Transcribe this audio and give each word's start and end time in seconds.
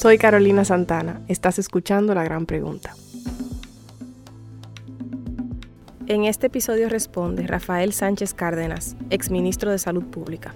Soy 0.00 0.16
Carolina 0.16 0.64
Santana. 0.64 1.20
Estás 1.28 1.58
escuchando 1.58 2.14
La 2.14 2.24
Gran 2.24 2.46
Pregunta. 2.46 2.94
En 6.06 6.24
este 6.24 6.46
episodio 6.46 6.88
responde 6.88 7.46
Rafael 7.46 7.92
Sánchez 7.92 8.32
Cárdenas, 8.32 8.96
exministro 9.10 9.70
de 9.70 9.76
Salud 9.76 10.04
Pública. 10.04 10.54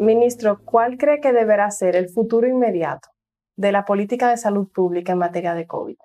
Ministro, 0.00 0.62
¿cuál 0.64 0.98
cree 0.98 1.20
que 1.20 1.32
deberá 1.32 1.70
ser 1.70 1.94
el 1.94 2.08
futuro 2.08 2.48
inmediato 2.48 3.10
de 3.56 3.70
la 3.70 3.84
política 3.84 4.30
de 4.30 4.36
salud 4.36 4.66
pública 4.74 5.12
en 5.12 5.18
materia 5.18 5.54
de 5.54 5.68
COVID? 5.68 5.96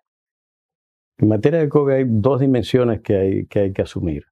En 1.18 1.28
materia 1.30 1.62
de 1.62 1.68
COVID 1.68 1.94
hay 1.96 2.06
dos 2.08 2.42
dimensiones 2.42 3.02
que 3.02 3.18
hay 3.18 3.48
que, 3.48 3.60
hay 3.62 3.74
que 3.74 3.82
asumir. 3.82 4.26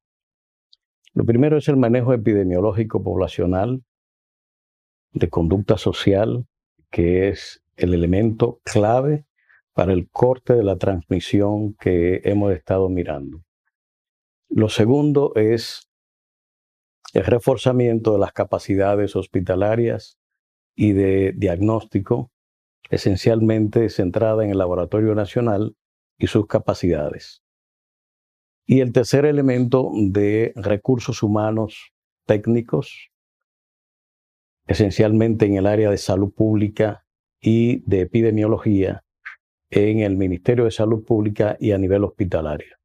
Lo 1.16 1.26
primero 1.26 1.58
es 1.58 1.68
el 1.68 1.78
manejo 1.78 2.14
epidemiológico 2.14 3.02
poblacional, 3.02 3.82
de 5.14 5.30
conducta 5.32 5.80
social, 5.80 6.46
que 6.98 7.30
es 7.30 7.62
el 7.76 7.94
elemento 7.94 8.60
clave 8.64 9.28
para 9.74 9.94
el 9.94 10.10
corte 10.10 10.56
de 10.56 10.64
la 10.64 10.78
transmisión 10.78 11.76
que 11.76 12.22
hemos 12.24 12.52
estado 12.54 12.90
mirando. 12.90 13.44
Lo 14.50 14.68
segundo 14.68 15.32
es 15.36 15.92
el 17.14 17.24
reforzamiento 17.24 18.14
de 18.14 18.18
las 18.18 18.34
capacidades 18.34 19.16
hospitalarias 19.16 20.18
y 20.76 20.94
de 20.94 21.34
diagnóstico, 21.38 22.32
esencialmente 22.90 23.90
centrada 23.90 24.44
en 24.44 24.50
el 24.50 24.58
Laboratorio 24.58 25.14
Nacional 25.14 25.76
y 26.18 26.26
sus 26.26 26.48
capacidades. 26.48 27.44
Y 28.66 28.80
el 28.80 28.92
tercer 28.92 29.26
elemento 29.26 29.92
de 29.94 30.52
recursos 30.56 31.22
humanos 31.22 31.94
técnicos, 32.26 33.12
esencialmente 34.68 35.46
en 35.46 35.56
el 35.56 35.66
área 35.66 35.90
de 35.90 35.98
salud 35.98 36.32
pública 36.34 37.06
y 37.42 37.80
de 37.90 38.02
epidemiología, 38.02 39.04
en 39.70 40.00
el 40.00 40.16
Ministerio 40.16 40.66
de 40.66 40.72
Salud 40.72 41.04
Pública 41.04 41.58
y 41.60 41.72
a 41.72 41.78
nivel 41.78 42.04
hospitalario. 42.04 42.76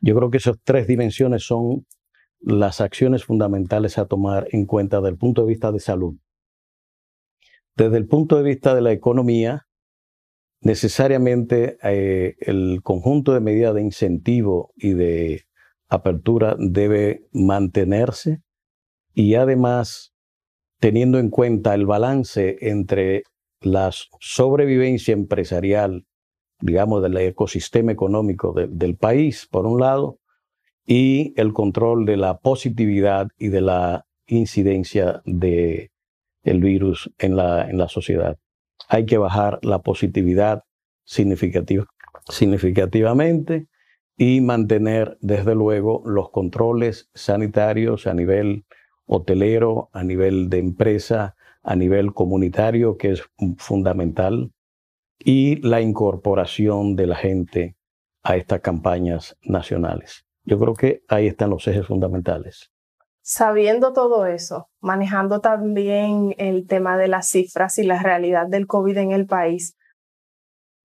Yo 0.00 0.14
creo 0.14 0.30
que 0.30 0.38
esas 0.38 0.56
tres 0.64 0.86
dimensiones 0.86 1.44
son 1.44 1.86
las 2.40 2.80
acciones 2.80 3.24
fundamentales 3.24 3.96
a 3.98 4.06
tomar 4.06 4.48
en 4.50 4.66
cuenta 4.66 4.98
desde 4.98 5.10
el 5.10 5.16
punto 5.18 5.42
de 5.42 5.48
vista 5.48 5.72
de 5.72 5.80
salud. 5.80 6.16
Desde 7.76 7.96
el 7.96 8.06
punto 8.06 8.36
de 8.36 8.42
vista 8.42 8.74
de 8.74 8.82
la 8.82 8.92
economía, 8.92 9.66
necesariamente 10.60 11.78
eh, 11.82 12.36
el 12.40 12.80
conjunto 12.82 13.32
de 13.32 13.40
medidas 13.40 13.74
de 13.74 13.82
incentivo 13.82 14.72
y 14.76 14.92
de 14.92 15.44
apertura 15.88 16.56
debe 16.58 17.26
mantenerse 17.32 18.42
y 19.14 19.34
además 19.34 20.13
teniendo 20.84 21.18
en 21.18 21.30
cuenta 21.30 21.74
el 21.74 21.86
balance 21.86 22.58
entre 22.60 23.22
la 23.62 23.90
sobrevivencia 24.20 25.14
empresarial, 25.14 26.04
digamos, 26.60 27.02
del 27.02 27.16
ecosistema 27.16 27.90
económico 27.90 28.52
del 28.52 28.94
país, 28.94 29.48
por 29.50 29.64
un 29.64 29.80
lado, 29.80 30.18
y 30.84 31.32
el 31.40 31.54
control 31.54 32.04
de 32.04 32.18
la 32.18 32.36
positividad 32.36 33.28
y 33.38 33.48
de 33.48 33.62
la 33.62 34.04
incidencia 34.26 35.22
del 35.24 35.90
el 36.42 36.60
virus 36.60 37.10
en 37.16 37.34
la, 37.34 37.88
sociedad. 37.88 38.36
Hay 38.86 39.06
que 39.06 39.16
bajar 39.16 39.60
la 39.62 39.78
positividad 39.78 40.64
significativa, 41.06 41.86
significativamente 42.28 43.68
y 44.18 44.42
mantener, 44.42 45.16
desde 45.22 45.54
luego, 45.54 46.02
los 46.04 46.28
controles 46.30 47.08
sanitarios 47.14 48.06
a 48.06 48.12
nivel 48.12 48.66
hotelero, 49.06 49.90
a 49.92 50.02
nivel 50.02 50.48
de 50.48 50.58
empresa, 50.58 51.36
a 51.62 51.76
nivel 51.76 52.12
comunitario, 52.12 52.96
que 52.96 53.12
es 53.12 53.22
fundamental, 53.58 54.52
y 55.18 55.56
la 55.66 55.80
incorporación 55.80 56.96
de 56.96 57.06
la 57.06 57.16
gente 57.16 57.76
a 58.22 58.36
estas 58.36 58.60
campañas 58.60 59.36
nacionales. 59.42 60.24
Yo 60.44 60.58
creo 60.58 60.74
que 60.74 61.02
ahí 61.08 61.26
están 61.26 61.50
los 61.50 61.66
ejes 61.66 61.86
fundamentales. 61.86 62.70
Sabiendo 63.22 63.94
todo 63.94 64.26
eso, 64.26 64.68
manejando 64.80 65.40
también 65.40 66.34
el 66.36 66.66
tema 66.66 66.98
de 66.98 67.08
las 67.08 67.28
cifras 67.28 67.78
y 67.78 67.84
la 67.84 68.02
realidad 68.02 68.46
del 68.46 68.66
COVID 68.66 68.98
en 68.98 69.12
el 69.12 69.26
país, 69.26 69.78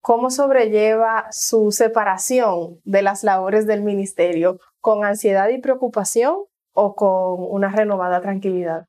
¿cómo 0.01 0.31
sobrelleva 0.31 1.27
su 1.33 1.73
separación 1.73 2.81
de 2.85 3.03
las 3.03 3.25
labores 3.25 3.67
del 3.67 3.83
ministerio? 3.83 4.61
¿Con 4.81 5.05
ansiedad 5.05 5.49
y 5.49 5.61
preocupación 5.61 6.37
o 6.81 6.95
con 6.95 7.45
una 7.51 7.71
renovada 7.71 8.21
tranquilidad? 8.21 8.87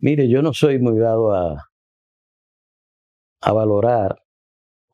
Mire, 0.00 0.28
yo 0.28 0.42
no 0.42 0.52
soy 0.52 0.80
muy 0.80 0.98
dado 0.98 1.32
a, 1.32 1.70
a 3.40 3.52
valorar. 3.52 4.20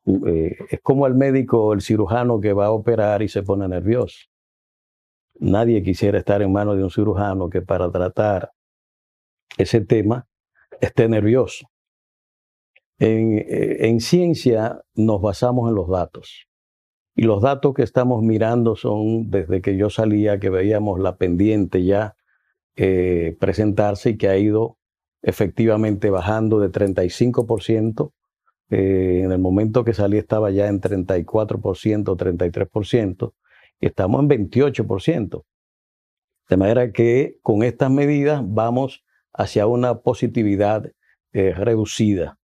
Eh, 0.05 0.55
es 0.69 0.81
como 0.81 1.07
el 1.07 1.15
médico 1.15 1.65
o 1.65 1.73
el 1.73 1.81
cirujano 1.81 2.39
que 2.39 2.53
va 2.53 2.67
a 2.67 2.71
operar 2.71 3.23
y 3.23 3.27
se 3.27 3.41
pone 3.41 3.67
nervioso. 3.67 4.27
Nadie 5.39 5.81
quisiera 5.81 6.19
estar 6.19 6.41
en 6.41 6.51
manos 6.51 6.77
de 6.77 6.83
un 6.83 6.91
cirujano 6.91 7.49
que 7.49 7.61
para 7.61 7.89
tratar 7.89 8.51
ese 9.57 9.81
tema 9.81 10.27
esté 10.79 11.07
nervioso. 11.07 11.67
En, 12.99 13.39
eh, 13.39 13.87
en, 13.87 13.99
ciencia 13.99 14.81
nos 14.93 15.21
basamos 15.21 15.69
en 15.69 15.75
los 15.75 15.87
datos. 15.87 16.48
Y 17.19 17.23
los 17.23 17.41
datos 17.41 17.73
que 17.73 17.83
estamos 17.83 18.23
mirando 18.23 18.77
son 18.77 19.29
desde 19.29 19.61
que 19.61 19.75
yo 19.75 19.89
salía, 19.89 20.39
que 20.39 20.49
veíamos 20.49 21.01
la 21.01 21.17
pendiente 21.17 21.83
ya 21.83 22.15
eh, 22.77 23.35
presentarse 23.41 24.11
y 24.11 24.17
que 24.17 24.29
ha 24.29 24.37
ido 24.37 24.77
efectivamente 25.21 26.11
bajando 26.11 26.61
de 26.61 26.71
35%. 26.71 28.13
Eh, 28.69 29.23
en 29.25 29.33
el 29.33 29.39
momento 29.39 29.83
que 29.83 29.93
salí 29.93 30.17
estaba 30.17 30.49
ya 30.49 30.69
en 30.69 30.79
34%, 30.79 31.25
33%, 31.25 33.33
y 33.81 33.85
estamos 33.85 34.21
en 34.21 34.29
28%. 34.29 35.43
De 36.47 36.55
manera 36.55 36.93
que 36.93 37.37
con 37.41 37.63
estas 37.63 37.91
medidas 37.91 38.41
vamos 38.45 39.03
hacia 39.33 39.67
una 39.67 39.99
positividad 39.99 40.89
eh, 41.33 41.51
reducida. 41.51 42.39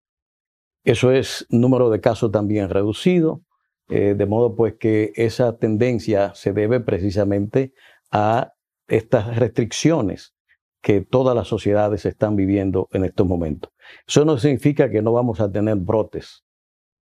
Eso 0.83 1.11
es 1.11 1.45
número 1.51 1.91
de 1.91 2.01
casos 2.01 2.31
también 2.31 2.71
reducido, 2.71 3.43
eh, 3.89 4.15
de 4.17 4.25
modo 4.25 4.55
pues 4.55 4.75
que 4.75 5.11
esa 5.15 5.57
tendencia 5.57 6.33
se 6.35 6.53
debe 6.53 6.79
precisamente 6.79 7.73
a 8.11 8.53
estas 8.87 9.37
restricciones 9.37 10.35
que 10.81 11.01
todas 11.01 11.35
las 11.35 11.47
sociedades 11.47 12.05
están 12.05 12.35
viviendo 12.35 12.89
en 12.91 13.05
estos 13.05 13.25
momentos. 13.25 13.71
Eso 14.05 14.25
no 14.25 14.37
significa 14.37 14.89
que 14.89 15.01
no 15.01 15.13
vamos 15.13 15.39
a 15.39 15.51
tener 15.51 15.77
brotes. 15.77 16.43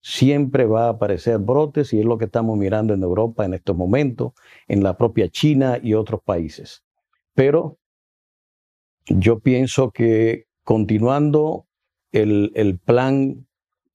Siempre 0.03 0.67
va 0.67 0.87
a 0.87 0.91
aparecer 0.91 1.39
brotes 1.39 1.93
y 1.93 2.01
es 2.01 2.05
lo 2.05 2.19
que 2.19 2.27
estamos 2.27 2.57
mirando 2.59 2.95
en 2.95 3.03
Europa 3.03 3.45
en 3.45 3.55
estos 3.55 3.77
momentos, 3.77 4.33
en 4.69 4.83
la 4.83 4.97
propia 4.97 5.29
China 5.29 5.79
y 5.83 5.95
otros 5.95 6.23
países. 6.23 6.85
Pero 7.35 7.79
yo 9.07 9.41
pienso 9.41 9.91
que 9.91 10.45
continuando 10.63 11.67
el, 12.13 12.79
plan 12.85 13.47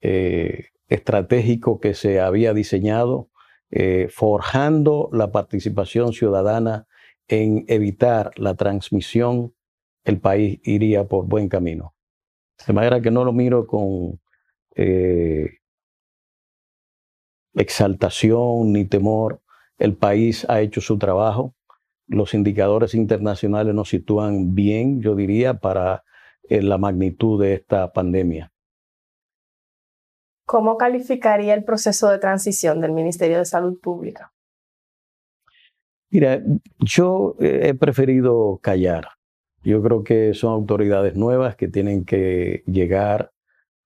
eh, 0.02 0.66
estratégico 0.88 1.80
que 1.80 1.94
se 1.94 2.20
había 2.20 2.54
diseñado, 2.54 3.30
eh, 3.72 4.08
forjando 4.12 5.10
la 5.12 5.32
participación 5.32 6.14
ciudadana 6.14 6.88
en 7.28 7.66
evitar 7.68 8.32
la 8.38 8.56
transmisión 8.56 9.54
el 10.04 10.20
país 10.20 10.60
iría 10.64 11.06
por 11.06 11.26
buen 11.26 11.50
camino. 11.50 11.96
De 12.66 12.74
manera 12.74 13.02
que 13.02 13.12
no 13.12 13.26
lo 13.26 13.34
miro 13.34 13.66
con 13.66 14.22
eh, 14.76 15.58
exaltación 17.56 18.72
ni 18.72 18.86
temor. 18.86 19.42
El 19.78 19.96
país 19.96 20.46
ha 20.48 20.62
hecho 20.62 20.80
su 20.80 20.98
trabajo. 20.98 21.56
Los 22.08 22.34
indicadores 22.34 22.94
internacionales 22.94 23.74
nos 23.74 23.90
sitúan 23.90 24.54
bien, 24.54 25.02
yo 25.02 25.16
diría, 25.16 25.56
para 25.56 26.04
eh, 26.48 26.62
la 26.62 26.78
magnitud 26.78 27.42
de 27.42 27.56
esta 27.56 27.92
pandemia. 27.92 28.52
¿Cómo 30.46 30.78
calificaría 30.78 31.54
el 31.54 31.64
proceso 31.64 32.10
de 32.10 32.20
transición 32.20 32.82
del 32.82 32.92
Ministerio 32.92 33.40
de 33.40 33.46
Salud 33.46 33.80
Pública? 33.80 34.32
Mira, 36.12 36.42
yo 36.80 37.36
he 37.40 37.74
preferido 37.74 38.60
callar. 38.62 39.10
Yo 39.64 39.82
creo 39.82 40.04
que 40.04 40.36
son 40.36 40.54
autoridades 40.54 41.16
nuevas 41.16 41.56
que 41.56 41.68
tienen 41.68 42.06
que 42.06 42.64
llegar, 42.68 43.32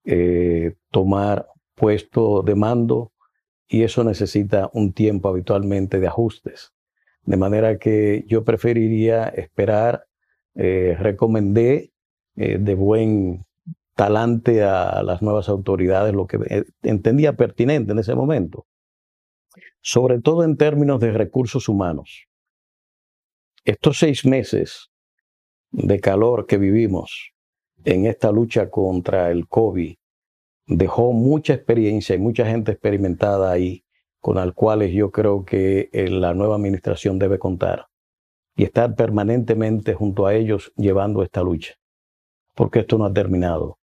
eh, 0.04 0.76
tomar 0.92 1.48
puesto 1.76 2.44
de 2.44 2.56
mando 2.56 3.14
y 3.68 3.84
eso 3.84 4.04
necesita 4.04 4.70
un 4.74 4.92
tiempo 4.92 5.30
habitualmente 5.30 6.02
de 6.02 6.08
ajustes. 6.08 6.74
De 7.24 7.38
manera 7.38 7.78
que 7.78 8.26
yo 8.28 8.44
preferiría 8.44 9.30
esperar, 9.30 10.06
eh, 10.56 10.98
recomendé 11.00 11.94
eh, 12.36 12.58
de 12.60 12.76
buen 12.76 13.46
talante 14.00 14.64
a 14.64 15.04
las 15.04 15.22
nuevas 15.22 15.50
autoridades 15.50 16.14
lo 16.14 16.26
que 16.26 16.64
entendía 16.84 17.36
pertinente 17.36 17.92
en 17.92 18.00
ese 18.00 18.16
momento, 18.16 18.66
sobre 19.82 20.22
todo 20.22 20.46
en 20.46 20.56
términos 20.56 21.02
de 21.02 21.12
recursos 21.12 21.68
humanos. 21.68 22.28
Estos 23.66 24.00
seis 24.00 24.26
meses 24.26 24.90
de 25.72 26.00
calor 26.00 26.46
que 26.46 26.58
vivimos 26.58 27.34
en 27.84 28.06
esta 28.06 28.32
lucha 28.32 28.70
contra 28.70 29.32
el 29.32 29.50
COVID 29.50 29.98
dejó 30.66 31.12
mucha 31.12 31.54
experiencia 31.54 32.16
y 32.16 32.20
mucha 32.20 32.46
gente 32.46 32.72
experimentada 32.72 33.52
ahí 33.52 33.84
con 34.22 34.38
las 34.38 34.54
cuales 34.54 34.94
yo 34.94 35.12
creo 35.12 35.44
que 35.44 35.90
eh, 35.92 36.10
la 36.10 36.34
nueva 36.34 36.56
administración 36.56 37.20
debe 37.20 37.38
contar 37.38 37.88
y 38.56 38.64
estar 38.64 38.96
permanentemente 38.96 39.94
junto 39.94 40.26
a 40.26 40.36
ellos 40.36 40.72
llevando 40.78 41.22
esta 41.22 41.44
lucha, 41.44 41.74
porque 42.56 42.80
esto 42.80 42.98
no 42.98 43.04
ha 43.04 43.14
terminado. 43.14 43.79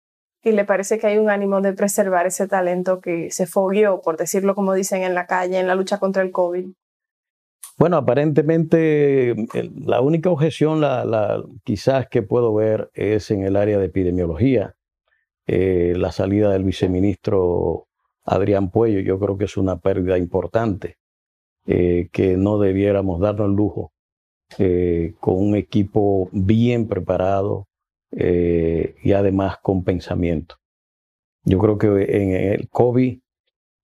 ¿Y 0.46 0.52
le 0.52 0.64
parece 0.64 1.00
que 1.00 1.08
hay 1.08 1.18
un 1.18 1.32
ánimo 1.32 1.60
de 1.60 1.74
preservar 1.74 2.28
ese 2.28 2.48
talento 2.48 3.02
que 3.02 3.32
se 3.32 3.48
fogueó, 3.48 4.02
por 4.02 4.16
decirlo 4.16 4.54
como 4.54 4.76
dicen 4.76 5.02
en 5.02 5.16
la 5.16 5.26
calle, 5.26 5.60
en 5.60 5.66
la 5.66 5.74
lucha 5.74 5.98
contra 5.98 6.22
el 6.22 6.32
COVID? 6.32 6.68
Bueno, 7.80 7.98
aparentemente 7.98 9.36
la 9.76 10.02
única 10.02 10.30
objeción, 10.30 10.82
la, 10.82 11.44
quizás 11.64 12.08
que 12.10 12.22
puedo 12.22 12.54
ver, 12.54 12.92
es 12.94 13.32
en 13.32 13.42
el 13.42 13.56
área 13.56 13.80
de 13.80 13.86
epidemiología. 13.86 14.76
Eh, 15.48 15.96
la 15.98 16.12
salida 16.12 16.52
del 16.52 16.64
viceministro 16.64 17.88
Adrián 18.24 18.70
Puello, 18.70 19.00
yo 19.00 19.18
creo 19.20 19.40
que 19.40 19.46
es 19.46 19.58
una 19.58 19.80
pérdida 19.80 20.20
importante, 20.20 21.00
eh, 21.66 22.10
que 22.12 22.38
no 22.38 22.60
debiéramos 22.60 23.20
darnos 23.20 23.50
el 23.50 23.56
lujo 23.56 23.94
eh, 24.60 25.16
con 25.20 25.38
un 25.38 25.56
equipo 25.56 26.30
bien 26.32 26.88
preparado 26.88 27.68
y 28.18 29.12
además 29.12 29.58
con 29.62 29.84
pensamiento. 29.84 30.56
Yo 31.44 31.60
creo 31.60 31.78
que 31.78 31.88
en 31.88 32.32
el 32.32 32.70
COVID 32.70 33.20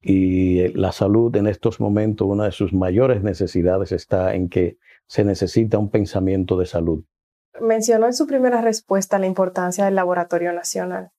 y 0.01 0.68
la 0.69 0.92
salud 0.92 1.36
en 1.36 1.48
estos 1.48 1.80
momentos, 1.80 2.28
una 2.28 2.45
de 2.45 2.51
sus 2.51 2.74
mayores 2.74 3.22
necesidades 3.22 3.92
está 3.92 4.33
en 4.33 4.50
que 4.50 4.78
se 5.06 5.24
necesita 5.24 5.78
un 5.78 5.92
pensamiento 5.92 6.57
de 6.57 6.66
salud. 6.66 7.04
Mencionó 7.60 8.07
en 8.07 8.13
su 8.13 8.25
primera 8.25 8.62
respuesta 8.62 9.19
la 9.19 9.28
importancia 9.28 9.86
del 9.86 9.95
Laboratorio 9.95 10.54
Nacional. 10.54 11.12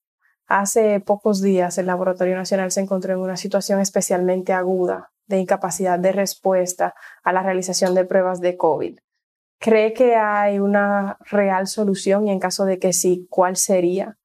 Hace 0.47 0.99
pocos 0.99 1.41
días 1.41 1.77
el 1.77 1.85
Laboratorio 1.85 2.35
Nacional 2.35 2.71
se 2.71 2.81
encontró 2.81 3.13
en 3.13 3.19
una 3.19 3.37
situación 3.37 3.79
especialmente 3.79 4.51
aguda 4.51 5.11
de 5.27 5.37
incapacidad 5.37 5.99
de 5.99 6.11
respuesta 6.11 6.95
a 7.23 7.31
la 7.31 7.43
realización 7.43 7.95
de 7.95 8.03
pruebas 8.03 8.41
de 8.41 8.57
COVID. 8.57 8.99
¿Cree 9.63 9.93
que 9.93 10.15
hay 10.17 10.59
una 10.59 11.17
real 11.31 11.67
solución 11.67 12.27
y 12.27 12.31
en 12.31 12.39
caso 12.39 12.65
de 12.65 12.79
que 12.79 12.91
sí, 12.91 13.27
cuál 13.29 13.55
sería? 13.55 14.17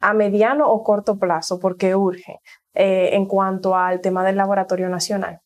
¿A 0.00 0.12
mediano 0.12 0.70
o 0.70 0.82
corto 0.82 1.18
plazo? 1.18 1.58
Porque 1.58 1.96
urge. 1.96 2.40
Eh, 2.74 3.08
en 3.14 3.24
cuanto 3.24 3.74
al 3.74 4.02
tema 4.02 4.22
del 4.22 4.36
Laboratorio 4.36 4.90
Nacional? 4.90 5.40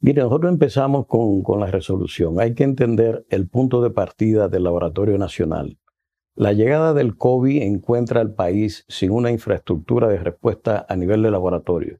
Mire, 0.00 0.22
nosotros 0.22 0.50
empezamos 0.50 1.06
con, 1.06 1.42
con, 1.42 1.60
la 1.60 1.66
resolución. 1.66 2.40
Hay 2.40 2.54
que 2.54 2.64
entender 2.64 3.26
el 3.28 3.46
punto 3.46 3.82
de 3.82 3.90
partida 3.90 4.48
del 4.48 4.64
Laboratorio 4.64 5.18
Nacional. 5.18 5.78
La 6.34 6.54
llegada 6.54 6.94
del 6.94 7.18
COVID 7.18 7.60
encuentra 7.60 8.22
al 8.22 8.32
país 8.32 8.86
sin 8.88 9.10
una 9.10 9.30
infraestructura 9.30 10.08
de 10.08 10.16
respuesta 10.16 10.86
a 10.88 10.96
nivel 10.96 11.20
de 11.22 11.30
laboratorio. 11.30 11.98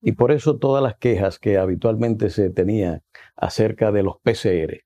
Y 0.00 0.12
por 0.12 0.32
eso 0.32 0.58
todas 0.58 0.82
las 0.82 0.96
quejas 0.96 1.38
que 1.38 1.58
habitualmente 1.58 2.30
se 2.30 2.50
tenían 2.50 3.04
acerca 3.36 3.92
de 3.92 4.02
los 4.02 4.16
PCR. 4.18 4.85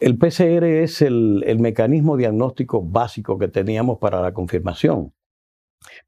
El 0.00 0.18
PCR 0.18 0.64
es 0.64 1.02
el, 1.02 1.44
el 1.46 1.58
mecanismo 1.58 2.16
diagnóstico 2.16 2.82
básico 2.82 3.38
que 3.38 3.48
teníamos 3.48 3.98
para 3.98 4.20
la 4.20 4.32
confirmación. 4.32 5.12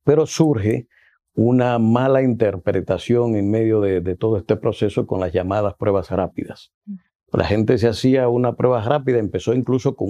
Pero 0.02 0.26
surge 0.26 0.88
una 1.34 1.78
mala 1.78 2.22
interpretación 2.22 3.36
en 3.36 3.50
medio 3.50 3.80
de, 3.80 4.16
todo 4.16 4.36
este 4.36 4.56
proceso 4.56 5.06
con 5.06 5.20
las 5.20 5.32
llamadas 5.32 5.74
pruebas 5.74 6.10
rápidas. 6.10 6.72
Mm. 6.84 6.94
La 7.32 7.44
gente 7.44 7.78
se 7.78 7.88
hacía 7.88 8.28
una 8.28 8.56
prueba 8.56 8.82
rápida, 8.82 9.18
empezó 9.18 9.54
incluso 9.54 9.96
con 9.96 10.08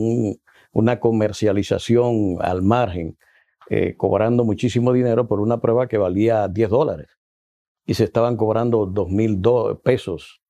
una 0.72 0.98
comercialización 0.98 2.38
al 2.40 2.62
margen, 2.62 3.16
eh, 3.70 3.94
cobrando 3.96 4.44
muchísimo 4.44 4.92
dinero 4.92 5.28
por 5.28 5.38
una 5.38 5.60
prueba 5.60 5.86
que 5.86 5.98
valía 5.98 6.48
10 6.48 6.70
dólares 6.70 7.06
y 7.86 7.94
se 7.94 8.04
estaban 8.04 8.36
cobrando 8.36 8.86
2 8.86 9.08
mil 9.10 9.40
pesos. 9.84 10.41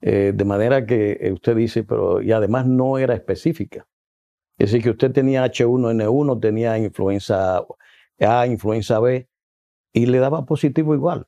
Eh, 0.00 0.32
de 0.34 0.44
manera 0.44 0.84
que 0.84 1.18
eh, 1.20 1.32
usted 1.32 1.56
dice, 1.56 1.84
pero 1.84 2.20
y 2.20 2.32
además 2.32 2.66
no 2.66 2.98
era 2.98 3.14
específica. 3.14 3.86
Es 4.58 4.70
decir, 4.70 4.82
que 4.82 4.90
usted 4.90 5.12
tenía 5.12 5.44
H1N1, 5.44 6.40
tenía 6.40 6.78
influenza 6.78 7.64
a 8.20 8.46
influenza 8.46 9.00
B, 9.00 9.28
y 9.92 10.06
le 10.06 10.18
daba 10.18 10.44
positivo 10.44 10.94
igual 10.94 11.26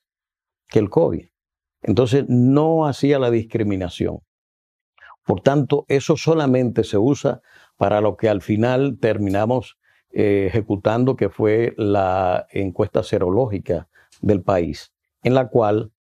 que 0.68 0.78
el 0.78 0.90
COVID. 0.90 1.26
Entonces 1.82 2.24
no 2.28 2.86
hacía 2.86 3.18
la 3.18 3.30
discriminación. 3.30 4.20
Por 5.24 5.40
tanto, 5.40 5.84
eso 5.88 6.16
solamente 6.16 6.84
se 6.84 6.98
usa 6.98 7.40
para 7.76 8.00
lo 8.00 8.16
que 8.16 8.28
al 8.28 8.42
final 8.42 8.98
terminamos 9.00 9.78
eh, 10.10 10.46
ejecutando, 10.48 11.16
que 11.16 11.28
fue 11.28 11.74
la 11.76 12.46
encuesta 12.50 13.02
serológica 13.02 13.88
del 14.20 14.42
país, 14.42 14.92
en 15.22 15.34
la 15.34 15.48
cual 15.48 15.92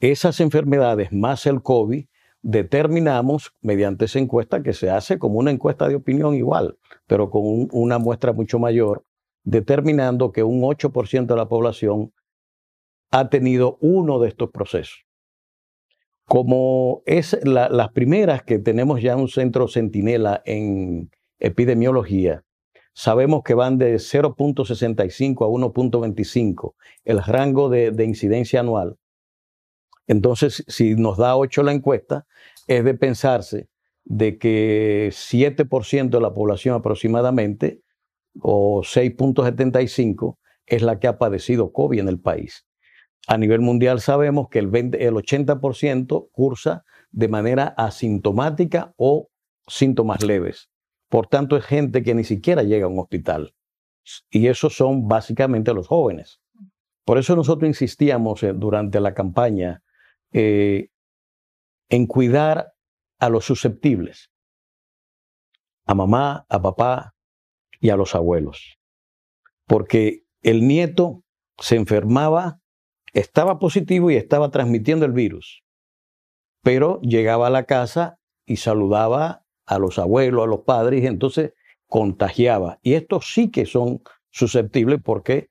esas 0.00 0.40
enfermedades 0.40 1.12
más 1.12 1.46
el 1.46 1.62
COVID 1.62 2.06
determinamos 2.42 3.52
mediante 3.60 4.04
esa 4.04 4.18
encuesta 4.18 4.62
que 4.62 4.72
se 4.72 4.90
hace 4.90 5.18
como 5.18 5.38
una 5.38 5.50
encuesta 5.50 5.88
de 5.88 5.96
opinión 5.96 6.34
igual, 6.34 6.78
pero 7.06 7.30
con 7.30 7.68
una 7.72 7.98
muestra 7.98 8.32
mucho 8.32 8.58
mayor 8.58 9.04
determinando 9.46 10.32
que 10.32 10.42
un 10.42 10.60
8% 10.60 11.26
de 11.26 11.36
la 11.36 11.48
población 11.48 12.12
ha 13.10 13.30
tenido 13.30 13.78
uno 13.80 14.18
de 14.18 14.28
estos 14.28 14.50
procesos. 14.50 15.06
Como 16.24 17.02
es 17.06 17.38
las 17.44 17.90
primeras 17.90 18.42
que 18.42 18.58
tenemos 18.58 19.00
ya 19.00 19.16
un 19.16 19.28
centro 19.28 19.68
centinela 19.68 20.42
en 20.44 21.10
epidemiología, 21.38 22.42
sabemos 22.92 23.44
que 23.44 23.54
van 23.54 23.78
de 23.78 23.94
0.65 23.94 25.44
a 25.44 25.72
1.25 25.72 26.74
el 27.04 27.22
rango 27.22 27.68
de, 27.68 27.92
de, 27.92 28.04
incidencia 28.04 28.60
anual. 28.60 28.96
Entonces, 30.06 30.64
si 30.68 30.94
nos 30.94 31.18
da 31.18 31.36
8 31.36 31.62
la 31.62 31.72
encuesta, 31.72 32.26
es 32.66 32.84
de 32.84 32.94
pensarse 32.94 33.68
de 34.04 34.38
que 34.38 35.08
7% 35.10 36.10
de 36.10 36.20
la 36.20 36.32
población 36.32 36.76
aproximadamente 36.76 37.82
o 38.40 38.82
6.75 38.82 40.38
es 40.66 40.82
la 40.82 40.98
que 40.98 41.08
ha 41.08 41.18
padecido 41.18 41.72
COVID 41.72 42.00
en 42.00 42.08
el 42.08 42.20
país. 42.20 42.66
A 43.26 43.38
nivel 43.38 43.60
mundial 43.60 44.00
sabemos 44.00 44.48
que 44.48 44.60
el, 44.60 44.66
el 44.74 45.14
80% 45.14 46.28
cursa 46.30 46.84
de 47.10 47.28
manera 47.28 47.74
asintomática 47.76 48.94
o 48.96 49.28
síntomas 49.66 50.22
leves. 50.22 50.70
Por 51.08 51.26
tanto, 51.26 51.56
es 51.56 51.64
gente 51.64 52.02
que 52.02 52.14
ni 52.14 52.24
siquiera 52.24 52.62
llega 52.62 52.86
a 52.86 52.88
un 52.88 52.98
hospital. 52.98 53.54
Y 54.30 54.46
esos 54.46 54.76
son 54.76 55.08
básicamente 55.08 55.74
los 55.74 55.88
jóvenes. 55.88 56.40
Por 57.04 57.18
eso 57.18 57.34
nosotros 57.34 57.68
insistíamos 57.68 58.42
eh, 58.42 58.52
durante 58.52 59.00
la 59.00 59.14
campaña 59.14 59.82
eh, 60.38 60.90
en 61.88 62.06
cuidar 62.06 62.74
a 63.18 63.30
los 63.30 63.46
susceptibles, 63.46 64.30
a 65.86 65.94
mamá, 65.94 66.44
a 66.50 66.60
papá, 66.60 67.14
y 67.80 67.88
a 67.88 67.96
los 67.96 68.14
abuelos. 68.14 68.78
Porque 69.66 70.24
el 70.42 70.66
nieto 70.68 71.24
se 71.56 71.76
enfermaba, 71.76 72.60
estaba 73.14 73.58
positivo 73.58 74.10
y 74.10 74.16
estaba 74.16 74.50
transmitiendo 74.50 75.06
el 75.06 75.12
virus, 75.12 75.62
pero 76.62 77.00
llegaba 77.00 77.46
a 77.46 77.50
la 77.50 77.64
casa 77.64 78.18
y 78.44 78.56
saludaba 78.56 79.46
a 79.64 79.78
los 79.78 79.98
abuelos, 79.98 80.44
a 80.44 80.48
los 80.48 80.60
padres, 80.66 81.02
y 81.02 81.06
entonces 81.06 81.54
contagiaba. 81.86 82.78
Y 82.82 82.92
estos 82.92 83.32
sí 83.32 83.50
que 83.50 83.64
son 83.64 84.02
susceptibles 84.28 85.00
porque 85.02 85.48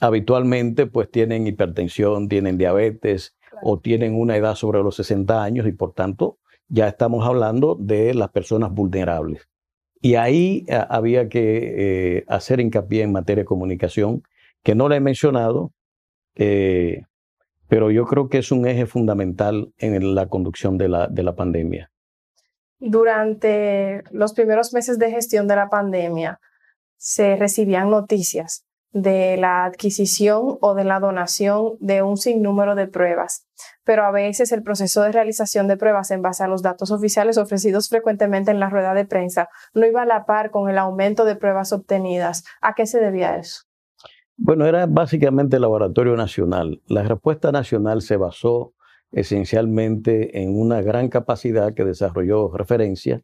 habitualmente 0.00 0.86
pues 0.86 1.08
tienen 1.08 1.46
hipertensión, 1.46 2.28
tienen 2.28 2.58
diabetes 2.58 3.36
o 3.62 3.78
tienen 3.78 4.14
una 4.14 4.36
edad 4.36 4.54
sobre 4.54 4.82
los 4.82 4.96
60 4.96 5.42
años 5.42 5.66
y 5.66 5.72
por 5.72 5.92
tanto 5.92 6.38
ya 6.68 6.88
estamos 6.88 7.26
hablando 7.26 7.76
de 7.78 8.14
las 8.14 8.30
personas 8.30 8.72
vulnerables. 8.72 9.48
Y 10.00 10.16
ahí 10.16 10.64
eh, 10.68 10.84
había 10.88 11.28
que 11.28 12.18
eh, 12.18 12.24
hacer 12.28 12.60
hincapié 12.60 13.02
en 13.02 13.12
materia 13.12 13.42
de 13.42 13.46
comunicación, 13.46 14.22
que 14.62 14.74
no 14.74 14.88
la 14.88 14.96
he 14.96 15.00
mencionado, 15.00 15.72
eh, 16.34 17.02
pero 17.68 17.90
yo 17.90 18.04
creo 18.04 18.28
que 18.28 18.38
es 18.38 18.52
un 18.52 18.66
eje 18.66 18.86
fundamental 18.86 19.72
en 19.78 20.14
la 20.14 20.28
conducción 20.28 20.76
de 20.78 20.88
la, 20.88 21.08
de 21.08 21.22
la 21.22 21.34
pandemia. 21.34 21.90
Durante 22.78 24.02
los 24.10 24.34
primeros 24.34 24.74
meses 24.74 24.98
de 24.98 25.10
gestión 25.10 25.48
de 25.48 25.56
la 25.56 25.70
pandemia, 25.70 26.40
se 26.96 27.36
recibían 27.36 27.90
noticias 27.90 28.66
de 28.94 29.36
la 29.36 29.64
adquisición 29.64 30.56
o 30.60 30.74
de 30.74 30.84
la 30.84 31.00
donación 31.00 31.72
de 31.80 32.02
un 32.02 32.16
sinnúmero 32.16 32.76
de 32.76 32.86
pruebas, 32.86 33.44
pero 33.82 34.04
a 34.04 34.12
veces 34.12 34.52
el 34.52 34.62
proceso 34.62 35.02
de 35.02 35.10
realización 35.10 35.66
de 35.66 35.76
pruebas 35.76 36.12
en 36.12 36.22
base 36.22 36.44
a 36.44 36.48
los 36.48 36.62
datos 36.62 36.92
oficiales 36.92 37.36
ofrecidos 37.36 37.88
frecuentemente 37.88 38.52
en 38.52 38.60
la 38.60 38.70
rueda 38.70 38.94
de 38.94 39.04
prensa 39.04 39.48
no 39.74 39.84
iba 39.84 40.02
a 40.02 40.06
la 40.06 40.26
par 40.26 40.52
con 40.52 40.70
el 40.70 40.78
aumento 40.78 41.24
de 41.24 41.34
pruebas 41.34 41.72
obtenidas. 41.72 42.44
¿A 42.62 42.74
qué 42.74 42.86
se 42.86 43.00
debía 43.00 43.36
eso? 43.36 43.64
Bueno, 44.36 44.64
era 44.64 44.86
básicamente 44.86 45.56
el 45.56 45.62
laboratorio 45.62 46.16
nacional. 46.16 46.80
La 46.86 47.02
respuesta 47.02 47.50
nacional 47.50 48.00
se 48.00 48.16
basó 48.16 48.74
esencialmente 49.10 50.40
en 50.40 50.56
una 50.56 50.82
gran 50.82 51.08
capacidad 51.08 51.74
que 51.74 51.84
desarrolló 51.84 52.56
referencia 52.56 53.22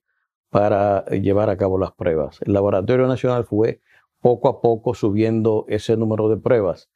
para 0.50 1.04
llevar 1.06 1.48
a 1.48 1.56
cabo 1.56 1.78
las 1.78 1.92
pruebas. 1.92 2.40
El 2.42 2.54
laboratorio 2.54 3.06
nacional 3.06 3.44
fue 3.44 3.80
poco 4.20 4.48
a 4.48 4.60
poco 4.60 4.94
subiendo 4.94 5.64
ese 5.68 5.96
número 5.96 6.28
de 6.28 6.36
pruebas. 6.36 6.88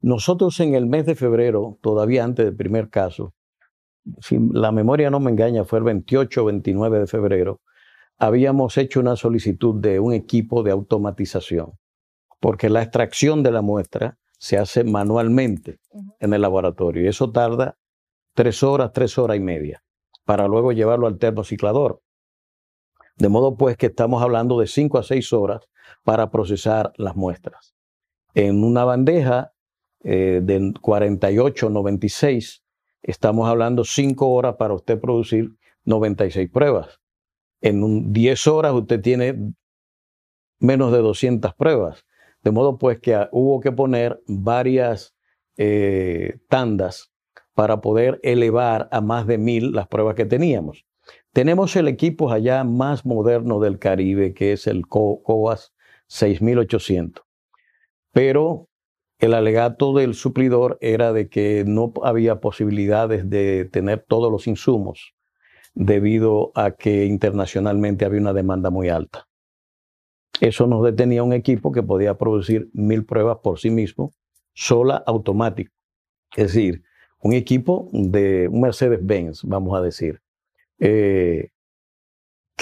Nosotros 0.00 0.58
en 0.60 0.74
el 0.74 0.86
mes 0.86 1.06
de 1.06 1.14
febrero, 1.14 1.78
todavía 1.80 2.24
antes 2.24 2.44
del 2.44 2.56
primer 2.56 2.90
caso, 2.90 3.34
si 4.20 4.38
la 4.52 4.72
memoria 4.72 5.10
no 5.10 5.20
me 5.20 5.30
engaña, 5.30 5.64
fue 5.64 5.78
el 5.78 5.84
28 5.84 6.42
o 6.42 6.44
29 6.46 6.98
de 7.00 7.06
febrero, 7.06 7.60
habíamos 8.18 8.76
hecho 8.78 9.00
una 9.00 9.16
solicitud 9.16 9.80
de 9.80 10.00
un 10.00 10.12
equipo 10.12 10.62
de 10.62 10.72
automatización, 10.72 11.72
porque 12.40 12.68
la 12.68 12.82
extracción 12.82 13.42
de 13.42 13.52
la 13.52 13.62
muestra 13.62 14.18
se 14.38 14.58
hace 14.58 14.82
manualmente 14.82 15.78
en 16.18 16.34
el 16.34 16.42
laboratorio 16.42 17.04
y 17.04 17.06
eso 17.06 17.30
tarda 17.30 17.76
tres 18.34 18.64
horas, 18.64 18.90
tres 18.92 19.16
horas 19.18 19.36
y 19.36 19.40
media, 19.40 19.84
para 20.24 20.48
luego 20.48 20.72
llevarlo 20.72 21.06
al 21.06 21.18
termociclador. 21.18 22.00
De 23.16 23.28
modo 23.28 23.56
pues 23.56 23.76
que 23.76 23.86
estamos 23.86 24.20
hablando 24.22 24.58
de 24.58 24.66
cinco 24.66 24.98
a 24.98 25.04
seis 25.04 25.32
horas 25.32 25.60
para 26.04 26.30
procesar 26.30 26.92
las 26.96 27.16
muestras. 27.16 27.74
En 28.34 28.64
una 28.64 28.84
bandeja 28.84 29.52
eh, 30.04 30.40
de 30.42 30.72
48, 30.80 31.70
96, 31.70 32.64
estamos 33.02 33.48
hablando 33.48 33.84
5 33.84 34.28
horas 34.28 34.56
para 34.56 34.74
usted 34.74 34.98
producir 35.00 35.56
96 35.84 36.50
pruebas. 36.50 37.00
En 37.60 38.12
10 38.12 38.46
horas 38.48 38.72
usted 38.72 39.00
tiene 39.00 39.54
menos 40.58 40.92
de 40.92 40.98
200 40.98 41.54
pruebas. 41.54 42.04
De 42.42 42.50
modo 42.50 42.78
pues 42.78 42.98
que 42.98 43.28
hubo 43.30 43.60
que 43.60 43.70
poner 43.70 44.20
varias 44.26 45.14
eh, 45.56 46.38
tandas 46.48 47.12
para 47.54 47.80
poder 47.80 48.18
elevar 48.22 48.88
a 48.90 49.00
más 49.00 49.26
de 49.26 49.38
mil 49.38 49.72
las 49.72 49.86
pruebas 49.86 50.14
que 50.14 50.24
teníamos. 50.24 50.84
Tenemos 51.32 51.76
el 51.76 51.88
equipo 51.88 52.30
allá 52.30 52.64
más 52.64 53.04
moderno 53.06 53.60
del 53.60 53.78
Caribe, 53.78 54.34
que 54.34 54.52
es 54.52 54.66
el 54.66 54.86
COAS 54.86 55.72
6800. 56.12 57.24
Pero 58.12 58.68
el 59.18 59.32
alegato 59.32 59.94
del 59.94 60.14
suplidor 60.14 60.76
era 60.82 61.12
de 61.12 61.28
que 61.28 61.64
no 61.66 61.92
había 62.02 62.40
posibilidades 62.40 63.30
de 63.30 63.64
tener 63.64 64.04
todos 64.06 64.30
los 64.30 64.46
insumos 64.46 65.14
debido 65.74 66.52
a 66.54 66.72
que 66.72 67.06
internacionalmente 67.06 68.04
había 68.04 68.20
una 68.20 68.34
demanda 68.34 68.68
muy 68.68 68.90
alta. 68.90 69.26
Eso 70.40 70.66
nos 70.66 70.84
detenía 70.84 71.22
un 71.22 71.32
equipo 71.32 71.72
que 71.72 71.82
podía 71.82 72.18
producir 72.18 72.68
mil 72.74 73.06
pruebas 73.06 73.38
por 73.42 73.58
sí 73.58 73.70
mismo, 73.70 74.12
sola 74.52 75.02
automático. 75.06 75.72
Es 76.36 76.52
decir, 76.52 76.82
un 77.20 77.32
equipo 77.32 77.88
de 77.92 78.48
un 78.48 78.60
Mercedes-Benz, 78.60 79.44
vamos 79.44 79.78
a 79.78 79.82
decir, 79.82 80.20
eh, 80.78 81.52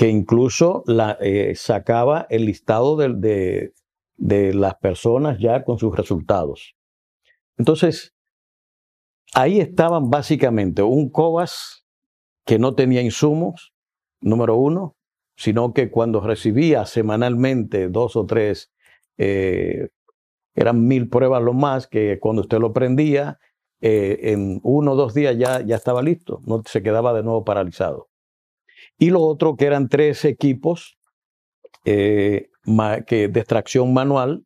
que 0.00 0.08
incluso 0.08 0.82
la, 0.86 1.18
eh, 1.20 1.54
sacaba 1.56 2.26
el 2.30 2.46
listado 2.46 2.96
de, 2.96 3.74
de 4.16 4.54
las 4.54 4.76
personas 4.76 5.38
ya 5.38 5.62
con 5.62 5.78
sus 5.78 5.94
resultados. 5.94 6.74
Entonces, 7.58 8.14
ahí 9.34 9.60
estaban 9.60 10.08
básicamente 10.08 10.82
un 10.82 11.10
COBAS 11.10 11.84
que 12.46 12.58
no 12.58 12.74
tenía 12.74 13.02
insumos, 13.02 13.74
número 14.22 14.56
uno, 14.56 14.96
sino 15.36 15.74
que 15.74 15.90
cuando 15.90 16.22
recibía 16.22 16.86
semanalmente 16.86 17.90
dos 17.90 18.16
o 18.16 18.24
tres, 18.24 18.72
eh, 19.18 19.90
eran 20.54 20.86
mil 20.86 21.10
pruebas 21.10 21.42
lo 21.42 21.52
más, 21.52 21.86
que 21.86 22.18
cuando 22.20 22.40
usted 22.40 22.58
lo 22.58 22.72
prendía, 22.72 23.38
eh, 23.82 24.32
en 24.32 24.60
uno 24.62 24.92
o 24.92 24.96
dos 24.96 25.12
días 25.12 25.36
ya, 25.36 25.60
ya 25.60 25.76
estaba 25.76 26.00
listo, 26.00 26.40
no 26.46 26.62
se 26.64 26.82
quedaba 26.82 27.12
de 27.12 27.22
nuevo 27.22 27.44
paralizado. 27.44 28.09
Y 29.00 29.08
lo 29.08 29.22
otro 29.22 29.56
que 29.56 29.64
eran 29.64 29.88
tres 29.88 30.26
equipos 30.26 30.98
eh, 31.86 32.50
que, 33.06 33.28
de 33.28 33.40
extracción 33.40 33.94
manual 33.94 34.44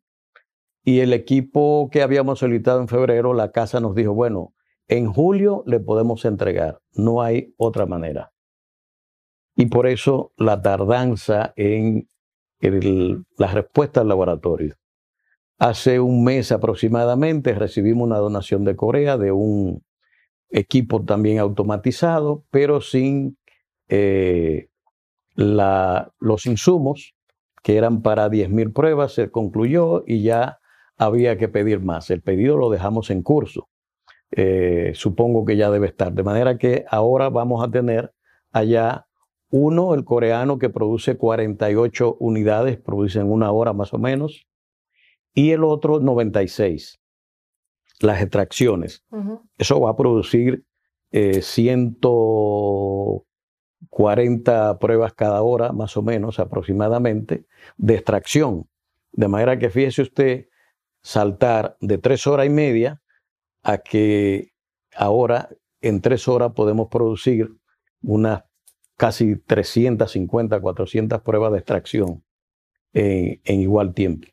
y 0.81 1.01
el 1.01 1.11
equipo 1.11 1.89
que 1.91 2.01
habíamos 2.01 2.39
solicitado 2.39 2.79
en 2.79 2.87
febrero, 2.87 3.33
la 3.33 3.51
casa 3.51 3.81
nos 3.81 3.95
dijo, 3.95 4.13
bueno, 4.13 4.53
en 4.87 5.11
julio 5.11 5.61
le 5.65 5.81
podemos 5.81 6.23
entregar, 6.23 6.79
no 6.93 7.21
hay 7.21 7.53
otra 7.57 7.85
manera. 7.85 8.31
Y 9.57 9.65
por 9.65 9.87
eso 9.87 10.31
la 10.37 10.61
tardanza 10.61 11.51
en 11.57 12.07
la 12.61 13.51
respuesta 13.51 14.01
al 14.01 14.07
laboratorio. 14.07 14.75
Hace 15.57 15.99
un 15.99 16.23
mes 16.23 16.53
aproximadamente 16.53 17.53
recibimos 17.55 18.07
una 18.07 18.19
donación 18.19 18.63
de 18.63 18.77
Corea 18.77 19.17
de 19.17 19.33
un 19.33 19.83
equipo 20.49 21.03
también 21.03 21.39
automatizado, 21.39 22.45
pero 22.51 22.79
sin 22.79 23.37
eh, 23.89 24.67
la, 25.35 26.11
los 26.19 26.45
insumos 26.45 27.15
que 27.65 27.77
eran 27.77 28.03
para 28.03 28.29
10.000 28.29 28.73
pruebas, 28.73 29.13
se 29.13 29.31
concluyó 29.31 30.03
y 30.05 30.21
ya 30.21 30.59
había 30.97 31.37
que 31.37 31.47
pedir 31.47 31.81
más. 31.81 32.11
El 32.11 32.21
pedido 32.21 32.57
lo 32.57 32.69
dejamos 32.69 33.09
en 33.09 33.23
curso. 33.23 33.69
Eh, 34.29 34.91
supongo 34.93 35.45
que 35.45 35.57
ya 35.57 35.71
debe 35.71 35.87
estar. 35.87 36.13
De 36.13 36.21
manera 36.21 36.59
que 36.59 36.85
ahora 36.89 37.29
vamos 37.29 37.63
a 37.63 37.71
tener 37.71 38.13
allá 38.51 39.07
uno, 39.49 39.93
el 39.93 40.03
coreano, 40.03 40.59
que 40.59 40.69
produce 40.69 41.17
48 41.17 42.17
unidades, 42.19 42.77
produce 42.77 43.19
en 43.19 43.31
una 43.31 43.51
hora 43.51 43.73
más 43.73 43.93
o 43.93 43.97
menos, 43.97 44.47
y 45.33 45.51
el 45.51 45.63
otro 45.63 45.99
96, 45.99 46.99
las 47.99 48.21
extracciones. 48.21 49.03
Eso 49.57 49.79
va 49.79 49.91
a 49.91 49.95
producir 49.95 50.65
eh, 51.11 51.41
40 53.89 54.79
pruebas 54.79 55.13
cada 55.13 55.41
hora, 55.41 55.71
más 55.71 55.97
o 55.97 56.01
menos 56.01 56.39
aproximadamente, 56.39 57.45
de 57.77 57.95
extracción. 57.95 58.67
De 59.11 59.27
manera 59.27 59.57
que 59.57 59.69
fíjese 59.69 60.01
usted 60.01 60.47
saltar 61.01 61.77
de 61.81 61.97
tres 61.97 62.27
horas 62.27 62.47
y 62.47 62.49
media 62.49 63.01
a 63.63 63.77
que 63.77 64.53
ahora 64.95 65.49
en 65.81 66.01
tres 66.01 66.27
horas 66.27 66.53
podemos 66.53 66.87
producir 66.89 67.51
unas 68.01 68.43
casi 68.97 69.35
350, 69.35 70.59
400 70.59 71.21
pruebas 71.21 71.51
de 71.51 71.57
extracción 71.59 72.23
en, 72.93 73.41
en 73.43 73.61
igual 73.61 73.93
tiempo. 73.93 74.27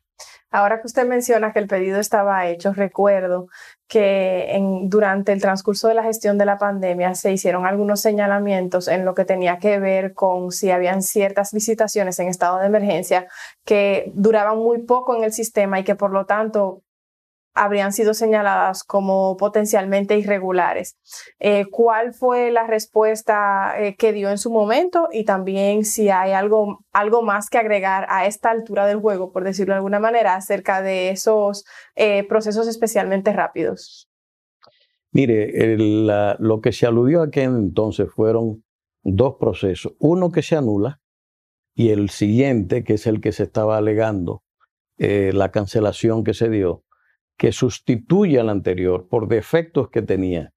Ahora 0.51 0.79
que 0.79 0.87
usted 0.87 1.07
menciona 1.07 1.51
que 1.51 1.59
el 1.59 1.67
pedido 1.67 1.99
estaba 1.99 2.45
hecho, 2.47 2.73
recuerdo 2.73 3.47
que 3.87 4.55
durante 4.83 5.31
el 5.31 5.41
transcurso 5.41 5.87
de 5.87 5.95
la 5.95 6.03
gestión 6.03 6.37
de 6.37 6.45
la 6.45 6.57
pandemia 6.57 7.15
se 7.15 7.31
hicieron 7.31 7.65
algunos 7.65 8.01
señalamientos 8.01 8.87
en 8.87 9.03
lo 9.03 9.15
que 9.15 9.25
tenía 9.25 9.57
que 9.57 9.79
ver 9.79 10.13
con 10.13 10.51
si 10.51 10.69
habían 10.69 11.01
ciertas 11.01 11.53
visitaciones 11.53 12.19
en 12.19 12.27
estado 12.27 12.59
de 12.59 12.67
emergencia 12.67 13.27
que 13.65 14.11
duraban 14.13 14.59
muy 14.59 14.83
poco 14.83 15.15
en 15.15 15.23
el 15.23 15.33
sistema 15.33 15.79
y 15.79 15.83
que 15.83 15.95
por 15.95 16.11
lo 16.11 16.25
tanto 16.25 16.82
habrían 17.53 17.93
sido 17.93 18.13
señaladas 18.13 18.83
como 18.83 19.37
potencialmente 19.37 20.17
irregulares. 20.17 20.97
Eh, 21.39 21.65
¿Cuál 21.69 22.13
fue 22.13 22.51
la 22.51 22.65
respuesta 22.65 23.75
eh, 23.79 23.95
que 23.95 24.11
dio 24.11 24.29
en 24.29 24.37
su 24.37 24.51
momento? 24.51 25.07
Y 25.11 25.23
también 25.23 25.85
si 25.85 26.09
hay 26.09 26.31
algo, 26.31 26.83
algo 26.91 27.21
más 27.21 27.49
que 27.49 27.59
agregar 27.59 28.05
a 28.09 28.25
esta 28.25 28.49
altura 28.49 28.87
del 28.87 28.99
juego, 28.99 29.31
por 29.31 29.43
decirlo 29.43 29.73
de 29.73 29.77
alguna 29.77 29.99
manera, 29.99 30.35
acerca 30.35 30.81
de 30.81 31.09
esos 31.09 31.65
eh, 31.95 32.27
procesos 32.27 32.67
especialmente 32.67 33.31
rápidos. 33.33 34.09
Mire, 35.11 35.77
lo 35.77 36.59
que 36.61 36.71
se 36.71 36.87
aludió 36.87 37.21
aquí 37.21 37.41
entonces 37.41 38.07
fueron 38.11 38.63
dos 39.03 39.35
procesos. 39.39 39.93
Uno 39.99 40.31
que 40.31 40.41
se 40.41 40.55
anula 40.55 41.01
y 41.75 41.89
el 41.89 42.09
siguiente, 42.09 42.83
que 42.83 42.93
es 42.93 43.05
el 43.05 43.21
que 43.21 43.31
se 43.31 43.43
estaba 43.43 43.77
alegando, 43.77 44.41
la 44.97 45.51
cancelación 45.51 46.23
que 46.23 46.33
se 46.33 46.49
dio, 46.49 46.83
que 47.37 47.51
sustituye 47.51 48.39
al 48.39 48.49
anterior 48.49 49.07
por 49.07 49.27
defectos 49.27 49.89
que 49.89 50.01
tenía. 50.01 50.53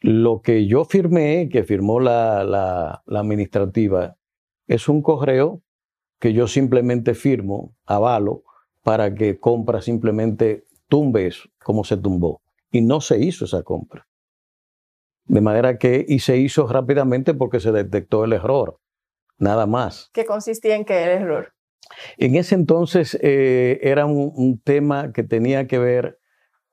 Lo 0.00 0.42
que 0.42 0.66
yo 0.66 0.84
firmé, 0.84 1.48
que 1.50 1.64
firmó 1.64 1.98
la, 1.98 2.44
la, 2.44 3.02
administrativa, 3.18 4.16
es 4.66 4.88
un 4.88 5.02
correo 5.02 5.62
que 6.20 6.32
yo 6.32 6.46
simplemente 6.46 7.14
firmo, 7.14 7.74
avalo, 7.86 8.44
para 8.82 9.14
que 9.14 9.38
compra 9.40 9.80
simplemente 9.80 10.64
tumbe 10.88 11.26
eso, 11.26 11.48
como 11.62 11.84
se 11.84 11.96
tumbó. 11.96 12.42
Y 12.70 12.82
no 12.82 13.00
se 13.00 13.18
hizo 13.18 13.44
esa 13.44 13.62
compra. 13.62 14.06
De 15.24 15.40
manera 15.40 15.78
que, 15.78 16.04
y 16.06 16.20
se 16.20 16.38
hizo 16.38 16.66
rápidamente 16.66 17.34
porque 17.34 17.60
se 17.60 17.72
detectó 17.72 18.24
el 18.24 18.32
error, 18.32 18.78
nada 19.38 19.66
más. 19.66 20.10
¿Qué 20.12 20.24
consistía 20.24 20.76
en 20.76 20.84
qué 20.84 21.02
el 21.02 21.22
error? 21.22 21.52
En 22.16 22.34
ese 22.34 22.54
entonces 22.54 23.18
eh, 23.22 23.78
era 23.82 24.06
un, 24.06 24.60
tema 24.62 25.12
que 25.12 25.22
tenía 25.22 25.66
que 25.66 25.78
ver 25.78 26.18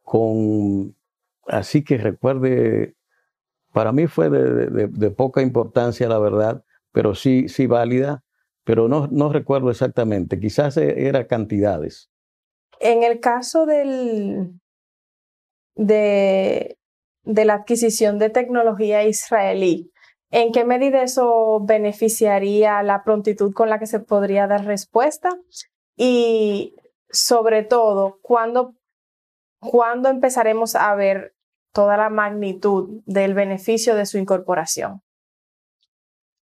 con, 0.04 0.96
así 1.48 1.84
que 1.84 1.98
recuerde, 1.98 2.96
para 3.74 3.92
mí 3.92 4.08
fue 4.08 4.30
de, 4.30 5.12
poca 5.12 5.42
importancia, 5.42 6.08
la 6.08 6.20
verdad, 6.20 6.64
pero 6.92 7.16
sí, 7.16 7.48
sí 7.50 7.68
válida, 7.68 8.24
pero 8.64 8.88
no, 8.88 9.08
no 9.12 9.32
recuerdo 9.32 9.70
exactamente, 9.70 10.40
quizás 10.40 10.78
e, 10.78 11.08
era 11.08 11.28
cantidades. 11.28 12.10
En 12.80 13.04
el 13.04 13.20
caso 13.20 13.66
del, 13.66 14.60
de, 15.76 16.78
de 17.24 17.46
la 17.46 17.56
adquisición 17.56 18.20
de 18.20 18.30
tecnología 18.30 19.04
israelí, 19.04 19.92
¿En 20.32 20.52
qué 20.52 20.66
medida 20.66 21.04
eso 21.04 21.62
beneficiaría 21.62 22.82
la 22.84 23.04
prontitud 23.04 23.54
con 23.54 23.70
la 23.70 23.80
que 23.80 23.88
se 23.88 24.00
podría 24.00 24.48
dar 24.48 24.66
respuesta? 24.66 25.30
Y 25.96 26.76
sobre 27.10 27.64
todo, 27.64 28.20
¿cuándo, 28.22 28.76
¿cuándo 29.60 30.10
empezaremos 30.10 30.76
a 30.76 30.94
ver 30.96 31.36
toda 31.74 31.98
la 31.98 32.10
magnitud 32.10 33.02
del 33.06 33.34
beneficio 33.34 33.96
de 33.96 34.06
su 34.06 34.18
incorporación? 34.18 35.02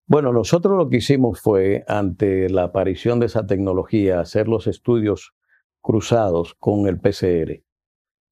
Bueno, 0.06 0.32
nosotros 0.32 0.76
lo 0.76 0.88
que 0.88 0.98
hicimos 0.98 1.40
fue, 1.40 1.84
ante 1.88 2.50
la 2.50 2.64
aparición 2.64 3.20
de 3.20 3.26
esa 3.26 3.46
tecnología, 3.46 4.20
hacer 4.20 4.48
los 4.48 4.66
estudios 4.66 5.34
cruzados 5.80 6.54
con 6.54 6.86
el 6.86 7.00
PCR. 7.00 7.62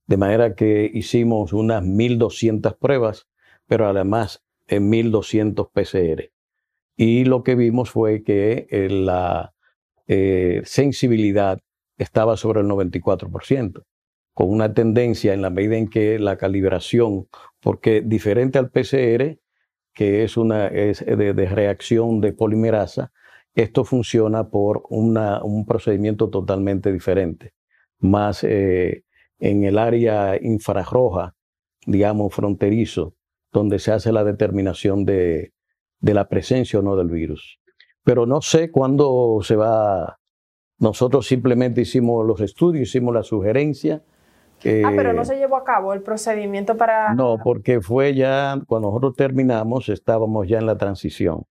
De 0.07 0.17
manera 0.17 0.55
que 0.55 0.91
hicimos 0.93 1.53
unas 1.53 1.83
1.200 1.83 2.77
pruebas, 2.79 3.29
pero 3.67 3.87
además 3.89 4.45
en 4.73 4.91
1.200 4.91 5.71
PCR. 5.71 6.31
Y 6.97 7.25
lo 7.25 7.43
que 7.43 7.55
vimos 7.55 7.91
fue 7.91 8.23
que 8.23 8.67
eh, 8.71 8.89
la 8.89 9.55
eh, 10.07 10.63
sensibilidad 10.65 11.59
estaba 11.99 12.37
sobre 12.37 12.61
el 12.61 12.67
94%, 12.67 13.85
con 14.35 14.51
una 14.51 14.73
tendencia 14.75 15.35
en 15.35 15.43
la 15.43 15.51
medida 15.51 15.77
en 15.77 15.89
que 15.89 16.19
la 16.19 16.37
calibración, 16.37 17.29
porque 17.61 18.03
diferente 18.03 18.59
al 18.59 18.71
PCR, 18.71 19.39
que 19.95 20.25
es 20.25 20.37
una 20.37 20.69
es 20.69 21.05
de, 21.05 21.33
reacción 21.33 22.21
de 22.21 22.33
polimerasa, 22.33 23.13
esto 23.55 23.85
funciona 23.85 24.49
por 24.49 24.85
una, 24.89 25.43
un 25.45 25.67
procedimiento 25.67 26.31
totalmente 26.31 26.91
diferente, 26.91 27.53
más 27.99 28.43
eh, 28.43 29.05
en 29.39 29.65
el 29.65 29.79
área 29.79 30.39
infrarroja, 30.41 31.35
digamos, 31.87 32.35
fronterizo, 32.35 33.15
donde 33.53 33.79
se 33.79 33.93
hace 33.93 34.13
la 34.13 34.25
determinación 34.25 35.05
de, 35.05 35.53
de 36.01 36.15
la 36.15 36.29
presencia 36.29 36.81
o 36.81 36.83
no 36.83 36.97
del 36.97 37.09
virus. 37.09 37.59
Pero 38.05 38.27
no 38.27 38.43
sé 38.43 38.71
cuándo 38.71 39.39
se 39.43 39.57
va. 39.57 40.19
Nosotros 40.79 41.27
simplemente 41.27 41.83
hicimos 41.83 42.27
los 42.27 42.41
estudios, 42.41 42.89
hicimos 42.89 43.15
la 43.15 43.23
sugerencia. 43.23 44.03
ah, 44.85 44.93
pero 44.97 45.13
no 45.13 45.25
se 45.25 45.37
llevó 45.37 45.57
a 45.57 45.65
cabo 45.65 45.93
el 45.93 46.03
procedimiento 46.03 46.77
para. 46.77 47.15
No, 47.15 47.39
porque 47.43 47.81
fue 47.81 48.15
ya, 48.15 48.61
cuando 48.67 48.89
nosotros 48.89 49.15
terminamos, 49.17 49.89
estábamos 49.89 50.49
ya 50.49 50.59
en 50.59 50.67
la 50.67 50.77
transición. 50.77 51.45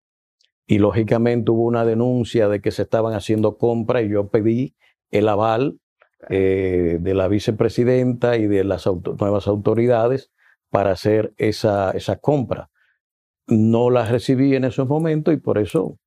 Y 0.67 0.79
lógicamente 0.79 1.51
hubo 1.51 1.63
una 1.63 1.85
denuncia 1.85 2.49
de 2.49 2.61
que 2.61 2.71
se 2.71 2.83
estaban 2.83 3.15
haciendo 3.15 3.57
compras 3.57 4.05
y 4.05 4.09
yo 4.11 4.29
pedí 4.29 4.75
el 5.11 5.29
aval 5.29 5.79
eh, 6.29 6.99
de 7.01 7.15
la 7.15 7.29
vicepresidenta 7.29 8.37
y 8.37 8.47
de 8.47 8.65
las 8.65 8.87
nuevas 8.87 9.49
autoridades 9.49 10.31
para 10.71 10.93
hacer 10.93 11.35
esa, 11.37 11.91
esa 11.91 12.17
compra 12.17 12.71
no 13.51 13.91
las 13.91 14.11
recibí 14.11 14.55
en 14.55 14.65
esos 14.65 14.89
momentos 14.89 15.35
y 15.35 15.37
por 15.37 15.59
eso 15.59 15.99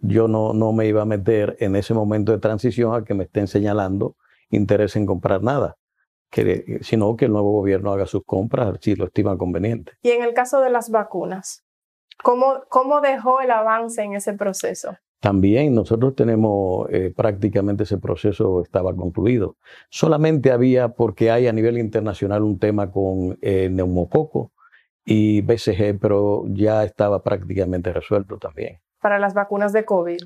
yo 0.00 0.28
no, 0.28 0.54
no 0.54 0.72
me 0.72 0.86
iba 0.86 1.02
a 1.02 1.06
meter 1.06 1.56
en 1.60 1.76
ese 1.76 1.92
momento 1.92 2.32
de 2.32 2.38
transición 2.38 2.94
a 2.94 3.04
que 3.04 3.14
me 3.14 3.24
estén 3.24 3.48
señalando 3.48 4.16
interés 4.50 4.96
en 4.96 5.04
comprar 5.04 5.42
nada, 5.42 5.76
sino 6.80 7.16
que 7.16 7.26
el 7.26 7.32
nuevo 7.32 7.52
gobierno 7.52 7.92
haga 7.92 8.06
sus 8.06 8.24
compras 8.24 8.78
si 8.80 8.94
lo 8.94 9.06
estima 9.06 9.36
conveniente. 9.36 9.92
Y 10.02 10.10
en 10.10 10.22
el 10.22 10.32
caso 10.32 10.60
de 10.60 10.70
las 10.70 10.90
vacunas, 10.90 11.64
¿cómo, 12.22 12.62
cómo 12.70 13.00
dejó 13.00 13.40
el 13.40 13.50
avance 13.50 14.02
en 14.02 14.14
ese 14.14 14.32
proceso? 14.32 14.96
También 15.20 15.74
nosotros 15.74 16.14
tenemos 16.14 16.88
eh, 16.90 17.12
prácticamente 17.14 17.82
ese 17.82 17.98
proceso 17.98 18.62
estaba 18.62 18.94
concluido. 18.94 19.56
Solamente 19.90 20.52
había, 20.52 20.90
porque 20.90 21.30
hay 21.30 21.46
a 21.48 21.52
nivel 21.52 21.78
internacional 21.78 22.42
un 22.42 22.58
tema 22.58 22.90
con 22.90 23.36
eh, 23.40 23.68
neumococo, 23.70 24.52
y 25.10 25.40
BCG, 25.40 25.98
pero 25.98 26.44
ya 26.48 26.84
estaba 26.84 27.22
prácticamente 27.22 27.94
resuelto 27.94 28.36
también. 28.36 28.78
Para 29.00 29.18
las 29.18 29.32
vacunas 29.32 29.72
de 29.72 29.86
COVID. 29.86 30.18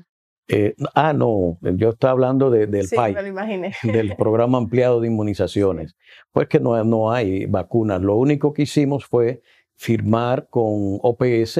Eh, 0.49 0.75
ah, 0.93 1.13
no, 1.13 1.57
yo 1.61 1.91
estaba 1.91 2.11
hablando 2.11 2.51
del 2.51 2.85
sí, 2.85 2.97
me 2.97 3.13
lo 3.13 3.27
imaginé. 3.27 3.73
del 3.81 4.13
programa 4.17 4.57
ampliado 4.57 4.99
de 4.99 5.07
inmunizaciones. 5.07 5.95
Pues 6.33 6.49
que 6.49 6.59
no, 6.59 6.83
no 6.83 7.13
hay 7.13 7.45
vacunas. 7.45 8.01
Lo 8.01 8.17
único 8.17 8.51
que 8.51 8.63
hicimos 8.63 9.05
fue 9.05 9.41
firmar 9.75 10.49
con 10.49 10.99
OPS, 11.01 11.59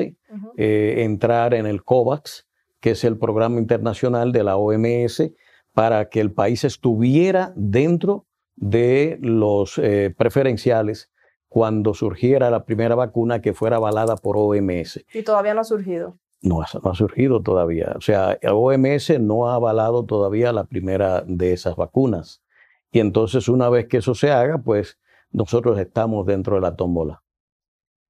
eh, 0.58 0.96
entrar 0.98 1.54
en 1.54 1.66
el 1.66 1.86
COVAX, 1.86 2.46
que 2.84 2.92
es 2.92 3.06
el 3.06 3.18
programa 3.18 3.60
internacional 3.60 4.34
de 4.34 4.44
la 4.44 4.58
OMS, 4.58 5.32
para 5.72 6.10
que 6.10 6.20
el 6.20 6.34
país 6.34 6.66
estuviera 6.66 7.54
dentro 7.56 8.26
de 8.58 9.18
los 9.22 9.78
eh, 9.78 10.14
preferenciales 10.18 11.10
cuando 11.48 11.94
surgiera 11.94 12.50
la 12.50 12.66
primera 12.66 12.96
vacuna 12.96 13.40
que 13.40 13.54
fuera 13.54 13.78
avalada 13.78 14.18
por 14.18 14.36
OMS. 14.36 15.02
¿Y 15.14 15.24
todavía 15.24 15.54
no 15.54 15.62
ha 15.62 15.64
surgido? 15.64 16.18
No, 16.42 16.60
no 16.84 16.92
ha 16.92 16.94
surgido 16.94 17.42
todavía. 17.42 17.94
O 17.96 18.02
sea, 18.02 18.38
OMS 18.52 19.18
no 19.22 19.48
ha 19.48 19.56
avalado 19.56 20.04
todavía 20.04 20.52
la 20.52 20.66
primera 20.66 21.24
de 21.26 21.54
esas 21.54 21.78
vacunas. 21.78 22.44
Y 22.92 23.00
entonces, 23.00 23.48
una 23.48 23.70
vez 23.70 23.88
que 23.88 24.00
eso 24.00 24.14
se 24.14 24.30
haga, 24.30 24.58
pues 24.58 25.00
nosotros 25.32 25.80
estamos 25.80 26.26
dentro 26.26 26.56
de 26.56 26.62
la 26.62 26.76
tómbola. 26.76 27.24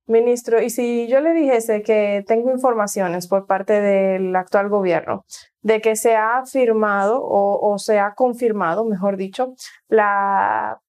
Ministro, 0.05 0.61
y 0.61 0.69
si 0.69 1.07
yo 1.07 1.21
le 1.21 1.33
dijese 1.33 1.81
que 1.81 2.25
tengo 2.27 2.51
informaciones 2.51 3.27
por 3.27 3.45
parte 3.45 3.79
del 3.79 4.35
actual 4.35 4.67
gobierno 4.67 5.25
de 5.61 5.79
que 5.79 5.95
se 5.95 6.15
ha 6.15 6.45
firmado 6.45 7.21
o, 7.23 7.77
se 7.77 7.99
ha 7.99 8.13
confirmado, 8.13 8.83
mejor 8.83 9.15
dicho, 9.15 9.55
la 9.87 10.81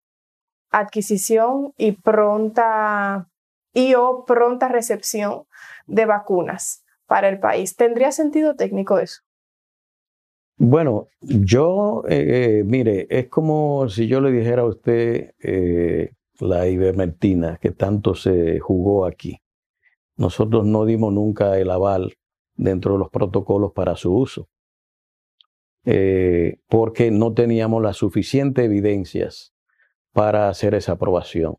adquisición 0.70 1.72
y 1.77 1.92
pronta 1.92 3.29
y 3.72 3.94
o 3.94 4.24
pronta 4.27 4.68
recepción 4.68 5.44
de 5.87 6.07
vacunas 6.07 6.83
para 7.07 7.29
el 7.29 7.38
país. 7.38 7.77
¿Tendría 7.77 8.11
sentido 8.11 8.57
técnico 8.57 8.98
eso? 8.98 9.22
Bueno, 10.57 11.09
yo, 11.20 12.03
eh, 12.09 12.62
mire, 12.64 13.07
es 13.11 13.29
como 13.29 13.88
si 13.88 14.09
yo 14.09 14.20
le 14.20 14.33
dijera 14.33 14.62
a 14.62 14.66
usted 14.66 15.35
eh, 15.40 16.12
la 16.40 16.68
ivermectina 16.68 17.59
que 17.61 17.70
tanto 17.70 18.14
se 18.14 18.59
jugó 18.61 19.07
aquí. 19.07 19.40
Nosotros 20.16 20.64
no 20.64 20.85
dimos 20.85 21.12
nunca 21.12 21.59
el 21.59 21.70
aval 21.70 22.14
dentro 22.55 22.92
de 22.92 22.99
los 23.01 23.11
protocolos 23.11 23.73
para 23.73 23.97
su 23.97 24.14
uso, 24.14 24.49
eh, 25.85 26.59
porque 26.68 27.11
no 27.11 27.35
teníamos 27.35 27.83
las 27.83 27.97
suficientes 27.97 28.64
evidencias 28.64 29.55
para 30.12 30.49
hacer 30.49 30.75
esa 30.75 30.92
aprobación. 30.92 31.57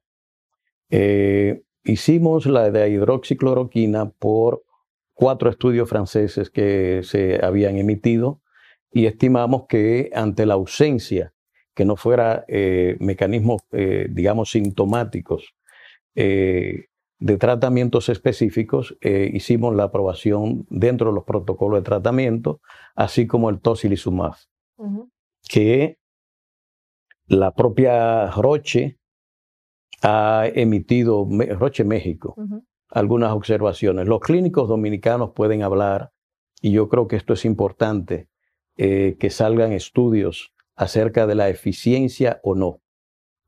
Eh, 0.90 1.64
hicimos 1.84 2.46
la 2.46 2.72
de 2.72 2.90
hidroxicloroquina 2.90 4.12
por 4.12 4.64
cuatro 5.14 5.50
estudios 5.50 5.90
franceses 5.90 6.50
que 6.50 7.02
se 7.04 7.44
habían 7.44 7.78
emitido 7.78 8.42
y 8.92 9.08
estimamos 9.08 9.66
que 9.68 10.10
ante 10.14 10.46
la 10.46 10.54
ausencia, 10.54 11.34
que 11.76 11.86
no 11.86 11.96
fuera 11.96 12.46
eh, 12.48 12.98
mecanismos, 13.00 13.62
eh, 13.72 14.08
digamos, 14.10 14.52
sintomáticos. 14.52 15.54
De 16.16 17.38
tratamientos 17.38 18.08
específicos, 18.08 18.98
hicimos 19.02 19.76
la 19.76 19.84
aprobación 19.84 20.66
dentro 20.70 21.10
de 21.10 21.16
los 21.16 21.26
protocolos 21.26 21.80
de 21.80 21.84
tratamiento, 21.84 22.62
así 22.96 23.28
como 23.28 23.50
el 23.50 23.60
tocilizumab, 23.60 24.36
que 25.50 25.98
la 27.28 27.54
propia 27.54 28.32
Roche 28.32 28.98
ha 30.02 30.46
emitido, 30.54 31.28
Roche 31.58 31.84
México, 31.84 32.36
algunas 32.90 33.34
observaciones. 33.34 34.08
Los 34.08 34.22
clínicos 34.22 34.70
dominicanos 34.70 35.32
pueden 35.32 35.64
hablar, 35.64 36.12
y 36.62 36.72
yo 36.72 36.88
creo 36.88 37.08
que 37.08 37.18
esto 37.18 37.34
es 37.34 37.44
importante, 37.44 38.30
eh, 38.78 39.18
que 39.20 39.30
salgan 39.30 39.72
estudios 39.72 40.54
acerca 40.76 41.28
de 41.28 41.36
la 41.36 41.50
eficiencia 41.50 42.40
o 42.44 42.56
no. 42.56 42.82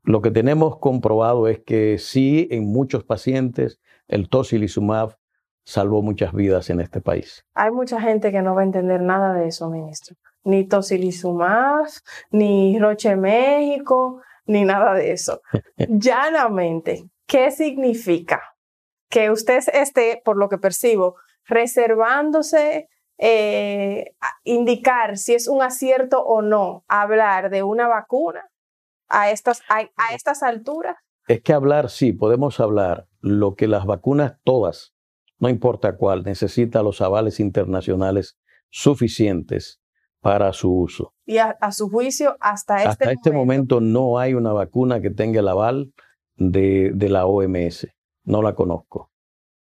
Lo 0.04 0.22
que 0.22 0.30
tenemos 0.30 0.78
comprobado 0.78 1.48
es 1.48 1.60
que 1.60 1.98
sí, 1.98 2.48
en 2.50 2.66
muchos 2.66 3.04
pacientes, 3.04 3.80
el 4.06 4.28
tocilizumab 4.28 5.16
salvó 5.64 6.02
muchas 6.02 6.32
vidas 6.32 6.70
en 6.70 6.80
este 6.80 7.00
país. 7.00 7.44
Hay 7.54 7.70
mucha 7.70 8.00
gente 8.00 8.32
que 8.32 8.40
no 8.40 8.54
va 8.54 8.62
a 8.62 8.64
entender 8.64 9.02
nada 9.02 9.34
de 9.34 9.48
eso, 9.48 9.68
ministro 9.68 10.16
ni 10.48 10.66
tocilizumab, 10.66 11.86
ni 12.30 12.78
Roche 12.78 13.16
México, 13.16 14.22
ni 14.46 14.64
nada 14.64 14.94
de 14.94 15.12
eso. 15.12 15.42
Llanamente, 15.76 17.04
¿qué 17.26 17.50
significa? 17.50 18.42
Que 19.10 19.30
usted 19.30 19.62
esté, 19.72 20.20
por 20.24 20.36
lo 20.36 20.48
que 20.48 20.58
percibo, 20.58 21.16
reservándose 21.46 22.88
eh, 23.18 24.14
indicar 24.44 25.18
si 25.18 25.34
es 25.34 25.48
un 25.48 25.62
acierto 25.62 26.22
o 26.22 26.42
no 26.42 26.84
hablar 26.88 27.50
de 27.50 27.62
una 27.62 27.88
vacuna 27.88 28.48
a 29.08 29.30
estas, 29.30 29.62
a 29.68 30.14
estas 30.14 30.42
alturas. 30.42 30.96
Es 31.26 31.42
que 31.42 31.52
hablar, 31.52 31.90
sí, 31.90 32.12
podemos 32.12 32.58
hablar. 32.60 33.06
Lo 33.20 33.54
que 33.54 33.68
las 33.68 33.84
vacunas 33.84 34.38
todas, 34.44 34.94
no 35.38 35.48
importa 35.48 35.96
cuál, 35.96 36.22
necesita 36.22 36.82
los 36.82 37.00
avales 37.00 37.40
internacionales 37.40 38.38
suficientes 38.70 39.80
para 40.20 40.52
su 40.52 40.72
uso. 40.72 41.14
Y 41.26 41.38
a, 41.38 41.56
su 41.72 41.90
juicio, 41.90 42.36
hasta 42.40 42.76
este 42.76 42.88
hasta 42.88 43.12
este 43.12 43.32
momento 43.32 43.80
no 43.80 44.18
hay 44.18 44.34
una 44.34 44.52
vacuna 44.52 45.00
que 45.00 45.10
tenga 45.10 45.40
el 45.40 45.48
aval 45.48 45.92
de, 46.36 46.92
de 46.94 47.08
la 47.08 47.26
OMS. 47.26 47.88
No 48.24 48.42
la 48.42 48.54
conozco. 48.54 49.10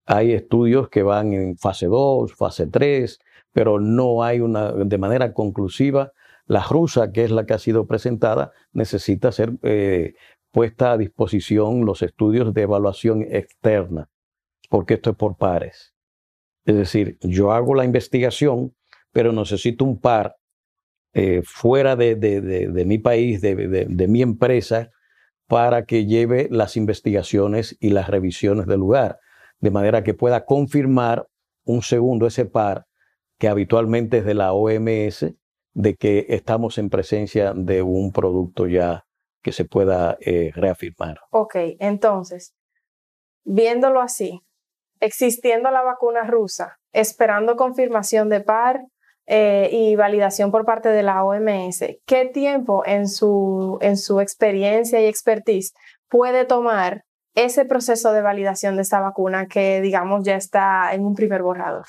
Hay 0.05 0.33
estudios 0.33 0.89
que 0.89 1.03
van 1.03 1.33
en 1.33 1.57
fase 1.57 1.85
2, 1.85 2.35
fase 2.35 2.67
3, 2.67 3.19
pero 3.53 3.79
no 3.79 4.23
hay 4.23 4.41
una, 4.41 4.71
de 4.71 4.97
manera 4.97 5.33
conclusiva, 5.33 6.11
La 6.45 6.61
rusa, 6.61 7.13
que 7.13 7.23
es 7.23 7.31
la 7.31 7.45
que 7.45 7.53
ha 7.53 7.59
sido 7.59 7.87
presentada, 7.87 8.51
necesita 8.73 9.31
ser 9.31 9.53
eh, 9.61 10.13
puesta 10.51 10.91
a 10.91 10.97
disposición 10.97 11.85
los 11.85 12.01
estudios 12.01 12.53
de 12.53 12.63
evaluación 12.63 13.21
externa, 13.21 14.09
porque 14.69 14.95
esto 14.95 15.11
es 15.11 15.15
por 15.15 15.37
pares. 15.37 15.93
Es 16.65 16.75
decir, 16.75 17.17
yo 17.21 17.53
hago 17.53 17.75
la 17.75 17.85
investigación, 17.85 18.75
pero 19.13 19.31
necesito 19.31 19.85
un 19.85 20.01
par 20.01 20.35
eh, 21.13 21.43
fuera 21.45 21.95
de, 21.95 22.15
de, 22.15 22.85
mi 22.85 22.97
país, 22.97 23.39
de, 23.39 24.07
mi 24.09 24.21
empresa, 24.21 24.89
para 25.47 25.85
que 25.85 26.05
lleve 26.05 26.47
las 26.51 26.75
investigaciones 26.75 27.77
y 27.79 27.89
las 27.89 28.09
revisiones 28.09 28.65
del 28.65 28.79
lugar, 28.79 29.19
de 29.59 29.71
manera 29.71 30.03
que 30.03 30.13
pueda 30.13 30.45
confirmar 30.45 31.27
un 31.63 31.83
segundo 31.83 32.27
ese 32.27 32.45
par 32.45 32.85
que 33.43 33.49
habitualmente 33.49 34.19
es 34.19 34.25
de 34.25 34.35
la 34.35 34.53
OMS, 34.53 35.25
de 35.73 35.95
que 35.99 36.27
estamos 36.29 36.77
en 36.77 36.89
presencia 36.89 37.51
de 37.53 37.81
un 37.81 38.13
producto 38.13 38.67
ya 38.67 39.03
que 39.41 39.51
se 39.51 39.65
pueda 39.65 40.15
eh, 40.21 40.51
reafirmar. 40.55 41.19
Ok, 41.29 41.55
entonces, 41.79 42.55
viéndolo 43.43 43.99
así, 43.99 44.39
existiendo 45.01 45.71
la 45.71 45.81
vacuna 45.81 46.23
rusa, 46.23 46.77
esperando 46.93 47.57
confirmación 47.57 48.29
de 48.29 48.39
par 48.39 48.79
eh, 49.25 49.67
y 49.73 49.97
validación 49.97 50.49
por 50.49 50.63
parte 50.63 50.87
de 50.87 51.03
la 51.03 51.25
OMS, 51.25 51.83
¿qué 52.05 52.23
tiempo 52.33 52.83
en 52.85 53.09
su, 53.09 53.77
en 53.81 53.97
su 53.97 54.21
experiencia 54.21 55.01
y 55.01 55.05
expertise 55.07 55.73
puede 56.07 56.45
tomar 56.45 57.03
ese 57.35 57.65
proceso 57.65 58.13
de 58.13 58.21
validación 58.21 58.77
de 58.77 58.83
esta 58.83 59.01
vacuna 59.01 59.47
que, 59.47 59.81
digamos, 59.81 60.23
ya 60.23 60.37
está 60.37 60.93
en 60.93 61.05
un 61.05 61.13
primer 61.13 61.43
borrador? 61.43 61.87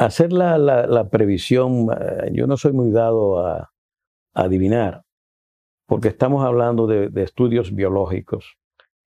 Hacer 0.00 0.32
la, 0.32 1.08
previsión, 1.10 1.90
eh, 1.92 2.30
yo 2.32 2.46
no 2.46 2.56
soy 2.56 2.72
muy 2.72 2.90
dado 2.90 3.46
a 3.46 3.70
adivinar, 4.32 5.02
porque 5.86 6.08
estamos 6.08 6.42
hablando 6.42 6.86
de, 6.86 7.10
estudios 7.22 7.74
biológicos 7.74 8.56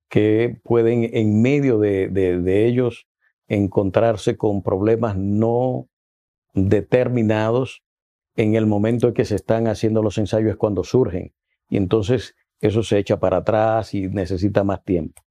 que 0.08 0.62
pueden 0.64 1.10
en 1.12 1.42
medio 1.42 1.80
de, 1.80 2.68
ellos 2.68 3.08
encontrarse 3.48 4.38
con 4.38 4.62
problemas 4.62 5.18
no 5.18 5.88
determinados 6.54 7.82
en 8.36 8.54
el 8.54 8.68
momento 8.68 9.08
en 9.08 9.14
que 9.16 9.26
se 9.26 9.34
están 9.34 9.66
haciendo 9.66 10.04
los 10.04 10.20
ensayos 10.20 10.58
cuando 10.58 10.84
surgen. 10.84 11.34
Y 11.70 11.78
entonces 11.78 12.36
eso 12.62 12.84
se 12.84 13.00
echa 13.00 13.20
para 13.20 13.38
atrás 13.38 13.96
y 13.96 14.10
necesita 14.10 14.64
más 14.64 14.84
tiempo. 14.84 15.24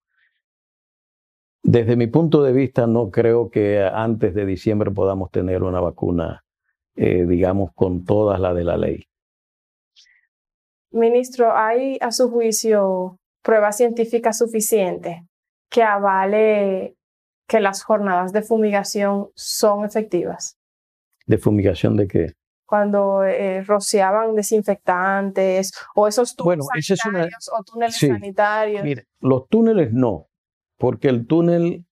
Desde 1.62 1.96
mi 1.96 2.08
punto 2.08 2.42
de 2.42 2.52
vista, 2.52 2.86
no 2.86 3.10
creo 3.10 3.48
que 3.48 3.82
antes 3.82 4.34
de 4.34 4.44
diciembre 4.44 4.90
podamos 4.90 5.30
tener 5.30 5.62
una 5.62 5.80
vacuna, 5.80 6.44
eh, 6.96 7.24
digamos, 7.24 7.70
con 7.74 8.04
todas 8.04 8.40
las 8.40 8.54
de 8.56 8.64
la 8.64 8.76
ley. 8.76 9.04
Ministro, 10.90 11.56
¿hay 11.56 11.98
a 12.00 12.10
su 12.10 12.30
juicio 12.30 13.16
prueba 13.42 13.72
científica 13.72 14.32
suficiente 14.32 15.24
que 15.70 15.82
avale 15.82 16.96
que 17.46 17.60
las 17.60 17.82
jornadas 17.84 18.32
de 18.32 18.42
fumigación 18.42 19.28
son 19.34 19.84
efectivas? 19.84 20.58
¿De 21.26 21.38
fumigación 21.38 21.96
de 21.96 22.08
qué? 22.08 22.32
Cuando 22.66 23.22
eh, 23.24 23.62
rociaban 23.62 24.34
desinfectantes 24.34 25.72
o 25.94 26.08
esos 26.08 26.34
túneles 26.34 26.66
sanitarios 26.96 27.50
o 27.56 27.62
túneles 27.62 27.96
sanitarios. 27.96 28.82
Mire, 28.82 29.06
los 29.20 29.46
túneles 29.48 29.92
no, 29.92 30.28
porque 30.82 31.08
el 31.08 31.28
túnel 31.28 31.84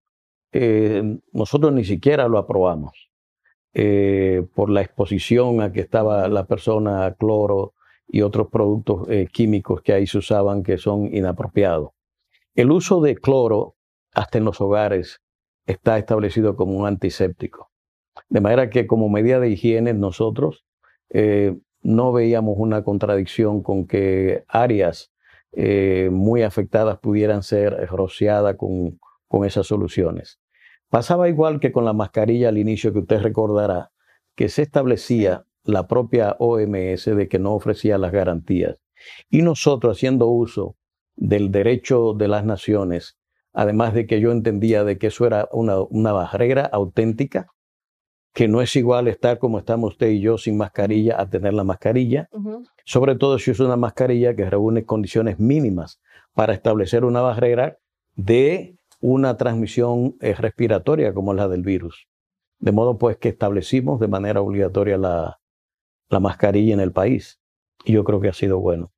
eh, 0.50 1.18
nosotros 1.32 1.74
ni 1.74 1.84
siquiera 1.84 2.26
lo 2.26 2.38
aprobamos 2.38 3.10
eh, 3.74 4.46
por 4.54 4.70
la 4.70 4.80
exposición 4.80 5.60
a 5.60 5.72
que 5.72 5.80
estaba 5.80 6.26
la 6.28 6.46
persona 6.46 7.04
a 7.04 7.12
cloro, 7.12 7.74
y 8.06 8.22
otros 8.22 8.48
productos 8.48 9.06
eh, 9.10 9.28
químicos 9.30 9.82
que 9.82 9.92
ahí 9.92 10.06
se 10.06 10.16
usaban 10.16 10.62
que 10.62 10.78
son 10.78 11.14
inapropiados. 11.14 11.90
El 12.54 12.70
uso 12.70 13.02
de 13.02 13.16
cloro, 13.16 13.76
hasta 14.14 14.38
en 14.38 14.46
los 14.46 14.58
hogares, 14.62 15.20
está 15.66 15.98
establecido 15.98 16.56
como 16.56 16.72
un 16.72 16.86
antiséptico. 16.86 17.70
De 18.30 18.40
manera 18.40 18.70
que 18.70 18.86
como 18.86 19.10
medida 19.10 19.38
de 19.38 19.50
higiene 19.50 19.92
nosotros 19.92 20.64
no 21.82 22.12
veíamos 22.12 22.54
una 22.56 22.84
contradicción 22.84 23.62
con 23.62 23.86
que 23.86 24.44
áreas 24.48 25.12
eh, 25.52 26.08
muy 26.12 26.42
afectadas 26.42 26.98
pudieran 26.98 27.42
ser 27.42 27.74
rociadas 27.88 28.56
con, 28.56 28.98
con 29.26 29.44
esas 29.44 29.66
soluciones. 29.66 30.38
Pasaba 30.90 31.28
igual 31.28 31.60
que 31.60 31.72
con 31.72 31.84
la 31.84 31.92
mascarilla 31.92 32.48
al 32.48 32.58
inicio 32.58 32.92
que 32.92 33.00
usted 33.00 33.20
recordará, 33.20 33.90
que 34.34 34.48
se 34.48 34.62
establecía 34.62 35.44
la 35.64 35.86
propia 35.86 36.36
OMS 36.38 37.04
de 37.04 37.28
que 37.28 37.38
no 37.38 37.54
ofrecía 37.54 37.98
las 37.98 38.12
garantías. 38.12 38.78
Y 39.28 39.42
nosotros 39.42 39.96
haciendo 39.96 40.28
uso 40.28 40.76
del 41.14 41.50
derecho 41.50 42.14
de 42.14 42.28
las 42.28 42.44
naciones, 42.44 43.18
además 43.52 43.92
de 43.92 44.06
que 44.06 44.20
yo 44.20 44.32
entendía 44.32 44.84
de 44.84 44.98
que 44.98 45.08
eso 45.08 45.26
era 45.26 45.48
una, 45.52 45.80
una 45.80 46.12
barrera 46.12 46.64
auténtica, 46.64 47.48
que 48.32 48.48
no 48.48 48.60
es 48.60 48.76
igual 48.76 49.08
estar 49.08 49.38
como 49.38 49.58
estamos 49.58 49.92
usted 49.92 50.08
y 50.08 50.20
yo 50.20 50.38
sin 50.38 50.56
mascarilla 50.56 51.20
a 51.20 51.28
tener 51.28 51.54
la 51.54 51.64
mascarilla, 51.64 52.28
sobre 52.84 53.16
todo 53.16 53.38
si 53.38 53.50
es 53.50 53.60
una 53.60 53.76
mascarilla 53.76 54.34
que 54.34 54.48
reúne 54.48 54.84
condiciones 54.84 55.38
mínimas 55.38 56.00
para 56.34 56.54
establecer 56.54 57.04
una 57.04 57.20
barrera 57.20 57.78
de 58.14 58.76
una 59.00 59.36
transmisión 59.36 60.16
eh, 60.20 60.34
respiratoria 60.34 61.12
como 61.14 61.34
la 61.34 61.48
del 61.48 61.62
virus. 61.62 62.06
De 62.58 62.72
modo 62.72 62.98
pues 62.98 63.16
que 63.16 63.28
establecimos 63.28 64.00
de 64.00 64.08
manera 64.08 64.40
obligatoria 64.40 64.98
la, 64.98 65.40
la 66.08 66.20
mascarilla 66.20 66.74
en 66.74 66.80
el 66.80 66.92
país. 66.92 67.40
Y 67.84 67.92
yo 67.92 68.04
creo 68.04 68.20
que 68.20 68.28
ha 68.28 68.32
sido 68.32 68.58
bueno. 68.58 68.92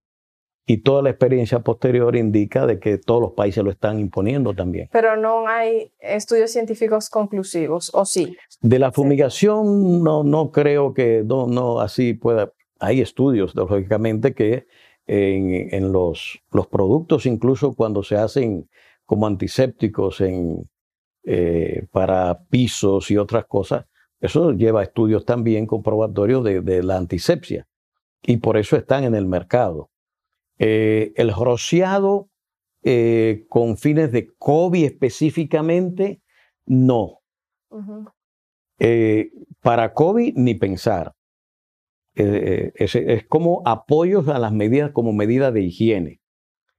Y 0.70 0.82
toda 0.82 1.02
la 1.02 1.10
experiencia 1.10 1.58
posterior 1.58 2.14
indica 2.14 2.64
de 2.64 2.78
que 2.78 2.96
todos 2.96 3.20
los 3.20 3.32
países 3.32 3.64
lo 3.64 3.72
están 3.72 3.98
imponiendo 3.98 4.54
también. 4.54 4.88
Pero 4.92 5.16
no 5.16 5.48
hay 5.48 5.90
estudios 5.98 6.52
científicos 6.52 7.10
conclusivos, 7.10 7.90
¿o 7.92 8.04
sí? 8.04 8.36
De 8.60 8.78
la 8.78 8.92
fumigación 8.92 10.04
no, 10.04 10.22
no 10.22 10.52
creo 10.52 10.94
que 10.94 11.24
no, 11.26 11.48
no 11.48 11.80
así 11.80 12.14
pueda. 12.14 12.52
Hay 12.78 13.00
estudios, 13.00 13.56
lógicamente, 13.56 14.32
que 14.32 14.68
en, 15.08 15.74
en 15.74 15.90
los, 15.90 16.40
los, 16.52 16.68
productos, 16.68 17.26
incluso 17.26 17.74
cuando 17.74 18.04
se 18.04 18.14
hacen 18.14 18.68
como 19.04 19.26
antisépticos 19.26 20.20
en, 20.20 20.70
eh, 21.24 21.88
para 21.90 22.44
pisos 22.48 23.10
y 23.10 23.16
otras 23.16 23.46
cosas, 23.46 23.86
eso 24.20 24.52
lleva 24.52 24.82
a 24.82 24.84
estudios 24.84 25.24
también 25.24 25.66
comprobatorios 25.66 26.44
de, 26.44 26.82
la 26.84 26.96
antisepsia 26.96 27.66
y 28.22 28.36
por 28.36 28.56
eso 28.56 28.76
están 28.76 29.02
en 29.02 29.16
el 29.16 29.26
mercado. 29.26 29.90
Eh, 30.62 31.14
el 31.16 31.32
rociado 31.32 32.28
eh, 32.82 33.46
con 33.48 33.78
fines 33.78 34.12
de 34.12 34.28
COVID 34.36 34.84
específicamente, 34.84 36.20
no. 36.66 37.20
Eh, 38.78 39.30
para 39.62 39.94
COVID 39.94 40.34
ni 40.36 40.54
pensar. 40.54 41.14
Es, 42.14 42.94
es, 42.94 43.26
como 43.26 43.62
apoyos 43.64 44.28
a 44.28 44.38
las 44.38 44.52
medidas 44.52 44.90
como 44.90 45.14
medida 45.14 45.50
de 45.50 45.62
higiene. 45.62 46.20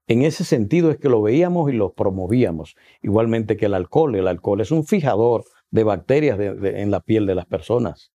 En 0.05 0.21
ese 0.21 0.43
sentido 0.43 0.91
es 0.91 0.97
que 0.97 1.09
lo 1.09 1.23
veíamos 1.23 1.71
y 1.71 1.73
lo 1.75 1.93
promovíamos, 1.93 2.75
igualmente 3.01 3.57
que 3.57 3.65
el 3.65 3.73
alcohol. 3.73 4.15
El 4.15 4.27
alcohol 4.27 4.61
es 4.61 4.69
un 4.69 4.85
fijador 4.85 5.43
de 5.71 5.83
bacterias 5.83 6.39
en 6.39 6.91
la 6.91 6.99
piel 6.99 7.25
de 7.25 7.33
las 7.33 7.47
personas. 7.47 8.11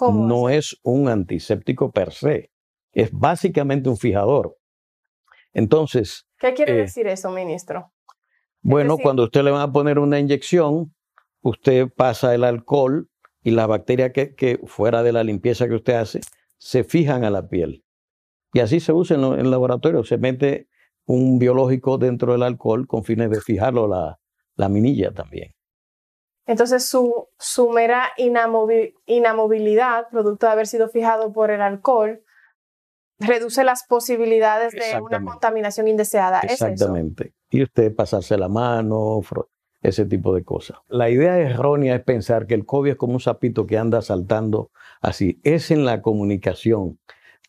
no 0.00 0.48
es 0.48 0.78
un 0.84 1.08
antiséptico 1.08 1.90
per 1.90 2.12
se, 2.12 2.52
es 2.92 3.10
básicamente 3.10 3.88
un 3.88 3.96
fijador. 3.96 4.57
Entonces... 5.52 6.26
¿Qué 6.38 6.54
quiere 6.54 6.72
eh, 6.72 6.76
decir 6.82 7.06
eso, 7.06 7.30
ministro? 7.30 7.92
Bueno, 8.60 8.98
cuando 8.98 9.24
usted 9.24 9.42
le 9.42 9.50
va 9.50 9.62
a 9.62 9.72
poner 9.72 9.98
una 9.98 10.18
inyección, 10.18 10.94
usted 11.42 11.88
pasa 11.94 12.34
el 12.34 12.44
alcohol 12.44 13.08
y 13.42 13.52
las 13.52 13.68
bacterias 13.68 14.12
que, 14.12 14.34
que, 14.34 14.60
fuera 14.66 15.02
de 15.02 15.12
la 15.12 15.24
limpieza 15.24 15.68
que 15.68 15.74
usted 15.74 15.94
hace 15.94 16.20
se 16.58 16.84
fijan 16.84 17.24
a 17.24 17.30
la 17.30 17.48
piel. 17.48 17.84
Y 18.52 18.60
así 18.60 18.80
se 18.80 18.92
usa 18.92 19.16
en, 19.16 19.24
el 19.24 19.50
laboratorio. 19.50 20.04
Se 20.04 20.18
mete 20.18 20.68
un 21.06 21.38
biológico 21.38 21.98
dentro 21.98 22.32
del 22.32 22.42
alcohol 22.42 22.86
con 22.86 23.04
fines 23.04 23.30
de 23.30 23.40
fijarlo 23.40 23.86
la, 23.86 24.18
la 24.56 24.68
minilla 24.68 25.12
también. 25.12 25.54
Entonces 26.46 26.86
su, 26.86 27.28
su 27.38 27.70
mera 27.70 28.10
inamovilidad, 28.16 30.08
producto 30.10 30.46
de 30.46 30.52
haber 30.52 30.66
sido 30.66 30.88
fijado 30.88 31.32
por 31.32 31.50
el 31.50 31.60
alcohol, 31.60 32.22
reduce 33.18 33.64
las 33.64 33.84
posibilidades 33.84 34.72
de 34.72 35.00
una 35.00 35.22
contaminación 35.24 35.88
indeseada. 35.88 36.40
Exactamente. 36.40 37.32
Y 37.50 37.62
usted 37.62 37.94
pasarse 37.94 38.36
la 38.36 38.48
mano, 38.48 39.20
ese 39.82 40.04
tipo 40.04 40.34
de 40.34 40.44
cosas. 40.44 40.78
La 40.88 41.10
idea 41.10 41.38
errónea 41.38 41.96
es 41.96 42.02
pensar 42.02 42.46
que 42.46 42.54
el 42.54 42.64
COVID 42.64 42.92
es 42.92 42.96
como 42.96 43.14
un 43.14 43.20
sapito 43.20 43.66
que 43.66 43.78
anda 43.78 44.02
saltando 44.02 44.70
así. 45.00 45.40
Es 45.44 45.70
en 45.70 45.84
la 45.84 46.02
comunicación. 46.02 46.98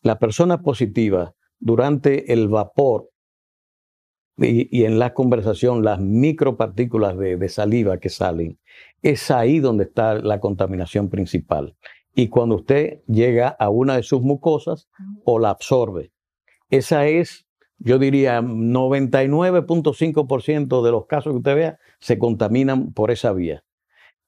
La 0.02 0.18
persona 0.18 0.62
positiva, 0.62 1.34
durante 1.58 2.32
el 2.32 2.48
vapor 2.48 3.10
y, 4.38 4.84
en 4.84 4.98
la 4.98 5.12
conversación, 5.12 5.84
las 5.84 6.00
micropartículas 6.00 7.18
de, 7.18 7.36
de 7.36 7.48
saliva 7.50 7.98
que 7.98 8.08
salen, 8.08 8.58
es 9.02 9.30
ahí 9.30 9.60
donde 9.60 9.84
está 9.84 10.14
la 10.14 10.40
contaminación 10.40 11.10
principal. 11.10 11.76
Y 12.20 12.28
cuando 12.28 12.54
usted 12.56 13.00
llega 13.06 13.48
a 13.48 13.70
una 13.70 13.96
de 13.96 14.02
sus 14.02 14.20
mucosas 14.20 14.90
o 15.24 15.38
la 15.38 15.48
absorbe. 15.48 16.12
Esa 16.68 17.06
es, 17.06 17.46
yo 17.78 17.98
diría, 17.98 18.42
99.5% 18.42 20.84
de 20.84 20.90
los 20.90 21.06
casos 21.06 21.32
que 21.32 21.38
usted 21.38 21.54
vea 21.54 21.78
se 21.98 22.18
contaminan 22.18 22.92
por 22.92 23.10
esa 23.10 23.32
vía. 23.32 23.64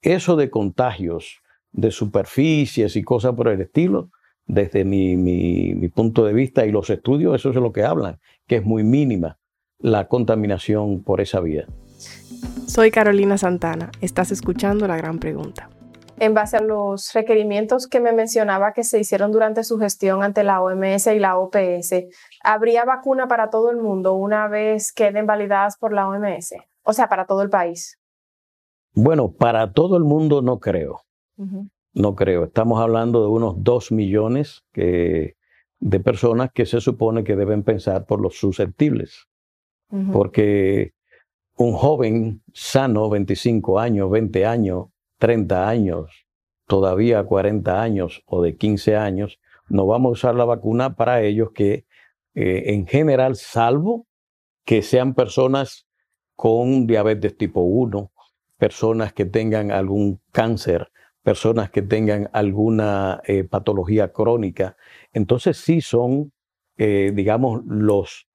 Eso 0.01 0.35
de 0.35 0.49
contagios 0.49 1.43
de 1.71 1.91
superficies 1.91 2.95
y 2.95 3.03
cosas 3.03 3.35
por 3.35 3.47
el 3.47 3.61
estilo, 3.61 4.09
desde 4.47 4.85
mi, 4.85 5.15
mi, 5.15 5.87
punto 5.89 6.25
de 6.25 6.33
vista 6.33 6.65
y 6.65 6.71
los 6.71 6.89
estudios, 6.89 7.35
eso 7.35 7.49
es 7.49 7.55
lo 7.55 7.71
que 7.71 7.83
hablan, 7.83 8.17
que 8.47 8.55
es 8.57 8.65
muy 8.65 8.83
mínima 8.83 9.37
la 9.77 10.07
contaminación 10.07 11.03
por 11.03 11.21
esa 11.21 11.41
vía. 11.41 11.67
Soy 12.65 12.89
Carolina 12.89 13.37
Santana, 13.37 13.91
estás 14.01 14.31
escuchando 14.31 14.87
la 14.87 14.97
gran 14.97 15.19
pregunta. 15.19 15.69
En 16.19 16.33
base 16.33 16.57
a 16.57 16.61
los 16.61 17.11
requerimientos 17.13 17.87
que 17.87 17.99
me 17.99 18.13
mencionaba 18.13 18.73
que 18.73 18.83
se 18.83 18.99
hicieron 18.99 19.31
durante 19.31 19.63
su 19.63 19.77
gestión 19.79 20.23
ante 20.23 20.43
la 20.43 20.61
OMS 20.61 21.07
y 21.07 21.19
la 21.19 21.37
OPS, 21.37 22.05
¿habría 22.43 22.85
vacuna 22.85 23.27
para 23.27 23.49
todo 23.49 23.71
el 23.71 23.77
mundo 23.77 24.13
una 24.13 24.47
vez 24.47 24.93
queden 24.93 25.25
validadas 25.25 25.77
por 25.77 25.91
la 25.93 26.07
OMS? 26.07 26.53
O 26.83 26.93
sea, 26.93 27.09
para 27.09 27.25
todo 27.25 27.41
el 27.41 27.49
país. 27.49 27.99
Bueno, 28.93 29.31
para 29.31 29.73
todo 29.73 29.97
el 29.97 30.03
mundo 30.03 30.41
no 30.41 30.59
creo. 30.59 31.01
No 31.93 32.15
creo. 32.15 32.45
Estamos 32.45 32.79
hablando 32.79 33.21
de 33.21 33.27
unos 33.29 33.55
dos 33.57 33.91
millones 33.91 34.63
de 34.73 35.35
personas 36.03 36.51
que 36.53 36.65
se 36.65 36.79
supone 36.79 37.23
que 37.23 37.35
deben 37.35 37.63
pensar 37.63 38.05
por 38.05 38.21
los 38.21 38.37
susceptibles. 38.37 39.27
Porque 40.11 40.93
un 41.57 41.73
joven 41.73 42.41
sano, 42.53 43.09
25 43.09 43.79
años, 43.79 44.09
20 44.09 44.45
años, 44.45 44.85
30 45.23 45.69
años, 45.69 46.27
todavía 46.67 47.23
40 47.23 47.81
años 47.81 48.23
o 48.25 48.41
de 48.41 48.57
15 48.57 48.97
años, 48.97 49.39
no 49.69 49.87
vamos 49.87 50.09
a 50.09 50.11
usar 50.11 50.35
la 50.35 50.43
vacuna 50.43 50.97
para 50.97 51.21
ellos 51.21 51.51
que 51.55 51.85
eh, 52.35 52.73
en 52.73 52.85
general, 52.85 53.37
salvo 53.37 54.05
que 54.65 54.81
sean 54.81 55.13
personas 55.13 55.87
con 56.35 56.87
diabetes 56.87 57.37
tipo 57.37 57.61
1, 57.61 58.11
personas 58.57 59.13
que 59.13 59.23
tengan 59.23 59.71
algún 59.71 60.19
cáncer, 60.33 60.91
personas 61.21 61.71
que 61.71 61.83
tengan 61.83 62.29
alguna 62.33 63.21
eh, 63.25 63.45
patología 63.45 64.11
crónica. 64.11 64.75
Entonces 65.13 65.55
sí 65.55 65.79
son, 65.79 66.33
eh, 66.75 67.13
digamos, 67.15 67.61
los 67.65 68.27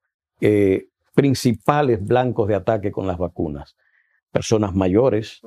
principales 1.15 2.03
blancos 2.03 2.49
de 2.49 2.55
ataque 2.55 2.91
con 2.91 3.07
las 3.07 3.19
vacunas. 3.19 3.77
Personas 4.33 4.75
mayores. 4.75 5.43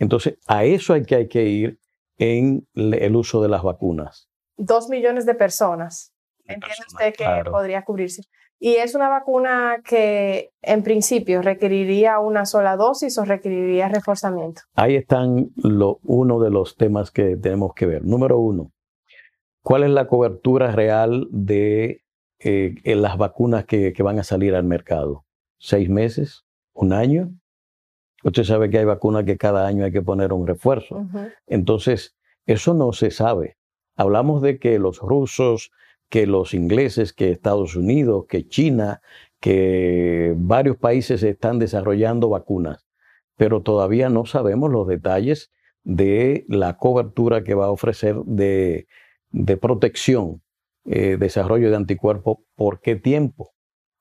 Entonces, 0.00 0.38
a 0.48 0.64
eso 0.64 0.94
hay 0.94 1.04
que, 1.04 1.14
hay 1.14 1.28
que 1.28 1.44
ir 1.44 1.78
en 2.18 2.66
el 2.74 3.14
uso 3.14 3.40
de 3.40 3.48
las 3.48 3.62
vacunas. 3.62 4.28
Dos 4.56 4.88
millones 4.88 5.24
de 5.26 5.34
personas. 5.34 6.12
Entiende 6.44 6.84
usted 6.88 7.14
que 7.14 7.48
podría 7.48 7.84
cubrirse. 7.84 8.24
¿Y 8.58 8.74
es 8.74 8.96
una 8.96 9.08
vacuna 9.08 9.80
que 9.84 10.50
en 10.60 10.82
principio 10.82 11.40
requeriría 11.40 12.18
una 12.18 12.44
sola 12.44 12.76
dosis 12.76 13.16
o 13.16 13.24
requeriría 13.24 13.88
reforzamiento? 13.88 14.62
Ahí 14.74 14.96
están 14.96 15.50
lo, 15.56 16.00
uno 16.02 16.40
de 16.40 16.50
los 16.50 16.76
temas 16.76 17.12
que 17.12 17.36
tenemos 17.36 17.72
que 17.74 17.86
ver. 17.86 18.04
Número 18.04 18.38
uno, 18.38 18.72
¿cuál 19.62 19.84
es 19.84 19.90
la 19.90 20.08
cobertura 20.08 20.72
real 20.72 21.28
de 21.30 22.02
eh, 22.42 22.74
las 22.84 23.18
vacunas 23.18 23.66
que, 23.66 23.94
van 24.02 24.18
a 24.18 24.24
salir 24.24 24.54
al 24.54 24.64
mercado. 24.64 25.26
¿Seis 25.58 25.90
meses? 25.90 26.46
¿Un 26.72 26.94
año? 26.94 27.34
Usted 28.22 28.44
sabe 28.44 28.70
que 28.70 28.78
hay 28.78 28.84
vacunas 28.84 29.24
que 29.24 29.36
cada 29.36 29.66
año 29.66 29.84
hay 29.84 29.92
que 29.92 30.02
poner 30.02 30.32
un 30.32 30.46
refuerzo. 30.46 31.06
Entonces, 31.46 32.16
eso 32.46 32.74
no 32.74 32.92
se 32.92 33.10
sabe. 33.10 33.56
Hablamos 33.96 34.42
de 34.42 34.58
que 34.58 34.78
los 34.78 34.98
rusos, 34.98 35.70
que 36.08 36.26
los 36.26 36.54
ingleses, 36.54 37.12
que 37.12 37.30
Estados 37.30 37.76
Unidos, 37.76 38.26
que 38.28 38.46
China, 38.46 39.00
que 39.40 40.34
varios 40.36 40.76
países 40.76 41.22
están 41.22 41.58
desarrollando 41.58 42.28
vacunas, 42.28 42.86
pero 43.36 43.62
todavía 43.62 44.10
no 44.10 44.26
sabemos 44.26 44.70
los 44.70 44.86
detalles 44.86 45.50
de 45.82 46.44
la 46.48 46.76
cobertura 46.76 47.42
que 47.42 47.54
va 47.54 47.66
a 47.66 47.70
ofrecer 47.70 48.16
de, 48.26 48.86
de 49.30 49.56
protección 49.56 50.42
eh, 50.84 51.16
desarrollo 51.18 51.70
de 51.70 51.76
anticuerpos, 51.76 52.38
¿por 52.54 52.80
qué 52.80 52.96
tiempo? 52.96 53.52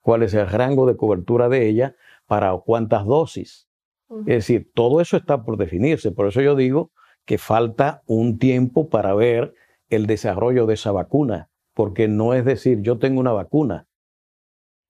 ¿Cuál 0.01 0.23
es 0.23 0.33
el 0.33 0.47
rango 0.47 0.85
de 0.85 0.95
cobertura 0.97 1.49
de 1.49 1.67
ella? 1.67 1.95
¿Para 2.25 2.57
cuántas 2.57 3.05
dosis? 3.05 3.68
Es 4.09 4.25
decir, 4.25 4.71
todo 4.73 5.01
eso 5.01 5.17
está 5.17 5.43
por 5.43 5.57
definirse. 5.57 6.11
Por 6.11 6.27
eso 6.27 6.41
yo 6.41 6.55
digo 6.55 6.91
que 7.25 7.37
falta 7.37 8.01
un 8.07 8.39
tiempo 8.39 8.89
para 8.89 9.13
ver 9.13 9.53
el 9.89 10.07
desarrollo 10.07 10.65
de 10.65 10.73
esa 10.73 10.91
vacuna, 10.91 11.49
porque 11.73 12.07
no 12.07 12.33
es 12.33 12.43
decir, 12.45 12.81
yo 12.81 12.97
tengo 12.97 13.19
una 13.19 13.33
vacuna. 13.33 13.85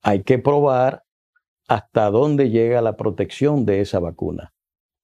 Hay 0.02 0.24
que 0.24 0.40
probar 0.40 1.04
hasta 1.68 2.10
dónde 2.10 2.50
llega 2.50 2.82
la 2.82 2.96
protección 2.96 3.66
de 3.66 3.82
esa 3.82 4.00
vacuna. 4.00 4.54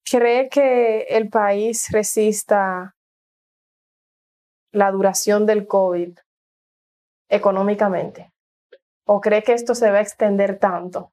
¿Cree 0.10 0.50
que 0.50 1.02
el 1.10 1.30
país 1.30 1.88
resista 1.92 2.96
la 4.72 4.92
duración 4.92 5.46
del 5.46 5.68
COVID 5.68 6.18
económicamente? 7.30 8.32
¿O 9.06 9.20
cree 9.20 9.44
que 9.44 9.54
esto 9.54 9.76
se 9.76 9.92
va 9.92 9.98
a 9.98 10.02
extender 10.02 10.58
tanto? 10.58 11.12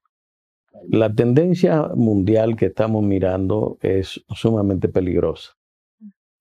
La 0.89 1.13
tendencia 1.13 1.89
mundial 1.95 2.55
que 2.55 2.65
estamos 2.67 3.03
mirando 3.03 3.77
es 3.81 4.23
sumamente 4.29 4.89
peligrosa. 4.89 5.53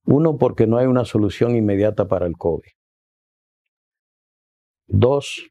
Uno, 0.04 0.36
porque 0.36 0.66
no 0.66 0.78
hay 0.78 0.86
una 0.86 1.04
solución 1.04 1.54
inmediata 1.54 2.08
para 2.08 2.26
el 2.26 2.36
COVID. 2.36 2.70
Dos, 4.88 5.50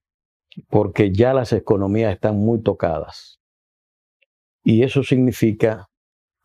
porque 0.69 1.11
ya 1.11 1.33
las 1.33 1.53
economías 1.53 2.13
están 2.13 2.37
muy 2.37 2.61
tocadas. 2.61 3.39
Y 4.63 4.83
eso 4.83 5.03
significa 5.03 5.89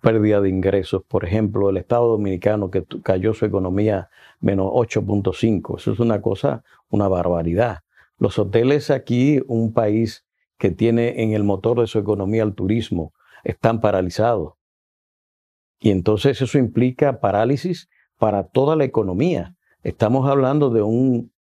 pérdida 0.01 0.41
de 0.41 0.49
ingresos. 0.49 1.03
Por 1.09 1.25
ejemplo, 1.25 1.71
el 1.71 1.79
Estado 1.79 2.09
Dominicano 2.09 2.71
que 2.71 2.85
cayó 3.03 3.35
su 3.35 3.45
economía 3.45 4.09
menos 4.41 4.67
8.5. 4.73 5.79
Eso 5.79 5.93
es 5.93 6.01
una 6.01 6.21
cosa, 6.21 6.63
una 6.91 7.09
barbaridad. 7.09 7.81
Los 8.19 8.39
hoteles 8.39 8.91
aquí, 8.91 9.41
un 9.47 9.73
país 9.73 10.26
que 10.59 10.71
tiene 10.71 11.23
en 11.23 11.33
el 11.33 11.45
motor 11.45 11.81
de 11.81 11.87
su 11.87 11.99
economía 11.99 12.43
el 12.43 12.55
turismo, 12.55 13.13
están 13.45 13.81
paralizados. 13.81 14.55
Y 15.79 15.91
entonces 15.91 16.41
eso 16.41 16.59
implica 16.59 17.21
parálisis 17.21 17.89
para 18.19 18.45
toda 18.49 18.77
la 18.77 18.85
economía. 18.85 19.55
Estamos 19.83 20.29
hablando 20.29 20.71
de 20.71 20.83
un 20.83 21.33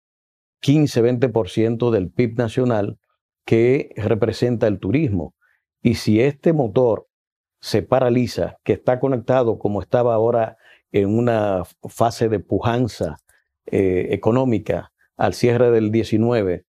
15-20% 0.61 1.91
del 1.91 2.11
PIB 2.11 2.37
nacional 2.37 2.97
que 3.45 3.91
representa 3.95 4.67
el 4.67 4.79
turismo. 4.79 5.33
Y 5.81 5.95
si 5.95 6.19
este 6.19 6.53
motor 6.53 7.07
se 7.61 7.81
paraliza, 7.81 8.57
que 8.63 8.73
está 8.73 8.99
conectado 8.99 9.57
como 9.57 9.81
estaba 9.81 10.13
ahora 10.13 10.57
en 10.91 11.17
una 11.17 11.63
fase 11.87 12.29
de 12.29 12.39
pujanza 12.39 13.17
eh, 13.65 14.07
económica 14.11 14.91
al 15.17 15.33
cierre 15.33 15.71
del 15.71 15.91
19, 15.91 16.64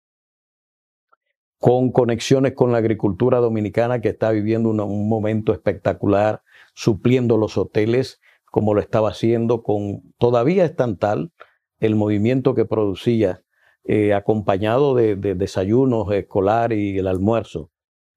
con 1.66 1.90
conexiones 1.90 2.52
con 2.52 2.70
la 2.70 2.78
agricultura 2.78 3.38
dominicana 3.38 4.00
que 4.00 4.10
está 4.10 4.30
viviendo 4.30 4.70
un 4.70 5.08
momento 5.08 5.52
espectacular, 5.52 6.42
supliendo 6.74 7.38
los 7.38 7.58
hoteles 7.58 8.20
como 8.52 8.72
lo 8.72 8.80
estaba 8.80 9.10
haciendo 9.10 9.64
con, 9.64 10.14
todavía 10.16 10.64
es 10.64 10.76
tan 10.76 10.96
tal 10.96 11.32
el 11.80 11.96
movimiento 11.96 12.54
que 12.54 12.66
producía 12.66 13.42
eh, 13.82 14.14
acompañado 14.14 14.94
de, 14.94 15.16
desayunos 15.16 16.12
escolar 16.12 16.72
y 16.72 16.98
el 16.98 17.08
almuerzo, 17.08 17.72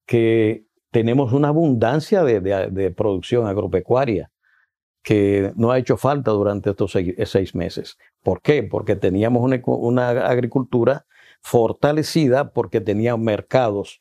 que 0.06 0.66
tenemos 0.92 1.34
una 1.34 1.48
abundancia 1.48 2.24
de, 2.24 2.94
producción 2.96 3.48
agropecuaria 3.48 4.30
que 5.02 5.54
no 5.56 5.72
ha 5.72 5.80
hecho 5.80 5.98
falta 5.98 6.30
durante 6.30 6.70
estos 6.70 6.92
seis, 6.92 7.56
meses. 7.56 7.98
¿Por 8.22 8.44
qué? 8.44 8.62
Porque 8.62 8.96
teníamos 8.96 9.42
una, 9.66 10.10
agricultura 10.30 11.08
fortalecida 11.42 12.54
porque 12.54 12.82
tenía 12.82 13.16
mercados 13.18 14.00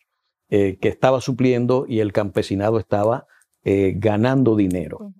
eh, 0.48 0.78
que 0.80 0.88
estaba 0.88 1.20
supliendo 1.20 1.84
y 1.88 2.00
el 2.00 2.12
campesinado 2.12 2.78
estaba 2.78 3.26
eh, 3.64 3.94
ganando 3.96 4.56
dinero. 4.56 5.12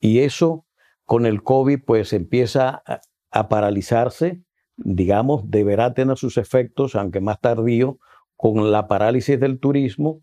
Y 0.00 0.20
eso 0.20 0.66
con 1.04 1.26
el 1.26 1.42
COVID 1.42 1.80
pues 1.84 2.12
empieza 2.12 2.82
a, 3.30 3.48
paralizarse, 3.48 4.42
digamos, 4.76 5.50
deberá 5.50 5.94
tener 5.94 6.16
sus 6.16 6.36
efectos, 6.36 6.94
aunque 6.94 7.20
más 7.20 7.40
tardío, 7.40 7.98
con 8.36 8.72
la 8.72 8.88
parálisis 8.88 9.38
del 9.38 9.58
turismo 9.58 10.20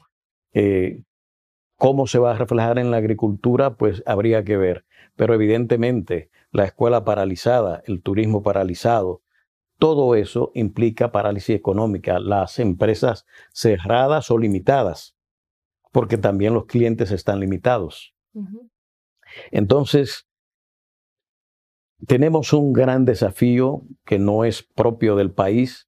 eh, 0.53 1.03
¿Cómo 1.79 2.07
se 2.07 2.19
va 2.19 2.31
a 2.31 2.37
reflejar 2.37 2.77
en 2.77 2.91
la 2.91 2.97
agricultura? 2.97 3.77
Pues 3.77 4.03
habría 4.05 4.43
que 4.43 4.57
ver. 4.57 4.83
Pero 5.15 5.33
evidentemente 5.33 6.29
la 6.51 6.65
escuela 6.65 7.05
paralizada, 7.05 7.81
el 7.85 8.01
turismo 8.01 8.43
paralizado, 8.43 9.21
todo 9.79 10.15
eso 10.15 10.51
implica 10.53 11.11
parálisis 11.11 11.55
económica, 11.55 12.19
las 12.19 12.59
empresas 12.59 13.25
cerradas 13.53 14.29
o 14.29 14.37
limitadas, 14.37 15.15
porque 15.91 16.17
también 16.17 16.53
los 16.53 16.65
clientes 16.65 17.11
están 17.11 17.39
limitados. 17.39 18.13
Entonces, 19.51 20.27
tenemos 22.05 22.53
un 22.53 22.73
gran 22.73 23.05
desafío 23.05 23.83
que 24.05 24.19
no 24.19 24.43
es 24.43 24.63
propio 24.63 25.15
del 25.15 25.31
país, 25.31 25.87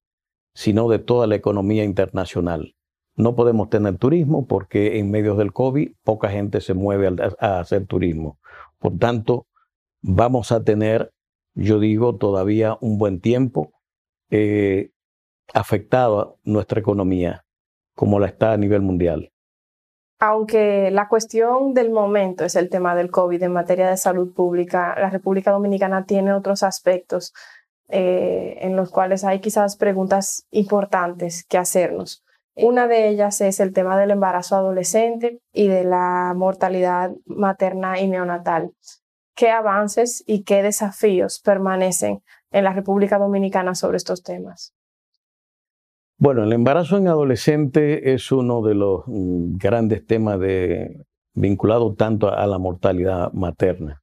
sino 0.54 0.90
de 0.90 1.00
toda 1.00 1.28
la 1.28 1.36
economía 1.36 1.84
internacional. 1.84 2.76
No 3.16 3.36
podemos 3.36 3.70
tener 3.70 3.98
turismo 3.98 4.48
porque 4.48 5.00
en 5.00 5.12
medio 5.12 5.36
del 5.36 5.52
COVID 5.52 5.92
poca 6.04 6.30
gente 6.30 6.62
se 6.62 6.74
mueve 6.74 7.10
a, 7.40 7.60
hacer 7.60 7.86
turismo. 7.88 8.40
Por 8.80 8.98
tanto, 8.98 9.48
vamos 10.02 10.52
a 10.54 10.64
tener, 10.64 11.14
yo 11.56 11.80
digo, 11.80 12.16
todavía 12.16 12.78
un 12.80 12.98
buen 12.98 13.20
tiempo 13.20 13.74
eh, 14.32 14.92
nuestra 16.44 16.80
economía, 16.80 17.46
como 17.96 18.20
la 18.20 18.28
está 18.28 18.54
a 18.54 18.58
nivel 18.58 18.82
mundial. 18.82 19.32
Aunque 20.20 20.92
la 20.92 21.08
cuestión 21.08 21.74
del 21.74 21.90
momento 21.90 22.46
es 22.46 22.56
el 22.56 22.70
tema 22.70 22.96
del 22.96 23.10
COVID 23.10 23.42
en 23.42 23.54
materia 23.54 23.90
de 23.90 23.98
salud 23.98 24.34
pública, 24.34 24.96
la 25.00 25.10
República 25.10 25.52
Dominicana 25.52 26.06
tiene 26.06 26.34
otros 26.34 26.64
aspectos 26.64 27.34
eh, 27.90 28.58
en 28.62 28.76
los 28.76 28.92
cuales 28.92 29.24
hay 29.24 29.42
quizás 29.42 29.76
preguntas 29.76 30.46
importantes 30.52 31.44
que 31.44 31.58
hacernos. 31.58 32.24
Una 32.56 32.88
de 32.88 33.10
ellas 33.10 33.42
es 33.42 33.60
el 33.60 33.74
tema 33.74 33.98
del 33.98 34.12
embarazo 34.12 34.56
adolescente 34.56 35.40
y 35.54 35.68
de 35.68 35.84
la 35.84 36.34
mortalidad 36.36 37.12
materna 37.26 38.00
y 38.00 38.08
neonatal. 38.08 38.74
¿Qué 39.36 39.50
avances 39.50 40.24
y 40.28 40.44
qué 40.44 40.62
desafíos 40.62 41.40
permanecen 41.40 42.22
en 42.52 42.64
la 42.64 42.74
República 42.74 43.18
Dominicana 43.18 43.76
sobre 43.76 43.98
estos 43.98 44.24
temas? 44.24 44.74
Bueno, 46.18 46.44
el 46.44 46.54
embarazo 46.54 46.98
en 46.98 47.08
adolescente 47.08 48.14
es 48.14 48.32
uno 48.32 48.62
de 48.62 48.76
los 48.76 49.04
mm, 49.08 49.58
grandes 49.58 50.06
temas 50.06 50.40
de, 50.40 51.04
vinculado 51.34 51.94
tanto 51.96 52.32
a 52.32 52.46
la 52.48 52.58
mortalidad 52.58 53.32
materna. 53.34 54.02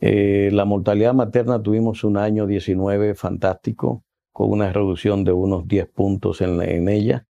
Eh, 0.00 0.50
la 0.52 0.64
mortalidad 0.64 1.14
materna 1.14 1.62
tuvimos 1.62 2.04
un 2.04 2.16
año 2.16 2.46
19 2.46 3.14
fantástico, 3.14 4.04
con 4.32 4.50
una 4.50 4.70
reducción 4.72 5.24
de 5.24 5.32
unos 5.32 5.66
10 5.66 5.88
puntos 5.88 6.42
en, 6.42 6.88
ella, 6.88 7.26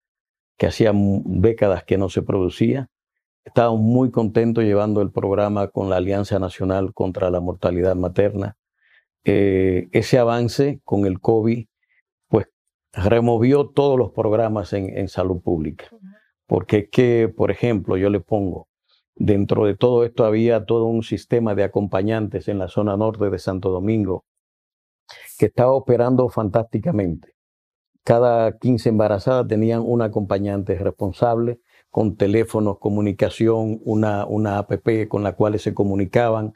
que 0.57 0.67
hacía 0.67 0.91
décadas 0.95 1.83
que 1.83 1.97
no 1.97 2.09
se 2.09 2.23
producía. 2.23 2.89
Estábamos 3.43 3.81
muy 3.81 4.09
contentos 4.09 4.63
llevando 4.63 5.01
el 5.01 5.11
programa 5.11 5.67
con 5.67 5.89
la 5.89 5.97
Alianza 5.97 6.39
Nacional 6.39 6.93
contra 6.93 7.29
la 7.29 7.39
Mortalidad 7.39 7.95
Materna. 7.95 8.57
Eh, 9.25 9.89
ese 9.91 10.19
avance 10.19 10.79
con 10.83 11.05
el 11.05 11.19
COVID 11.19 11.65
removió 12.95 13.67
todos 13.67 13.97
los 13.97 14.11
programas 14.11 14.73
en, 14.73 15.07
salud 15.07 15.41
pública. 15.41 15.85
Porque 16.47 16.77
es 16.77 16.89
que, 16.89 17.33
por 17.35 17.51
ejemplo, 17.51 17.97
yo 17.97 18.09
le 18.09 18.19
pongo, 18.19 18.67
dentro 19.15 19.65
de 19.65 19.75
todo 19.75 20.05
esto 20.05 20.25
había 20.25 20.65
todo 20.65 20.85
un 20.85 21.03
sistema 21.03 21.55
de 21.55 21.63
acompañantes 21.63 22.47
en 22.47 22.59
la 22.59 22.67
zona 22.67 22.95
norte 22.97 23.29
de 23.29 23.39
Santo 23.39 23.69
Domingo 23.69 24.25
que 25.37 25.47
estaba 25.47 25.73
operando 25.73 26.29
fantásticamente. 26.29 27.33
Cada 28.03 28.57
15 28.57 28.89
embarazadas 28.89 29.47
tenían 29.47 29.81
un 29.83 30.01
acompañante 30.01 30.75
responsable 30.77 31.59
con 31.89 32.15
teléfonos, 32.15 32.77
comunicación, 32.79 33.81
una, 33.83 34.25
una 34.25 34.59
APP 34.59 35.07
con 35.07 35.23
la 35.23 35.33
cual 35.35 35.59
se 35.59 35.73
comunicaban 35.73 36.53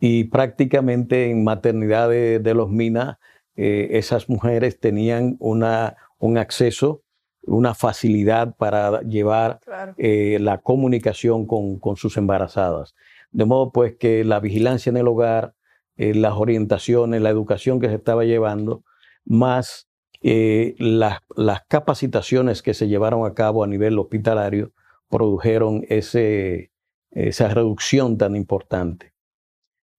y 0.00 0.24
prácticamente 0.24 1.30
en 1.30 1.44
maternidades 1.44 2.42
de 2.42 2.54
los 2.54 2.70
minas 2.70 3.18
eh, 3.56 3.98
esas 3.98 4.28
mujeres 4.28 4.78
tenían 4.78 5.36
una, 5.40 5.96
un 6.18 6.38
acceso, 6.38 7.02
una 7.42 7.74
facilidad 7.74 8.56
para 8.56 9.00
llevar 9.02 9.60
eh, 9.96 10.38
la 10.40 10.58
comunicación 10.58 11.46
con, 11.46 11.80
con, 11.80 11.96
sus 11.96 12.16
embarazadas. 12.16 12.94
De 13.32 13.44
modo 13.46 13.72
pues 13.72 13.96
que 13.96 14.22
la 14.22 14.38
vigilancia 14.38 14.90
en 14.90 14.96
el 14.96 15.08
hogar, 15.08 15.54
eh, 15.96 16.14
las 16.14 16.34
orientaciones, 16.34 17.20
la 17.20 17.30
educación 17.30 17.80
que 17.80 17.88
se 17.88 17.96
estaba 17.96 18.24
llevando, 18.24 18.84
más 19.24 19.88
las, 20.20 21.20
las, 21.36 21.62
capacitaciones 21.68 22.62
que 22.62 22.74
se 22.74 22.88
llevaron 22.88 23.24
a 23.24 23.34
cabo 23.34 23.64
a 23.64 23.68
nivel 23.68 23.98
hospitalario, 23.98 24.72
produjeron 25.08 25.84
ese, 25.88 26.72
esa 27.10 27.48
reducción 27.48 28.18
tan 28.18 28.36
importante. 28.36 29.17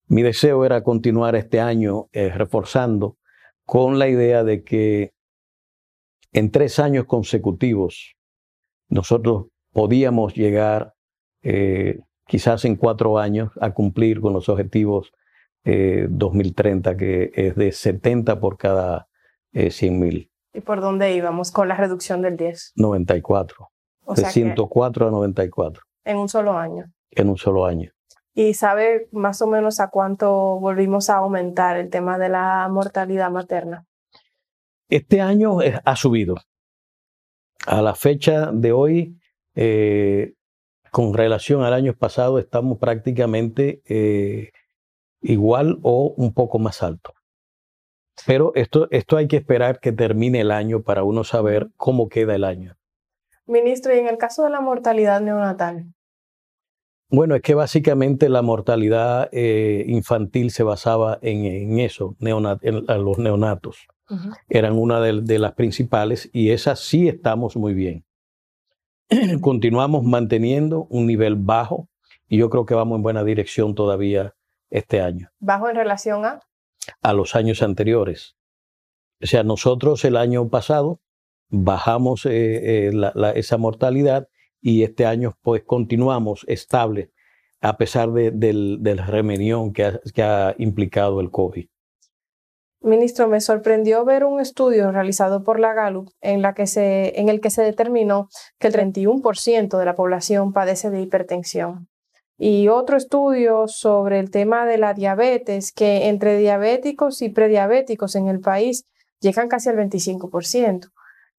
Mi 0.10 0.24
deseo 0.24 0.66
era 0.66 0.84
continuar 0.84 1.36
este 1.36 1.62
año 1.62 2.08
reforzando 2.14 3.18
con 3.66 4.00
la 4.00 4.08
idea 4.08 4.44
de 4.44 4.64
que 4.64 5.14
en 6.34 6.52
tres 6.52 6.80
años 6.80 7.06
consecutivos 7.06 8.16
nosotros 8.88 9.48
podíamos 9.72 10.34
llegar, 10.34 10.94
eh, 11.44 12.00
quizás 12.28 12.66
en 12.66 12.76
cuatro 12.76 13.20
años, 13.20 13.52
a 13.62 13.72
cumplir 13.72 14.22
con 14.22 14.34
los 14.34 14.50
objetivos 14.50 15.12
2030, 15.64 16.92
eh, 16.92 16.98
que 16.98 17.32
es 17.36 17.56
de 17.56 17.72
70 17.72 18.40
por 18.40 18.58
cada 18.58 19.08
100 19.54 19.94
eh, 19.94 19.98
mil. 19.98 20.32
¿Y 20.54 20.62
por 20.62 20.82
dónde 20.82 21.14
íbamos 21.14 21.52
con 21.52 21.68
la 21.68 21.76
reducción 21.76 22.22
del 22.22 22.38
10? 22.38 22.74
94. 22.76 23.70
de 24.16 24.26
104 24.26 25.08
a 25.08 25.12
94. 25.12 25.84
En 26.06 26.18
un 26.18 26.28
solo 26.28 26.58
año. 26.58 26.86
En 27.12 27.30
un 27.30 27.38
solo 27.38 27.66
año. 27.66 27.92
¿Y 28.40 28.54
sabe 28.54 29.10
más 29.12 29.42
o 29.42 29.48
menos 29.48 29.82
a 29.82 29.90
cuánto 29.90 30.32
volvimos 30.62 31.10
a 31.10 31.18
aumentar 31.18 31.76
el 31.76 31.90
tema 31.90 32.18
de 32.18 32.30
la 32.30 32.70
mortalidad 32.70 33.30
materna? 33.30 33.86
Este 34.88 35.20
año 35.20 35.58
ha 35.84 35.96
subido. 35.98 36.36
A 37.68 37.82
la 37.82 37.96
fecha 37.96 38.54
de 38.54 38.72
hoy, 38.72 39.20
eh, 39.56 40.36
con 40.90 41.14
relación 41.14 41.64
al 41.64 41.74
año 41.74 41.94
pasado, 41.94 42.40
estamos 42.40 42.78
prácticamente 42.78 43.82
eh, 43.90 44.54
igual 45.20 45.78
o 45.84 46.14
un 46.16 46.34
poco 46.34 46.60
más 46.60 46.82
alto. 46.82 47.14
Pero 48.26 48.54
esto, 48.56 48.88
esto 48.90 49.18
hay 49.18 49.28
que 49.28 49.36
esperar 49.36 49.82
que 49.82 49.92
termine 49.92 50.40
el 50.40 50.52
año 50.52 50.82
para 50.82 51.04
uno 51.04 51.26
saber 51.26 51.72
cómo 51.76 52.08
queda 52.08 52.36
el 52.36 52.46
año. 52.46 52.78
Ministro, 53.46 53.94
y 53.94 54.00
en 54.00 54.08
el 54.08 54.18
caso 54.18 54.46
de 54.46 54.50
la 54.50 54.62
mortalidad 54.62 55.20
neonatal, 55.20 55.94
bueno, 57.10 57.36
es 57.36 57.42
que 57.42 57.56
básicamente 57.56 58.30
la 58.30 58.42
mortalidad 58.42 59.30
eh, 59.32 59.84
infantil 59.88 60.52
se 60.52 60.64
basaba 60.64 61.18
en, 61.22 61.80
eso, 61.80 62.16
en, 62.20 63.04
los 63.04 63.18
neonatos. 63.18 63.88
Eran 64.48 64.78
una 64.78 65.00
de, 65.00 65.40
las 65.40 65.54
principales 65.54 66.30
y 66.34 66.52
esas 66.52 66.80
sí 66.80 67.08
estamos 67.08 67.56
muy 67.56 67.74
bien. 67.74 68.06
Continuamos 69.42 70.04
manteniendo 70.04 70.86
un 70.90 71.08
nivel 71.08 71.36
bajo 71.36 71.90
y 72.28 72.38
yo 72.38 72.50
creo 72.50 72.66
que 72.66 72.76
vamos 72.76 72.98
en 72.98 73.04
buena 73.04 73.24
dirección 73.24 73.76
todavía 73.76 74.36
este 74.70 75.02
año. 75.02 75.30
¿Bajo 75.40 75.70
en 75.70 75.76
relación 75.76 76.26
a? 76.26 76.42
A 77.02 77.14
los 77.14 77.36
años 77.36 77.64
anteriores. 77.64 78.36
O 79.22 79.26
sea, 79.26 79.44
nosotros 79.44 80.06
el 80.06 80.16
año 80.16 80.48
pasado 80.50 81.02
bajamos 81.50 82.26
eh, 82.26 82.90
eh, 82.90 83.12
esa 83.36 83.58
mortalidad 83.58 84.28
y 84.62 84.84
este 84.84 85.06
año 85.06 85.38
pues 85.42 85.64
continuamos 85.64 86.46
estable 86.48 87.12
a 87.62 87.78
pesar 87.78 88.12
del, 88.12 88.82
del 88.82 88.98
remenión 89.00 89.74
que 89.74 89.86
ha, 89.86 90.00
que 90.14 90.24
ha 90.24 90.56
implicado 90.58 91.20
el 91.20 91.30
COVID. 91.30 91.68
Ministro, 92.82 93.28
me 93.28 93.42
sorprendió 93.42 94.06
ver 94.06 94.24
un 94.24 94.40
estudio 94.40 94.90
realizado 94.92 95.44
por 95.44 95.60
la 95.60 95.74
Gallup 95.74 96.10
en, 96.22 96.42
la 96.42 96.54
que 96.54 96.66
se, 96.66 97.20
en 97.20 97.28
el 97.28 97.42
que 97.42 97.50
se 97.50 97.62
determinó 97.62 98.30
que 98.58 98.68
el 98.68 98.74
31% 98.74 99.78
de 99.78 99.86
la 99.86 99.96
población 99.96 100.54
padece 100.54 100.90
de 100.90 101.02
hipertensión. 101.02 101.90
Y 102.38 102.70
otro 102.70 102.96
estudio 102.96 103.68
sobre 103.68 104.20
el 104.20 104.32
tema 104.32 104.66
de 104.66 104.78
la 104.78 104.94
diabetes, 104.94 105.74
que 105.74 106.08
entre 106.08 106.38
diabéticos 106.38 107.22
y 107.22 107.28
prediabéticos 107.28 108.16
en 108.16 108.30
el 108.30 108.40
país 108.40 108.86
llegan 109.20 109.50
casi 109.50 109.68
al 109.68 109.76
25%. 109.76 110.90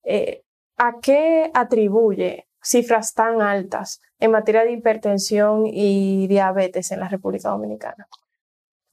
Eh, 0.05 0.43
¿A 0.77 1.01
qué 1.01 1.51
atribuye 1.55 2.50
cifras 2.63 3.15
tan 3.15 3.43
altas 3.43 4.01
en 4.19 4.33
materia 4.33 4.65
de 4.65 4.73
hipertensión 4.73 5.65
y 5.67 6.27
diabetes 6.29 6.91
en 6.93 7.01
la 7.01 7.09
República 7.09 7.51
Dominicana? 7.51 8.07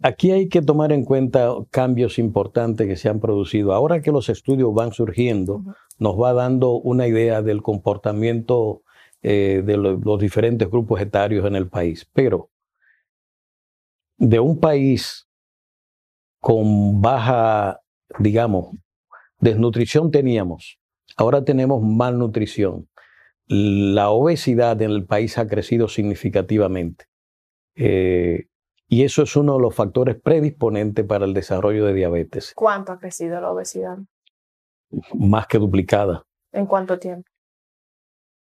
Aquí 0.01 0.31
hay 0.31 0.47
que 0.47 0.61
tomar 0.61 0.91
en 0.91 1.03
cuenta 1.03 1.55
cambios 1.71 2.19
importantes 2.19 2.87
que 2.87 2.95
se 2.95 3.09
han 3.09 3.19
producido. 3.19 3.73
Ahora 3.73 4.01
que 4.01 4.11
los 4.11 4.29
estudios 4.29 4.71
van 4.73 4.91
surgiendo, 4.91 5.63
nos 5.97 6.21
va 6.21 6.33
dando 6.33 6.73
una 6.73 7.07
idea 7.07 7.41
del 7.41 7.63
comportamiento 7.63 8.83
eh, 9.23 9.63
de 9.65 9.77
los 9.77 10.19
diferentes 10.19 10.69
grupos 10.69 11.01
etarios 11.01 11.45
en 11.45 11.55
el 11.55 11.67
país. 11.67 12.07
Pero 12.13 12.51
de 14.17 14.39
un 14.39 14.59
país 14.59 15.27
con 16.39 17.01
baja, 17.01 17.81
digamos, 18.19 18.75
desnutrición 19.39 20.11
teníamos, 20.11 20.79
ahora 21.15 21.43
tenemos 21.43 21.81
malnutrición 21.81 22.87
la 23.47 24.09
obesidad 24.09 24.81
en 24.81 24.91
el 24.91 25.05
país 25.05 25.37
ha 25.37 25.47
crecido 25.47 25.87
significativamente. 25.87 27.05
Eh, 27.75 28.47
y 28.87 29.03
eso 29.03 29.23
es 29.23 29.35
uno 29.35 29.55
de 29.55 29.61
los 29.61 29.75
factores 29.75 30.19
predisponentes 30.21 31.05
para 31.05 31.25
el 31.25 31.33
desarrollo 31.33 31.85
de 31.85 31.93
diabetes. 31.93 32.53
¿Cuánto 32.55 32.91
ha 32.91 32.99
crecido 32.99 33.39
la 33.41 33.51
obesidad? 33.51 33.97
Más 35.13 35.47
que 35.47 35.57
duplicada. 35.57 36.23
¿En 36.51 36.65
cuánto 36.65 36.97
tiempo? 36.97 37.29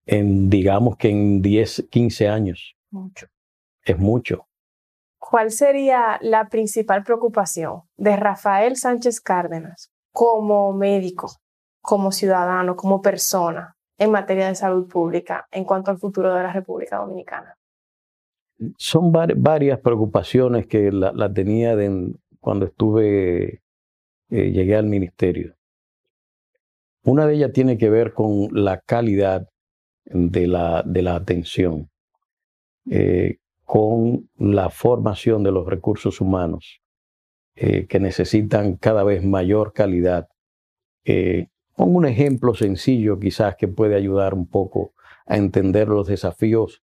En, 0.05 0.49
digamos 0.49 0.97
que 0.97 1.09
en 1.09 1.41
10, 1.41 1.87
15 1.89 2.27
años. 2.27 2.75
Mucho. 2.89 3.27
Es 3.83 3.97
mucho. 3.97 4.47
¿cuál 5.31 5.51
sería 5.51 6.17
la 6.21 6.49
principal 6.49 7.03
preocupación 7.03 7.83
de 7.95 8.17
Rafael 8.17 8.75
Sánchez 8.75 9.21
Cárdenas 9.21 9.89
como 10.11 10.73
médico, 10.73 11.31
como 11.79 12.11
ciudadano, 12.11 12.75
como 12.75 13.01
persona 13.01 13.77
en 13.97 14.11
materia 14.11 14.47
de 14.47 14.55
salud 14.55 14.87
pública 14.87 15.47
en 15.51 15.63
cuanto 15.63 15.91
al 15.91 15.97
futuro 15.97 16.33
de 16.33 16.43
la 16.43 16.53
República 16.53 16.97
Dominicana? 16.97 17.57
Son 18.77 19.11
varias 19.11 19.79
preocupaciones 19.79 20.67
que 20.67 20.91
la, 20.91 21.33
tenía 21.33 21.75
cuando 22.39 22.65
estuve, 22.65 23.61
eh, 24.29 24.51
llegué 24.51 24.75
al 24.75 24.85
ministerio. 24.85 25.55
Una 27.03 27.25
de 27.25 27.35
ellas 27.35 27.51
tiene 27.53 27.77
que 27.77 27.89
ver 27.89 28.13
con 28.13 28.49
la 28.51 28.79
calidad 28.79 29.47
de 30.05 30.47
la, 30.47 30.83
de 30.85 31.01
la 31.01 31.15
atención, 31.15 31.89
eh, 32.89 33.37
con 33.65 34.29
la 34.37 34.69
formación 34.69 35.43
de 35.43 35.51
los 35.51 35.65
recursos 35.65 36.21
humanos 36.21 36.81
eh, 37.55 37.87
que 37.87 37.99
necesitan 37.99 38.75
cada 38.75 39.03
vez 39.03 39.23
mayor 39.23 39.73
calidad. 39.73 40.27
Pongo 41.81 41.97
un 41.97 42.05
ejemplo 42.05 42.53
sencillo 42.53 43.17
quizás 43.17 43.55
que 43.55 43.67
puede 43.67 43.95
ayudar 43.95 44.35
un 44.35 44.47
poco 44.47 44.93
a 45.25 45.35
entender 45.35 45.87
los 45.87 46.05
desafíos, 46.05 46.83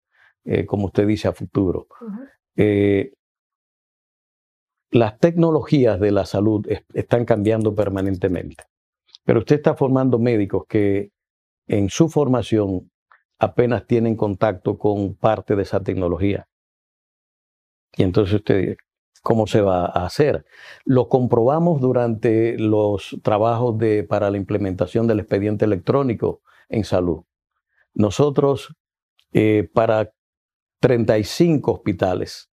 como 0.65 0.87
usted 0.87 1.05
dice, 1.05 1.27
a 1.27 1.33
futuro. 1.33 1.85
las 4.89 5.19
tecnologías 5.19 5.99
de 5.99 6.11
la 6.11 6.25
salud 6.25 6.65
están 6.95 7.25
cambiando 7.25 7.75
permanentemente. 7.75 8.63
Pero 9.23 9.41
usted 9.41 9.57
está 9.57 9.75
formando 9.75 10.17
médicos 10.17 10.63
que 10.67 11.11
en 11.67 11.89
su 11.89 12.09
formación 12.09 12.89
apenas 13.37 13.85
tienen 13.85 14.15
contacto 14.15 14.79
con 14.79 15.13
parte 15.13 15.55
de 15.55 15.61
esa 15.61 15.79
tecnología. 15.81 16.47
Y 17.95 18.01
entonces 18.01 18.33
usted, 18.33 18.77
¿cómo 19.22 19.47
se 19.47 19.61
va 19.61 19.86
a 19.86 20.05
hacer? 20.05 20.45
Lo 20.86 21.09
comprobamos 21.09 21.82
durante 21.82 22.57
los 22.57 23.18
trabajos 23.24 23.78
de, 23.78 24.03
para 24.03 24.32
la 24.32 24.38
implementación 24.38 25.07
del 25.07 25.20
expediente 25.20 25.65
electrónico 25.65 26.41
en 26.70 26.84
salud. 26.84 27.24
Nosotros, 27.93 28.76
eh, 29.34 29.70
para 29.74 30.13
35 30.80 31.72
hospitales, 31.72 32.49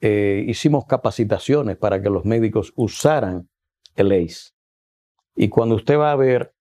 eh, 0.00 0.44
hicimos 0.46 0.86
capacitaciones 0.86 1.76
para 1.76 2.02
que 2.02 2.10
los 2.10 2.24
médicos 2.24 2.72
usaran 2.76 3.48
el 3.94 4.12
ACE. 4.12 4.50
Y 5.34 5.48
cuando 5.48 5.76
usted 5.76 5.98
va 5.98 6.12
a 6.12 6.16
ver, 6.16 6.54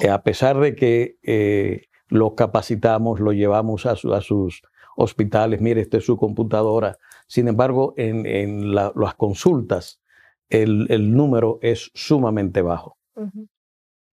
eh, 0.00 0.10
a 0.10 0.22
pesar 0.22 0.58
de 0.58 0.74
que 0.74 1.87
eh, 2.10 2.14
lo 2.14 2.34
capacitamos, 2.34 3.20
lo 3.20 3.32
llevamos 3.32 3.86
a, 3.86 3.96
sus 3.96 4.62
hospitales, 4.96 5.60
mire, 5.60 5.80
esta 5.80 5.98
es 5.98 6.04
su 6.04 6.16
computadora, 6.16 6.98
sin 7.26 7.48
embargo, 7.48 7.94
en, 7.96 8.74
las 8.74 9.14
consultas 9.16 10.00
el, 10.48 11.14
número 11.14 11.58
es 11.62 11.90
sumamente 11.94 12.62
bajo. 12.62 12.96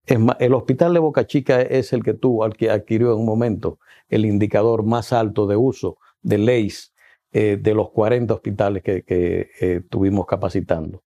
Es 0.06 0.20
el 0.40 0.54
hospital 0.54 0.94
de 0.94 1.00
Boca 1.00 1.26
Chica 1.26 1.62
es 1.62 1.94
el 1.94 2.04
que 2.04 2.14
tuvo, 2.14 2.44
al 2.44 2.56
que 2.56 2.70
adquirió 2.70 3.14
en 3.14 3.20
un 3.20 3.26
momento 3.26 3.80
el 4.10 4.26
indicador 4.26 4.84
más 4.84 5.14
alto 5.14 5.48
de 5.48 5.56
uso 5.56 5.98
de 6.22 6.38
leyes 6.38 6.94
eh, 7.32 7.58
de 7.60 7.74
los 7.74 7.90
40 7.92 8.34
hospitales 8.34 8.84
que, 8.84 9.04
que 9.04 9.84
tuvimos 9.90 10.26
capacitando. 10.26 11.04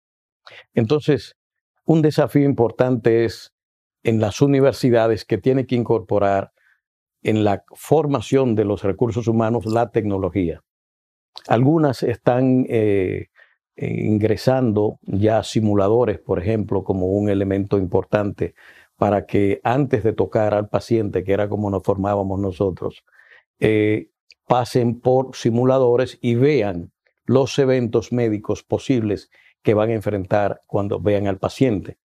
Entonces, 0.73 1.35
un 1.85 2.01
desafío 2.01 2.43
importante 2.43 3.25
es 3.25 3.53
en 4.03 4.19
las 4.19 4.41
universidades 4.41 5.25
que 5.25 5.37
tiene 5.37 5.65
que 5.65 5.75
incorporar 5.75 6.51
en 7.23 7.43
la 7.43 7.63
formación 7.73 8.55
de 8.55 8.65
los 8.65 8.83
recursos 8.83 9.27
humanos 9.27 9.65
la 9.65 9.89
tecnología. 9.89 10.61
Algunas 11.47 12.03
están 12.03 12.65
eh, 12.69 13.27
ingresando 13.75 14.99
ya 15.01 15.43
simuladores, 15.43 16.19
por 16.19 16.39
ejemplo, 16.39 16.83
como 16.83 17.07
un 17.07 17.29
elemento 17.29 17.77
importante 17.77 18.53
para 18.97 19.25
que 19.25 19.59
antes 19.63 20.03
de 20.03 20.13
tocar 20.13 20.53
al 20.53 20.69
paciente, 20.69 21.23
que 21.23 21.33
era 21.33 21.49
como 21.49 21.69
nos 21.69 21.83
formábamos 21.83 22.39
nosotros, 22.39 23.03
eh, 23.59 24.09
pasen 24.47 24.99
por 24.99 25.35
simuladores 25.35 26.19
y 26.21 26.35
vean 26.35 26.91
los 27.25 27.57
eventos 27.57 28.11
médicos 28.11 28.63
posibles 28.63 29.31
que 29.63 29.73
van 29.73 29.89
a 29.89 29.93
enfrentar 29.93 30.61
cuando 30.67 30.99
vean 30.99 31.27
al 31.27 31.39
paciente. 31.39 31.97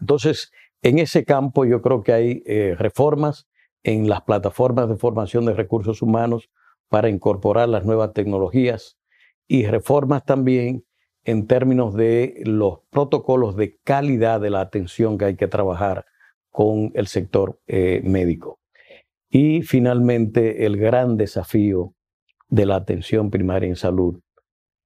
Entonces, 0.00 0.50
en 0.82 0.98
ese 0.98 1.24
campo 1.24 1.64
yo 1.64 1.80
creo 1.82 2.02
que 2.02 2.12
hay 2.12 2.42
eh, 2.46 2.74
reformas 2.78 3.46
en 3.84 4.08
las 4.08 4.22
plataformas 4.22 4.88
de 4.88 4.96
formación 4.96 5.44
de 5.44 5.54
recursos 5.54 6.02
humanos 6.02 6.50
para 6.88 7.08
incorporar 7.08 7.68
las 7.68 7.84
nuevas 7.84 8.12
tecnologías 8.12 8.98
y 9.46 9.66
reformas 9.66 10.24
también 10.24 10.84
en 11.24 11.46
términos 11.46 11.94
de 11.94 12.42
los 12.44 12.80
protocolos 12.90 13.56
de 13.56 13.78
calidad 13.84 14.40
de 14.40 14.50
la 14.50 14.60
atención 14.60 15.16
que 15.16 15.26
hay 15.26 15.36
que 15.36 15.48
trabajar 15.48 16.04
con 16.50 16.90
el 16.94 17.06
sector 17.06 17.60
eh, 17.66 18.00
médico. 18.04 18.58
Y 19.30 19.62
finalmente, 19.62 20.66
el 20.66 20.76
gran 20.76 21.16
desafío 21.16 21.94
de 22.48 22.66
la 22.66 22.76
atención 22.76 23.30
primaria 23.30 23.68
en 23.68 23.76
salud 23.76 24.20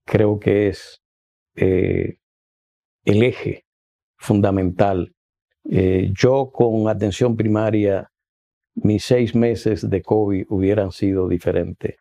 creo 0.06 0.38
que 0.40 0.68
es 0.68 1.02
eh, 1.54 2.18
el 3.04 3.22
eje 3.22 3.66
fundamental. 4.16 5.14
Eh, 5.70 6.10
yo 6.14 6.50
con 6.50 6.88
atención 6.88 7.36
primaria, 7.36 8.10
mis 8.82 9.04
seis 9.04 9.34
meses 9.34 9.88
de 9.88 10.02
COVID 10.02 10.46
hubieran 10.48 10.92
sido 10.92 11.28
diferentes 11.28 11.96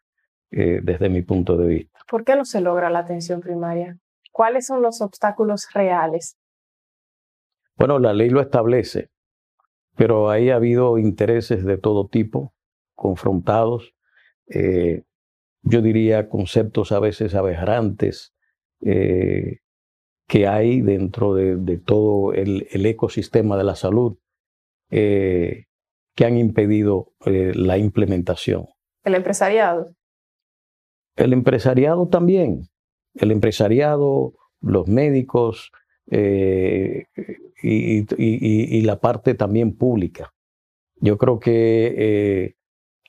eh, 0.52 0.80
desde 0.84 1.10
mi 1.10 1.22
punto 1.22 1.58
de 1.58 1.68
vista. 1.68 2.00
¿Por 2.10 2.24
qué 2.24 2.36
no 2.36 2.46
se 2.46 2.62
logra 2.62 2.90
la 2.90 3.00
atención 3.00 3.42
primaria? 3.42 3.98
¿Cuáles 4.32 4.68
son 4.68 4.82
los 4.82 5.02
obstáculos 5.02 5.68
reales? 5.74 6.38
Bueno, 7.76 8.00
la 8.00 8.14
ley 8.14 8.30
lo 8.30 8.42
establece, 8.42 9.10
pero 9.96 10.30
ahí 10.30 10.50
ha 10.50 10.56
habido 10.56 10.98
intereses 10.98 11.64
de 11.66 11.78
todo 11.78 12.08
tipo 12.08 12.54
confrontados. 12.96 13.94
yo 14.50 15.82
diría 15.82 16.30
conceptos 16.30 16.92
a 16.92 17.00
veces 17.00 17.36
aberrantes 17.36 18.34
eh, 18.82 19.60
que 20.28 20.46
hay 20.46 20.82
dentro 20.82 21.34
de, 21.34 21.78
todo 21.78 22.34
el, 22.34 22.68
ecosistema 22.86 23.58
de 23.58 23.64
la 23.64 23.76
salud 23.76 24.18
eh, 24.92 25.67
que 26.18 26.26
han 26.26 26.38
impedido 26.38 27.14
eh, 27.26 27.54
la 27.56 27.78
implementación. 27.78 28.66
¿El 29.06 29.16
empresariado? 29.16 29.96
El 31.16 31.32
empresariado 31.32 32.10
también. 32.10 32.68
El 33.14 33.32
empresariado, 33.32 34.34
los 34.60 34.90
médicos 34.90 35.72
y, 36.10 37.22
la 38.82 39.00
parte 39.00 39.34
también 39.36 39.78
pública. 39.78 40.34
Yo 41.00 41.18
creo 41.18 41.40
que 41.40 42.56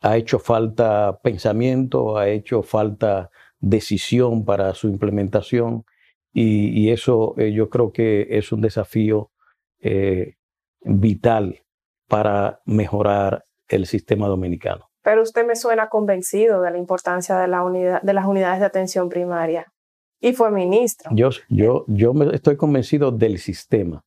ha 0.02 0.16
hecho 0.16 0.38
falta 0.38 1.18
pensamiento, 1.22 2.16
ha 2.16 2.28
hecho 2.28 2.62
falta 2.62 3.30
decisión 3.60 4.44
para 4.44 4.74
su 4.74 4.88
implementación 4.88 5.84
y, 6.32 6.90
eso 6.90 7.34
eh, 7.38 7.52
yo 7.52 7.68
creo 7.68 7.92
que 7.92 8.26
es 8.30 8.52
un 8.52 8.60
desafío 8.60 9.32
eh, 9.80 10.36
vital 10.82 11.62
para 12.08 12.60
mejorar 12.64 13.44
el 13.68 13.86
sistema 13.86 14.26
dominicano. 14.26 14.86
Pero 15.02 15.22
usted 15.22 15.46
me 15.46 15.56
suena 15.56 15.88
convencido 15.88 16.62
de 16.62 16.70
la 16.70 16.78
importancia 16.78 17.38
de, 17.38 17.48
la 17.48 17.62
unidad, 17.62 18.02
de 18.02 18.12
las 18.12 18.26
unidades 18.26 18.60
de 18.60 18.66
atención 18.66 19.08
primaria 19.08 19.72
y 20.20 20.32
fue 20.32 20.50
ministro. 20.50 21.10
Yo, 21.14 21.30
yo, 21.48 21.84
yo 21.86 22.12
me 22.12 22.34
estoy 22.34 22.56
convencido 22.56 23.12
del 23.12 23.38
sistema, 23.38 24.02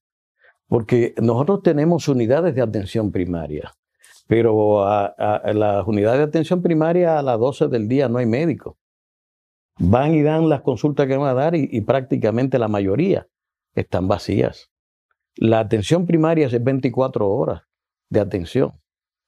porque 0.68 1.14
nosotros 1.22 1.64
tenemos 1.64 2.08
unidades 2.08 2.56
de 2.56 2.62
atención 2.62 3.12
primaria, 3.12 3.72
pero 4.28 4.84
a, 4.84 5.06
a 5.06 5.54
las 5.54 5.88
unidades 5.88 6.20
de 6.20 6.26
atención 6.26 6.62
primaria 6.62 7.18
a 7.18 7.22
las 7.22 7.40
12 7.40 7.68
del 7.70 7.88
día 7.88 8.10
no 8.10 8.18
hay 8.18 8.26
médico 8.26 8.78
van 9.82 10.14
y 10.14 10.22
dan 10.22 10.50
las 10.50 10.62
consultas 10.62 11.08
que 11.08 11.18
van 11.18 11.30
a 11.30 11.34
dar 11.34 11.56
y, 11.56 11.82
prácticamente 11.82 12.60
la 12.60 12.68
mayoría 12.68 13.28
están 13.74 14.08
vacías. 14.08 14.70
La 15.36 15.60
atención 15.60 16.06
primaria 16.06 16.48
es 16.48 16.64
24 16.64 17.28
horas 17.28 17.62
de 18.12 18.20
atención 18.20 18.74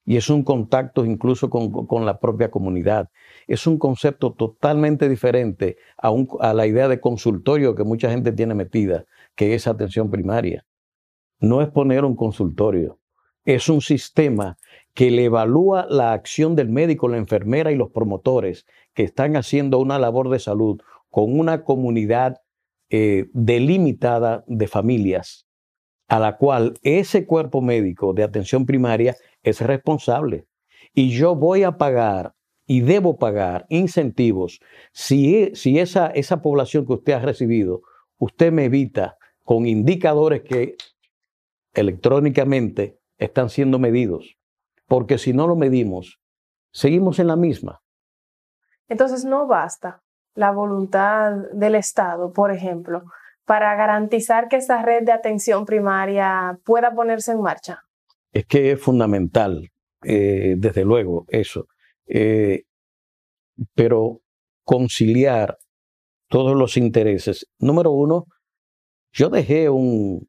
y 0.06 0.18
es 0.18 0.30
un 0.30 0.44
contacto 0.44 1.06
incluso 1.06 1.50
con, 1.50 2.06
la 2.06 2.20
propia 2.20 2.52
comunidad. 2.52 3.10
Es 3.48 3.68
un 3.68 3.78
concepto 3.78 4.34
totalmente 4.34 5.08
diferente 5.08 5.78
a, 5.98 6.12
a 6.40 6.54
la 6.54 6.68
idea 6.68 6.88
de 6.88 7.00
consultorio 7.00 7.76
que 7.76 7.84
mucha 7.84 8.12
gente 8.12 8.32
tiene 8.32 8.54
metida, 8.54 9.06
que 9.36 9.56
es 9.56 9.66
atención 9.66 10.12
primaria. 10.12 10.66
No 11.40 11.62
es 11.62 11.70
poner 11.70 12.04
un 12.04 12.16
consultorio, 12.16 13.00
es 13.46 13.70
un 13.70 13.82
sistema 13.82 14.58
que 14.94 15.10
le 15.10 15.26
evalúa 15.26 15.88
la 15.90 16.14
acción 16.14 16.56
del 16.56 16.70
médico, 16.70 17.08
la 17.08 17.18
enfermera 17.18 17.72
y 17.72 17.76
los 17.76 17.92
promotores 17.92 18.66
que 18.94 19.04
están 19.04 19.36
haciendo 19.36 19.80
una 19.80 20.00
labor 20.00 20.30
de 20.30 20.40
salud 20.40 20.82
con 21.10 21.38
una 21.38 21.64
comunidad 21.64 22.42
eh, 22.90 23.28
delimitada 23.34 24.44
de 24.48 24.68
familias, 24.68 25.48
a 26.14 26.20
la 26.20 26.38
cual 26.38 26.76
ese 26.84 27.26
cuerpo 27.26 27.60
médico 27.60 28.14
de 28.14 28.22
atención 28.22 28.68
primaria 28.68 29.16
es 29.42 29.62
responsable. 29.62 30.46
Y 30.94 31.10
yo 31.10 31.36
voy 31.36 31.64
a 31.64 31.80
pagar 31.80 32.36
y 32.68 32.82
debo 32.82 33.18
pagar 33.18 33.66
incentivos, 33.70 34.60
si, 34.92 35.36
e, 35.36 35.56
si 35.56 35.80
esa, 35.80 36.12
esa 36.12 36.40
población 36.44 36.86
que 36.86 36.94
usted 36.94 37.14
ha 37.14 37.20
recibido, 37.20 37.82
usted 38.20 38.52
me 38.52 38.66
evita 38.66 39.18
con 39.44 39.66
indicadores 39.66 40.44
que 40.44 40.76
electrónicamente 41.74 43.00
están 43.18 43.50
siendo 43.50 43.80
medidos, 43.80 44.38
porque 44.88 45.18
si 45.18 45.34
no 45.34 45.48
lo 45.48 45.56
medimos, 45.56 46.20
seguimos 46.72 47.18
en 47.18 47.26
la 47.26 47.38
misma. 47.38 47.82
Entonces 48.88 49.26
no 49.26 49.48
basta 49.48 50.04
la 50.36 50.52
voluntad 50.52 51.32
del 51.54 51.74
Estado, 51.74 52.32
por 52.34 52.52
ejemplo, 52.52 53.04
para 53.46 53.76
garantizar 53.76 54.48
que 54.48 54.56
esta 54.56 54.82
red 54.82 55.04
de 55.04 55.12
atención 55.12 55.66
primaria 55.66 56.60
pueda 56.64 56.94
ponerse 56.94 57.32
en 57.34 57.42
marcha. 57.42 57.84
Es 58.32 58.46
que 58.46 58.72
es 58.72 58.82
fundamental, 58.82 59.70
eh, 60.04 60.56
desde 60.58 60.86
luego, 60.86 61.26
eso. 61.28 61.68
Eh, 62.08 62.64
pero 63.76 64.22
conciliar 64.64 65.58
todos 66.30 66.56
los 66.56 66.78
intereses. 66.78 67.48
Número 67.60 67.92
uno, 67.92 68.26
yo 69.12 69.30
dejé 69.30 69.70
un 69.70 70.28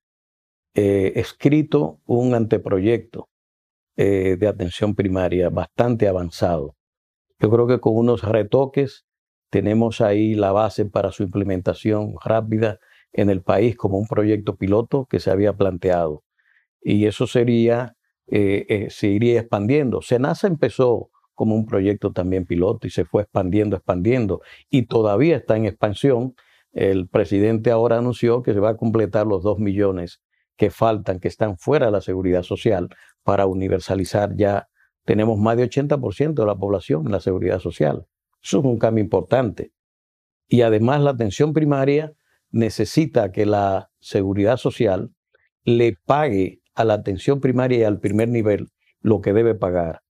eh, 0.74 1.12
escrito, 1.16 2.00
un 2.04 2.34
anteproyecto 2.34 3.28
de 3.96 4.48
atención 4.48 4.96
primaria 4.96 5.50
bastante 5.50 6.08
avanzado. 6.08 6.74
Yo 7.38 7.48
creo 7.48 7.68
que 7.68 7.78
con 7.78 7.96
unos 7.96 8.24
retoques 8.24 9.04
tenemos 9.50 10.00
ahí 10.00 10.34
la 10.34 10.50
base 10.50 10.84
para 10.84 11.12
su 11.12 11.22
implementación 11.22 12.16
rápida 12.24 12.80
en 13.14 13.30
el 13.30 13.42
país 13.42 13.76
como 13.76 13.96
un 13.96 14.06
proyecto 14.06 14.56
piloto 14.56 15.06
que 15.06 15.20
se 15.20 15.30
había 15.30 15.54
planteado. 15.54 16.24
Y 16.82 17.06
eso 17.06 17.26
sería, 17.26 17.96
eh, 18.26 18.88
se 18.90 19.06
iría 19.06 19.40
expandiendo. 19.40 20.02
Senasa 20.02 20.48
empezó 20.48 21.10
como 21.34 21.54
un 21.54 21.64
proyecto 21.64 22.12
también 22.12 22.44
piloto 22.44 22.86
y 22.86 22.90
se 22.90 23.04
fue 23.04 23.22
expandiendo, 23.22 23.76
expandiendo, 23.76 24.42
y 24.68 24.86
todavía 24.86 25.36
está 25.36 25.56
en 25.56 25.64
expansión. 25.66 26.34
El 26.72 27.08
presidente 27.08 27.70
ahora 27.70 27.98
anunció 27.98 28.42
que 28.42 28.52
se 28.52 28.60
va 28.60 28.70
a 28.70 28.76
completar 28.76 29.26
los 29.26 29.42
dos 29.42 29.58
millones 29.58 30.20
que 30.56 30.70
faltan, 30.70 31.20
que 31.20 31.28
están 31.28 31.56
fuera 31.56 31.86
de 31.86 31.92
la 31.92 32.00
seguridad 32.00 32.42
social, 32.42 32.88
para 33.22 33.46
universalizar 33.46 34.34
ya. 34.36 34.68
Tenemos 35.04 35.38
más 35.38 35.56
de 35.56 35.64
80% 35.64 36.34
de 36.34 36.46
la 36.46 36.56
población 36.56 37.06
en 37.06 37.12
la 37.12 37.20
seguridad 37.20 37.60
social. 37.60 38.06
Eso 38.42 38.58
es 38.58 38.64
un 38.64 38.78
cambio 38.78 39.02
importante. 39.02 39.72
Y 40.48 40.62
además 40.62 41.00
la 41.00 41.10
atención 41.10 41.52
primaria 41.52 42.12
necesita 42.54 43.32
que 43.32 43.46
la 43.46 43.90
seguridad 43.98 44.56
social 44.56 45.10
le 45.64 45.98
pague 46.06 46.60
a 46.74 46.84
la 46.84 46.94
atención 46.94 47.40
primaria 47.40 47.78
y 47.78 47.82
al 47.82 47.98
primer 47.98 48.28
nivel 48.28 48.68
lo 49.00 49.20
que 49.20 49.32
debe 49.32 49.54
pagar, 49.54 50.02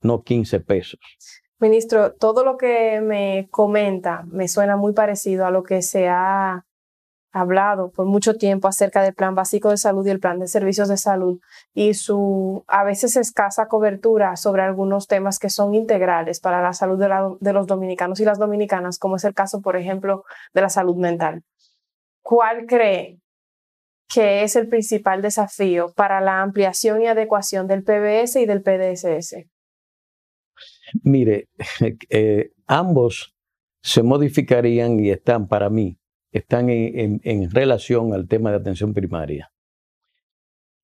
no 0.00 0.22
15 0.22 0.60
pesos. 0.60 1.00
Ministro, 1.58 2.14
todo 2.14 2.42
lo 2.42 2.56
que 2.56 3.02
me 3.02 3.48
comenta 3.50 4.24
me 4.26 4.48
suena 4.48 4.76
muy 4.76 4.94
parecido 4.94 5.44
a 5.44 5.50
lo 5.50 5.62
que 5.62 5.82
se 5.82 6.08
ha 6.08 6.64
hablado 7.32 7.92
por 7.92 8.06
mucho 8.06 8.34
tiempo 8.34 8.66
acerca 8.66 9.02
del 9.02 9.14
plan 9.14 9.34
básico 9.34 9.68
de 9.68 9.76
salud 9.76 10.04
y 10.06 10.10
el 10.10 10.20
plan 10.20 10.38
de 10.40 10.48
servicios 10.48 10.88
de 10.88 10.96
salud 10.96 11.38
y 11.74 11.94
su 11.94 12.64
a 12.66 12.82
veces 12.82 13.14
escasa 13.16 13.68
cobertura 13.68 14.36
sobre 14.36 14.62
algunos 14.62 15.06
temas 15.06 15.38
que 15.38 15.50
son 15.50 15.74
integrales 15.74 16.40
para 16.40 16.62
la 16.62 16.72
salud 16.72 16.98
de, 16.98 17.52
los 17.52 17.66
dominicanos 17.66 18.20
y 18.20 18.24
las 18.24 18.38
dominicanas, 18.38 18.98
como 18.98 19.16
es 19.16 19.24
el 19.24 19.34
caso, 19.34 19.60
por 19.60 19.76
ejemplo, 19.76 20.24
de 20.54 20.62
la 20.62 20.70
salud 20.70 20.96
mental. 20.96 21.44
¿Cuál 22.22 22.66
cree 22.66 23.20
que 24.12 24.42
es 24.42 24.56
el 24.56 24.68
principal 24.68 25.22
desafío 25.22 25.92
para 25.94 26.20
la 26.20 26.42
ampliación 26.42 27.02
y 27.02 27.06
adecuación 27.06 27.66
del 27.66 27.84
PBS 27.84 28.36
y 28.36 28.46
del 28.46 28.62
PDSS? 28.62 29.46
Mire, 31.04 31.48
eh, 32.10 32.50
ambos 32.66 33.34
se 33.82 34.02
modificarían 34.02 35.00
y 35.00 35.10
están 35.10 35.48
para 35.48 35.70
mí, 35.70 35.98
están 36.32 36.68
en, 36.70 37.20
en, 37.22 37.50
relación 37.50 38.12
al 38.12 38.28
tema 38.28 38.50
de 38.50 38.56
atención 38.56 38.92
primaria. 38.92 39.50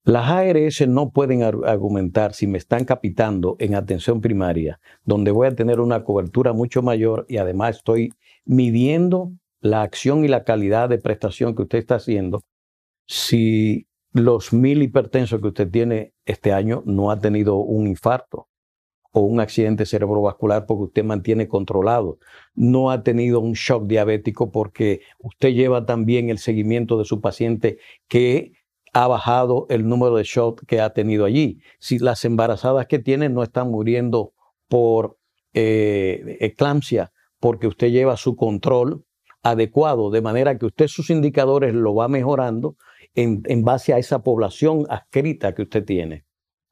Las 0.05 0.31
ARS 0.31 0.87
no 0.87 1.11
pueden 1.11 1.43
argumentar 1.43 2.33
si 2.33 2.47
me 2.47 2.59
están 2.59 2.85
capitando 2.85 3.57
en 3.59 3.75
atención 3.75 4.21
primaria, 4.21 4.79
donde 5.05 5.33
voy 5.33 5.49
a 5.49 5.57
tener 5.57 5.81
una 5.81 6.05
cobertura 6.05 6.53
mucho 6.53 6.81
mayor 6.81 7.27
y 7.29 7.39
además 7.39 7.79
estoy 7.79 8.13
midiendo 8.45 9.33
la 9.71 9.83
acción 9.83 10.25
y 10.25 10.29
la 10.29 10.45
calidad 10.45 10.89
de 10.89 10.99
prestación 10.99 11.55
que 11.55 11.63
usted 11.63 11.79
está 11.79 11.97
haciendo 11.97 12.43
si 13.07 13.87
los 14.13 14.53
mil 14.53 14.83
hipertensos 14.83 15.41
que 15.41 15.49
usted 15.49 15.71
tiene 15.71 16.15
este 16.25 16.53
año 16.53 16.83
no 16.87 17.11
ha 17.11 17.21
tenido 17.21 17.57
un 17.57 17.87
infarto 17.87 18.49
o 19.13 19.21
un 19.21 19.41
accidente 19.41 19.87
cerebrovascular 19.87 20.67
porque 20.67 20.85
usted 20.85 21.05
mantiene 21.05 21.49
controlado, 21.49 22.19
no 22.55 22.91
ha 22.91 23.03
tenido 23.03 23.41
un 23.41 23.55
shock 23.55 23.87
diabético 23.87 24.51
porque 24.51 25.01
usted 25.19 25.55
lleva 25.55 25.87
también 25.87 26.29
el 26.29 26.39
seguimiento 26.39 26.99
de 26.99 27.07
su 27.07 27.23
paciente 27.23 27.79
que 28.09 28.53
ha 28.93 29.07
bajado 29.07 29.67
el 29.71 29.89
número 29.89 30.17
de 30.17 30.25
shock 30.25 30.65
que 30.67 30.81
ha 30.81 30.91
tenido 30.91 31.25
allí. 31.25 31.61
Si 31.79 31.99
las 31.99 32.25
embarazadas 32.27 32.87
que 32.89 32.99
tiene 32.99 33.31
no 33.31 33.43
están 33.43 33.71
muriendo 33.71 34.33
por 34.69 35.19
eh, 35.55 36.37
eclampsia 36.41 37.13
porque 37.41 37.69
usted 37.69 37.89
lleva 37.89 38.19
su 38.19 38.37
control 38.37 39.06
adecuado, 39.51 40.11
de 40.11 40.21
manera 40.21 40.59
que 40.59 40.67
usted 40.67 40.89
sus 40.89 41.11
indicadores 41.11 41.75
lo 41.75 41.95
va 41.95 42.09
mejorando 42.09 42.77
en, 43.15 43.43
en 43.47 43.63
base 43.65 43.95
a 43.95 43.99
esa 43.99 44.23
población 44.23 44.87
adscrita 44.89 45.55
que 45.55 45.63
usted 45.63 45.85
tiene. 45.85 46.25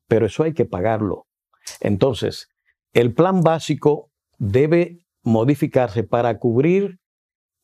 Pero 0.08 0.26
eso 0.26 0.42
hay 0.42 0.54
que 0.54 0.64
pagarlo. 0.64 1.26
Entonces, 1.80 2.48
el 2.92 3.14
plan 3.14 3.42
básico 3.42 4.10
debe 4.38 4.98
modificarse 5.22 6.04
para 6.04 6.38
cubrir 6.38 6.98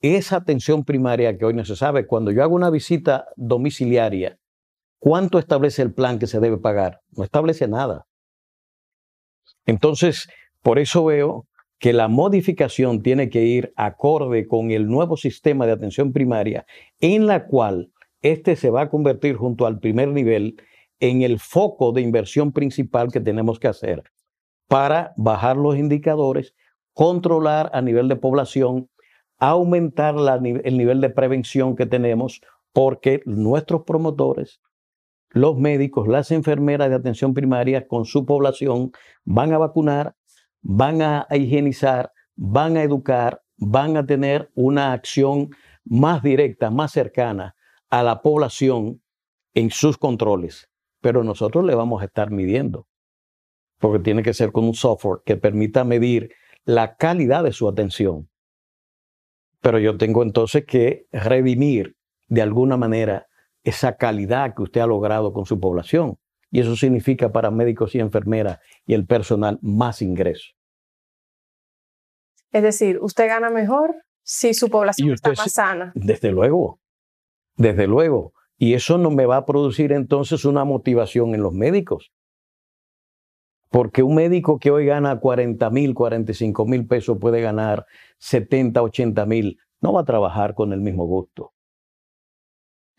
esa 0.00 0.36
atención 0.36 0.84
primaria 0.84 1.36
que 1.36 1.44
hoy 1.44 1.54
no 1.54 1.64
se 1.64 1.76
sabe. 1.76 2.06
Cuando 2.06 2.30
yo 2.30 2.42
hago 2.42 2.54
una 2.54 2.70
visita 2.70 3.26
domiciliaria, 3.36 4.38
¿cuánto 4.98 5.38
establece 5.38 5.82
el 5.82 5.92
plan 5.92 6.18
que 6.18 6.26
se 6.26 6.40
debe 6.40 6.56
pagar? 6.56 7.00
No 7.10 7.24
establece 7.24 7.68
nada. 7.68 8.06
Entonces, 9.66 10.28
por 10.62 10.78
eso 10.78 11.04
veo 11.04 11.46
que 11.80 11.94
la 11.94 12.08
modificación 12.08 13.02
tiene 13.02 13.30
que 13.30 13.42
ir 13.42 13.72
acorde 13.74 14.46
con 14.46 14.70
el 14.70 14.86
nuevo 14.86 15.16
sistema 15.16 15.66
de 15.66 15.72
atención 15.72 16.12
primaria, 16.12 16.66
en 17.00 17.26
la 17.26 17.46
cual 17.46 17.90
este 18.20 18.54
se 18.54 18.68
va 18.68 18.82
a 18.82 18.90
convertir 18.90 19.34
junto 19.34 19.66
al 19.66 19.80
primer 19.80 20.08
nivel 20.08 20.56
en 21.00 21.22
el 21.22 21.40
foco 21.40 21.92
de 21.92 22.02
inversión 22.02 22.52
principal 22.52 23.10
que 23.10 23.20
tenemos 23.20 23.58
que 23.58 23.68
hacer 23.68 24.04
para 24.68 25.14
bajar 25.16 25.56
los 25.56 25.76
indicadores, 25.76 26.54
controlar 26.92 27.70
a 27.72 27.80
nivel 27.80 28.08
de 28.08 28.16
población, 28.16 28.90
aumentar 29.38 30.16
el 30.62 30.76
nivel 30.76 31.00
de 31.00 31.08
prevención 31.08 31.76
que 31.76 31.86
tenemos, 31.86 32.42
porque 32.74 33.22
nuestros 33.24 33.84
promotores, 33.84 34.60
los 35.30 35.56
médicos, 35.56 36.08
las 36.08 36.30
enfermeras 36.30 36.90
de 36.90 36.96
atención 36.96 37.32
primaria 37.32 37.88
con 37.88 38.04
su 38.04 38.26
población 38.26 38.92
van 39.24 39.54
a 39.54 39.58
vacunar, 39.58 40.14
van 40.62 41.02
a 41.02 41.26
higienizar, 41.30 42.12
van 42.36 42.76
a 42.76 42.82
educar, 42.82 43.42
van 43.56 43.96
a 43.96 44.06
tener 44.06 44.50
una 44.54 44.92
acción 44.92 45.50
más 45.84 46.22
directa, 46.22 46.70
más 46.70 46.92
cercana 46.92 47.56
a 47.88 48.02
la 48.02 48.22
población 48.22 49.02
en 49.54 49.70
sus 49.70 49.98
controles. 49.98 50.68
Pero 51.00 51.24
nosotros 51.24 51.64
le 51.64 51.74
vamos 51.74 52.02
a 52.02 52.06
estar 52.06 52.30
midiendo, 52.30 52.86
porque 53.78 54.02
tiene 54.02 54.22
que 54.22 54.34
ser 54.34 54.52
con 54.52 54.64
un 54.64 54.74
software 54.74 55.20
que 55.24 55.36
permita 55.36 55.84
medir 55.84 56.32
la 56.64 56.96
calidad 56.96 57.42
de 57.42 57.52
su 57.52 57.68
atención. 57.68 58.28
Pero 59.60 59.78
yo 59.78 59.96
tengo 59.96 60.22
entonces 60.22 60.64
que 60.66 61.06
redimir 61.10 61.96
de 62.28 62.42
alguna 62.42 62.76
manera 62.76 63.26
esa 63.62 63.96
calidad 63.96 64.54
que 64.54 64.62
usted 64.62 64.80
ha 64.80 64.86
logrado 64.86 65.32
con 65.32 65.46
su 65.46 65.58
población. 65.58 66.18
Y 66.50 66.60
eso 66.60 66.74
significa 66.76 67.30
para 67.30 67.50
médicos 67.50 67.94
y 67.94 68.00
enfermeras 68.00 68.58
y 68.86 68.94
el 68.94 69.06
personal 69.06 69.58
más 69.62 70.02
ingresos. 70.02 70.56
Es 72.52 72.62
decir, 72.62 72.98
usted 73.00 73.28
gana 73.28 73.50
mejor 73.50 73.94
si 74.22 74.54
su 74.54 74.68
población 74.68 75.12
está 75.12 75.32
más 75.32 75.52
sana. 75.52 75.92
Desde 75.94 76.32
luego, 76.32 76.80
desde 77.56 77.86
luego. 77.86 78.32
Y 78.58 78.74
eso 78.74 78.98
no 78.98 79.10
me 79.10 79.26
va 79.26 79.38
a 79.38 79.46
producir 79.46 79.92
entonces 79.92 80.44
una 80.44 80.64
motivación 80.64 81.34
en 81.34 81.42
los 81.42 81.52
médicos. 81.52 82.12
Porque 83.70 84.02
un 84.02 84.16
médico 84.16 84.58
que 84.58 84.72
hoy 84.72 84.86
gana 84.86 85.20
40 85.20 85.70
mil, 85.70 85.94
45 85.94 86.66
mil 86.66 86.86
pesos 86.86 87.18
puede 87.20 87.40
ganar 87.40 87.86
70, 88.18 88.82
80 88.82 89.26
mil. 89.26 89.58
No 89.80 89.92
va 89.92 90.00
a 90.00 90.04
trabajar 90.04 90.54
con 90.54 90.72
el 90.72 90.80
mismo 90.80 91.06
gusto. 91.06 91.52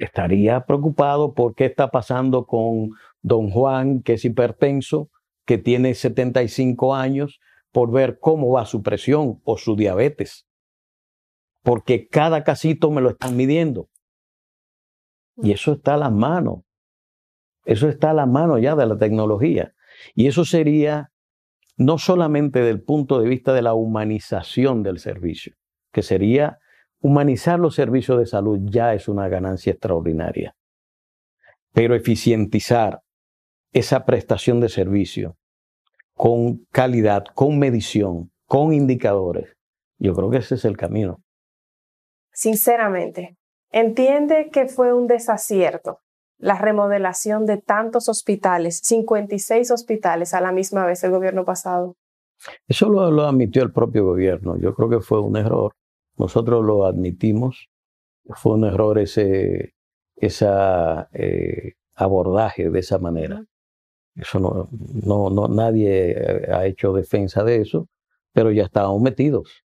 Estaría 0.02 0.66
preocupado 0.66 1.36
por 1.36 1.54
qué 1.54 1.66
está 1.66 1.92
pasando 1.92 2.48
con 2.48 2.90
don 3.22 3.52
Juan, 3.52 4.02
que 4.02 4.14
es 4.14 4.26
hipertenso, 4.26 5.12
que 5.46 5.60
tiene 5.60 5.94
75 5.94 6.96
años, 6.96 7.40
por 7.72 7.92
ver 7.92 8.18
cómo 8.20 8.50
va 8.50 8.66
su 8.66 8.82
presión 8.82 9.40
o 9.44 9.58
su 9.58 9.76
diabetes. 9.76 10.48
Porque 11.62 12.08
cada 12.08 12.44
casito 12.44 12.90
me 12.90 13.00
lo 13.00 13.12
están 13.12 13.38
midiendo. 13.38 13.90
Y 15.38 15.52
eso 15.52 15.74
está 15.74 15.94
a 15.94 15.98
la 15.98 16.10
mano. 16.10 16.66
Eso 17.64 17.88
está 17.88 18.10
a 18.10 18.16
la 18.16 18.26
mano 18.26 18.58
ya 18.58 18.76
de 18.76 18.88
la 18.88 18.98
tecnología. 18.98 19.76
Y 20.16 20.26
eso 20.26 20.46
sería 20.46 21.12
no 21.78 22.00
solamente 22.00 22.62
del 22.62 22.82
punto 22.82 23.22
de 23.22 23.30
vista 23.30 23.54
de 23.54 23.62
la 23.62 23.76
humanización 23.76 24.82
del 24.82 24.98
servicio, 24.98 25.54
que 25.94 26.02
sería 26.02 26.58
humanizar 27.02 27.60
los 27.60 27.76
servicios 27.76 28.20
de 28.20 28.26
salud 28.26 28.60
ya 28.64 28.94
es 28.94 29.08
una 29.08 29.28
ganancia 29.28 29.72
extraordinaria, 29.72 30.56
pero 31.74 31.96
eficientizar 31.96 33.02
esa 33.74 34.06
prestación 34.06 34.60
de 34.60 34.70
servicio 34.70 35.36
con 36.14 36.66
calidad, 36.72 37.26
con 37.34 37.58
medición, 37.58 38.32
con 38.46 38.74
indicadores, 38.74 39.56
yo 39.98 40.14
creo 40.14 40.30
que 40.30 40.38
ese 40.38 40.56
es 40.56 40.66
el 40.66 40.78
camino. 40.78 41.22
Sinceramente, 42.34 43.38
¿entiende 43.72 44.50
que 44.52 44.68
fue 44.68 44.94
un 44.94 45.08
desacierto 45.08 46.00
la 46.38 46.58
remodelación 46.58 47.46
de 47.46 47.58
tantos 47.58 48.10
hospitales, 48.10 48.82
56 48.84 49.70
hospitales 49.72 50.34
a 50.34 50.42
la 50.42 50.52
misma 50.52 50.86
vez 50.86 51.04
el 51.04 51.12
gobierno 51.12 51.46
pasado? 51.46 51.96
Eso 52.68 52.90
lo, 52.90 53.28
admitió 53.28 53.62
el 53.62 53.72
propio 53.72 54.06
gobierno. 54.06 54.58
Yo 54.58 54.74
creo 54.74 54.90
que 54.90 55.00
fue 55.02 55.22
un 55.22 55.38
error. 55.38 55.74
Nosotros 56.22 56.64
lo 56.64 56.86
admitimos. 56.86 57.70
Fue 58.36 58.54
un 58.54 58.66
error 58.66 59.00
ese 59.00 59.74
esa, 60.16 61.10
eh, 61.14 61.74
abordaje 61.96 62.70
de 62.70 62.80
esa 62.80 63.00
manera. 63.00 63.44
Eso 64.16 64.40
no, 64.40 64.70
no, 64.72 65.32
no, 65.32 65.48
nadie 65.48 66.16
ha 66.54 66.66
hecho 66.68 66.94
defensa 66.94 67.44
de 67.44 67.62
eso, 67.62 67.88
pero 68.34 68.52
ya 68.52 68.66
estábamos 68.66 69.02
metidos. 69.02 69.64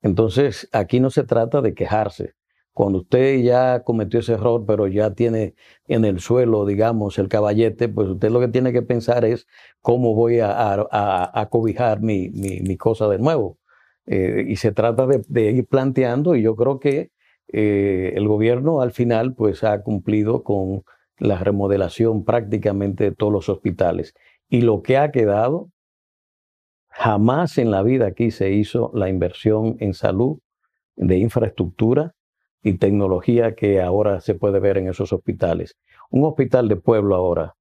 Entonces, 0.00 0.66
aquí 0.72 0.98
no 0.98 1.10
se 1.10 1.24
trata 1.24 1.60
de 1.60 1.74
quejarse, 1.74 2.34
cuando 2.72 3.00
usted 3.00 3.42
ya 3.42 3.82
cometió 3.82 4.20
ese 4.20 4.32
error, 4.32 4.64
pero 4.66 4.86
ya 4.86 5.12
tiene 5.12 5.54
en 5.86 6.06
el 6.06 6.20
suelo, 6.20 6.64
digamos, 6.64 7.18
el 7.18 7.28
caballete, 7.28 7.90
pues 7.90 8.08
usted 8.08 8.30
lo 8.30 8.40
que 8.40 8.48
tiene 8.48 8.72
que 8.72 8.82
pensar 8.82 9.24
es 9.26 9.46
cómo 9.82 10.14
voy 10.14 10.40
a, 10.40 10.86
a, 10.90 11.48
cobijar 11.50 12.00
mi, 12.00 12.30
mi, 12.30 12.76
cosa 12.78 13.08
de 13.08 13.18
nuevo. 13.18 13.58
Eh, 14.12 14.44
y 14.48 14.56
se 14.56 14.72
trata 14.72 15.06
de, 15.06 15.52
ir 15.52 15.66
planteando 15.68 16.34
y 16.34 16.42
yo 16.42 16.56
creo 16.56 16.80
que 16.80 17.12
eh, 17.46 18.12
el 18.16 18.26
gobierno 18.26 18.80
al 18.80 18.90
final 18.90 19.36
pues 19.36 19.62
ha 19.62 19.84
cumplido 19.84 20.42
con 20.42 20.82
la 21.18 21.38
remodelación 21.38 22.24
prácticamente 22.24 23.04
de 23.04 23.12
todos 23.12 23.32
los 23.32 23.48
hospitales. 23.48 24.12
Y 24.48 24.62
lo 24.62 24.82
que 24.82 24.98
ha 24.98 25.12
quedado, 25.12 25.70
jamás 26.88 27.56
en 27.56 27.70
la 27.70 27.84
vida 27.84 28.08
aquí 28.08 28.32
se 28.32 28.50
hizo 28.50 28.90
la 28.94 29.08
inversión 29.08 29.76
en 29.78 29.94
salud, 29.94 30.40
de 30.96 31.18
infraestructura, 31.18 32.16
y 32.64 32.78
tecnología 32.78 33.54
que 33.54 33.80
ahora 33.80 34.20
se 34.20 34.34
puede 34.34 34.58
ver 34.58 34.76
en 34.76 34.88
esos 34.88 35.12
hospitales. 35.12 35.76
Un 36.10 36.24
hospital 36.24 36.68
de 36.68 36.76
pueblo 36.76 37.14
ahora 37.14 37.54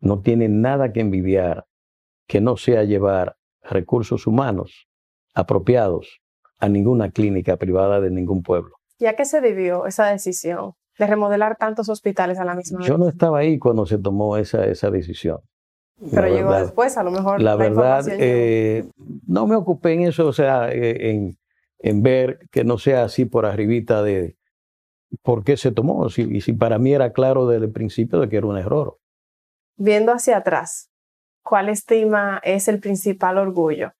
no 0.00 0.20
tiene 0.20 0.48
nada 0.48 0.92
que 0.92 1.00
envidiar 1.00 1.64
que 2.26 2.40
no 2.40 2.56
sea 2.56 2.82
llevar 2.82 3.36
recursos 3.62 4.26
humanos 4.26 4.88
apropiados 5.34 6.20
a 6.58 6.68
ninguna 6.68 7.10
clínica 7.10 7.56
privada 7.56 8.00
de 8.00 8.10
ningún 8.10 8.42
pueblo. 8.42 8.76
¿Y 8.98 9.06
a 9.06 9.16
qué 9.16 9.24
se 9.24 9.40
debió 9.40 9.86
esa 9.86 10.06
decisión 10.06 10.74
de 10.98 11.06
remodelar 11.06 11.56
tantos 11.56 11.88
hospitales 11.88 12.38
a 12.38 12.44
la 12.44 12.54
misma 12.54 12.78
vez? 12.78 12.88
Yo 12.88 12.96
no 12.96 13.08
estaba 13.08 13.40
ahí 13.40 13.58
cuando 13.58 13.86
se 13.86 13.98
tomó 13.98 14.36
esa, 14.36 14.64
esa 14.66 14.90
decisión. 14.90 15.40
Pero 16.12 16.28
llegó 16.28 16.54
después, 16.54 16.96
a 16.96 17.02
lo 17.02 17.10
mejor. 17.10 17.40
La, 17.40 17.56
verdad, 17.56 18.04
eh, 18.08 18.84
no 19.26 19.46
me 19.46 19.54
ocupé 19.54 19.92
en 19.92 20.02
eso, 20.02 20.26
o 20.26 20.32
sea, 20.32 20.70
eh, 20.72 21.10
en, 21.10 21.38
en 21.78 22.02
ver 22.02 22.40
que 22.50 22.64
no 22.64 22.78
sea 22.78 23.04
así 23.04 23.24
por 23.24 23.46
arribita 23.46 24.02
de 24.02 24.36
por 25.22 25.44
qué 25.44 25.56
se 25.56 25.70
tomó, 25.70 26.06
y 26.08 26.40
si 26.40 26.52
para 26.52 26.78
mí 26.78 26.92
era 26.92 27.12
claro 27.12 27.46
desde 27.46 27.66
el 27.66 27.72
principio 27.72 28.18
de 28.18 28.28
que 28.28 28.36
era 28.36 28.46
un 28.46 28.58
error. 28.58 28.98
Viendo 29.76 30.12
hacia 30.12 30.38
atrás, 30.38 30.90
¿cuál 31.42 31.68
estima 31.68 32.40
es 32.42 32.66
el 32.66 32.80
principal 32.80 33.38
orgullo 33.38 33.92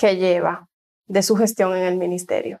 que 0.00 0.16
lleva 0.16 0.66
de 1.06 1.22
su 1.22 1.36
gestión 1.36 1.76
en 1.76 1.82
el 1.82 1.98
ministerio? 1.98 2.60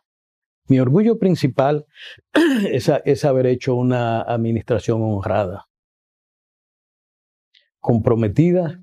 Mi 0.68 0.78
orgullo 0.78 1.18
principal 1.18 1.86
es, 2.70 3.24
haber 3.24 3.46
hecho 3.46 3.74
una 3.74 4.20
administración 4.20 5.02
honrada, 5.02 5.66
comprometida 7.80 8.82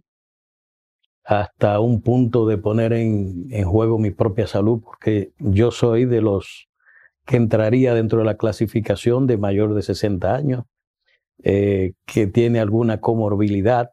hasta 1.23 1.79
un 1.79 2.01
punto 2.01 2.47
de 2.47 2.57
poner 2.57 2.93
en, 2.93 3.63
juego 3.65 3.99
mi 3.99 4.11
propia 4.11 4.47
salud, 4.47 4.81
porque 4.81 5.33
yo 5.37 5.71
soy 5.71 6.05
de 6.05 6.21
los 6.21 6.67
que 7.25 7.35
entraría 7.35 7.93
dentro 7.93 8.19
de 8.19 8.25
la 8.25 8.37
clasificación 8.37 9.27
de 9.27 9.37
mayor 9.37 9.75
de 9.75 9.83
60 9.83 10.33
años, 10.33 10.63
eh, 11.43 11.93
que 12.05 12.25
tiene 12.25 12.59
alguna 12.59 13.01
comorbilidad, 13.01 13.91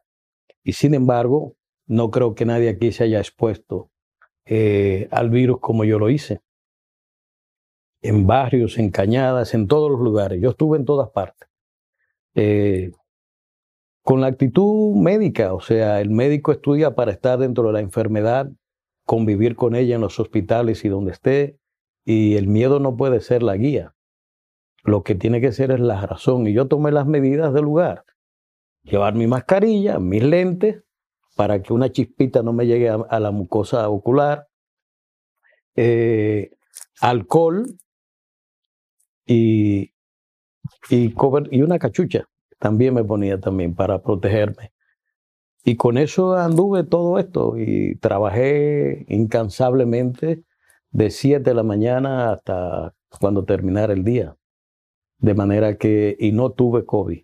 y 0.63 0.73
sin 0.73 0.95
embargo, 0.95 1.55
no 1.85 2.09
creo 2.09 2.33
que 2.33 2.45
nadie 2.45 2.69
aquí 2.69 2.91
se 2.91 3.03
haya 3.03 3.19
expuesto 3.19 3.91
eh, 4.45 5.07
al 5.11 5.29
virus 5.29 5.59
como 5.59 5.83
yo 5.83 5.99
lo 5.99 6.09
hice. 6.09 6.41
En 8.01 8.27
barrios, 8.27 8.77
en 8.77 8.91
cañadas, 8.91 9.53
en 9.53 9.67
todos 9.67 9.89
los 9.91 9.99
lugares. 9.99 10.41
Yo 10.41 10.51
estuve 10.51 10.77
en 10.77 10.85
todas 10.85 11.09
partes. 11.09 11.49
Eh, 12.35 12.91
con 14.03 14.21
la 14.21 14.27
actitud 14.27 14.95
médica, 14.95 15.53
o 15.53 15.61
sea, 15.61 15.99
el 15.99 16.11
médico 16.11 16.51
estudia 16.51 16.93
para 16.93 17.11
estar 17.11 17.39
dentro 17.39 17.65
de 17.67 17.73
la 17.73 17.79
enfermedad, 17.79 18.51
convivir 19.03 19.55
con 19.55 19.75
ella 19.75 19.95
en 19.95 20.01
los 20.01 20.19
hospitales 20.19 20.85
y 20.85 20.89
donde 20.89 21.11
esté, 21.11 21.57
y 22.05 22.35
el 22.35 22.47
miedo 22.47 22.79
no 22.79 22.95
puede 22.97 23.19
ser 23.19 23.41
la 23.41 23.57
guía. 23.57 23.95
Lo 24.83 25.03
que 25.03 25.15
tiene 25.15 25.41
que 25.41 25.51
ser 25.51 25.71
es 25.71 25.79
la 25.79 26.05
razón. 26.05 26.45
Y 26.47 26.53
yo 26.53 26.67
tomé 26.67 26.91
las 26.91 27.07
medidas 27.07 27.51
del 27.51 27.63
lugar. 27.63 28.05
Llevar 28.83 29.15
mi 29.15 29.25
mascarilla, 29.25 29.97
mis 29.97 30.23
lentes, 30.23 30.84
para 31.35 31.61
que 31.61 31.73
una 31.73 31.91
chispita 31.91 32.41
no 32.41 32.53
me 32.53 32.65
llegue 32.65 32.89
a, 32.89 33.19
la 33.19 33.31
mucosa 33.31 33.89
ocular, 33.89 34.47
eh, 35.75 36.51
alcohol 37.01 37.65
y, 39.25 39.91
y, 40.89 41.61
una 41.61 41.77
cachucha 41.77 42.27
también 42.59 42.93
me 42.93 43.03
ponía 43.03 43.39
también 43.39 43.75
para 43.75 44.01
protegerme. 44.01 44.71
Y 45.63 45.75
con 45.75 45.97
eso 45.97 46.35
anduve 46.35 46.83
todo 46.83 47.19
esto 47.19 47.57
y 47.57 47.95
trabajé 47.97 49.05
incansablemente 49.09 50.43
de 50.91 51.09
7 51.09 51.43
de 51.43 51.53
la 51.53 51.63
mañana 51.63 52.31
hasta 52.31 52.93
cuando 53.19 53.45
terminara 53.45 53.93
el 53.93 54.03
día. 54.03 54.35
De 55.17 55.33
manera 55.33 55.77
que, 55.77 56.15
y 56.19 56.31
no 56.31 56.51
tuve 56.51 56.85
COVID. 56.85 57.23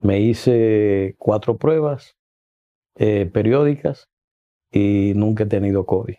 Me 0.00 0.20
hice 0.20 1.14
cuatro 1.18 1.56
pruebas 1.56 2.15
eh, 2.98 3.28
periódicas 3.30 4.08
y 4.70 5.12
nunca 5.16 5.44
he 5.44 5.46
tenido 5.46 5.84
COVID. 5.84 6.14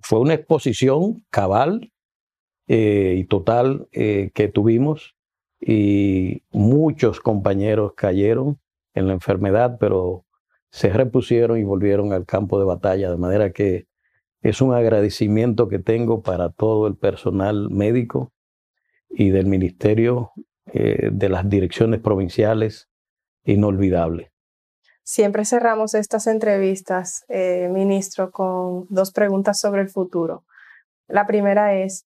Fue 0.00 0.18
una 0.18 0.32
exposición 0.32 1.26
cabal 1.30 1.92
eh, 2.68 3.16
y 3.18 3.24
total 3.24 3.86
eh, 3.92 4.30
que 4.32 4.48
tuvimos 4.48 5.14
y 5.60 6.42
muchos 6.50 7.20
compañeros 7.20 7.92
cayeron 7.94 8.58
en 8.94 9.08
la 9.08 9.12
enfermedad, 9.12 9.76
pero 9.78 10.24
se 10.70 10.88
repusieron 10.88 11.58
y 11.58 11.64
volvieron 11.64 12.14
al 12.14 12.24
campo 12.24 12.58
de 12.58 12.64
batalla, 12.64 13.10
de 13.10 13.16
manera 13.18 13.52
que 13.52 13.86
es 14.40 14.62
un 14.62 14.72
agradecimiento 14.72 15.68
que 15.68 15.80
tengo 15.80 16.22
para 16.22 16.48
todo 16.48 16.86
el 16.86 16.96
personal 16.96 17.68
médico 17.68 18.32
y 19.10 19.30
del 19.30 19.46
ministerio, 19.46 20.32
de 20.66 21.28
las 21.28 21.48
direcciones 21.48 22.00
provinciales, 22.00 22.88
inolvidable. 23.44 24.32
Siempre 25.06 25.44
cerramos 25.44 25.94
estas 25.94 26.26
entrevistas, 26.26 27.24
eh, 27.28 27.68
ministro, 27.70 28.32
con 28.32 28.86
dos 28.88 29.12
preguntas 29.12 29.60
sobre 29.60 29.82
el 29.82 29.88
futuro. 29.88 30.44
La 31.06 31.26
primera 31.26 31.74
es, 31.74 32.06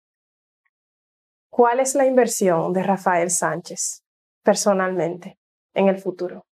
¿Cuál 1.53 1.80
es 1.80 1.95
la 1.95 2.07
inversión 2.07 2.72
de 2.72 2.82
Rafael 2.82 3.28
Sánchez 3.28 4.03
personalmente 4.43 5.38
en 5.74 5.88
el 5.88 5.99
futuro? 5.99 6.47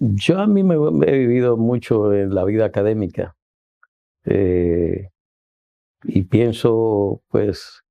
Yo 0.00 0.40
a 0.40 0.48
mí 0.48 0.64
me, 0.64 0.74
he 1.06 1.18
vivido 1.18 1.56
mucho 1.56 2.12
en 2.12 2.34
la 2.34 2.44
vida 2.44 2.64
académica 2.64 3.36
eh, 4.24 5.10
y 6.02 6.22
pienso 6.24 7.22
pues 7.28 7.84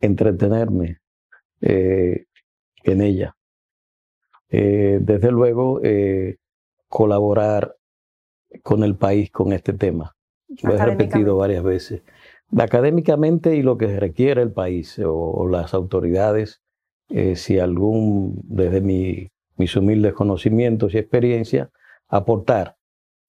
entretenerme 0.00 1.00
eh, 1.60 2.24
en 2.84 3.02
ella. 3.02 3.37
Eh, 4.50 4.98
desde 5.00 5.30
luego, 5.30 5.80
colaborar 6.88 7.76
con 8.62 8.82
el 8.82 8.96
país 8.96 9.30
con 9.30 9.52
este 9.52 9.72
tema. 9.72 10.16
Lo 10.62 10.74
he 10.74 10.84
repetido 10.84 11.36
varias 11.36 11.62
veces 11.62 12.02
académicamente 12.56 13.56
y 13.56 13.62
lo 13.62 13.76
que 13.76 13.98
requiere 13.98 14.42
el 14.42 14.52
país 14.52 15.00
o, 15.04 15.46
las 15.48 15.74
autoridades, 15.74 16.62
eh, 17.10 17.36
si 17.36 17.58
algún, 17.58 18.40
desde 18.44 18.80
mi, 18.80 19.28
mis 19.56 19.76
humildes 19.76 20.14
conocimientos 20.14 20.94
y 20.94 20.98
experiencia, 20.98 21.70
aportar. 22.08 22.76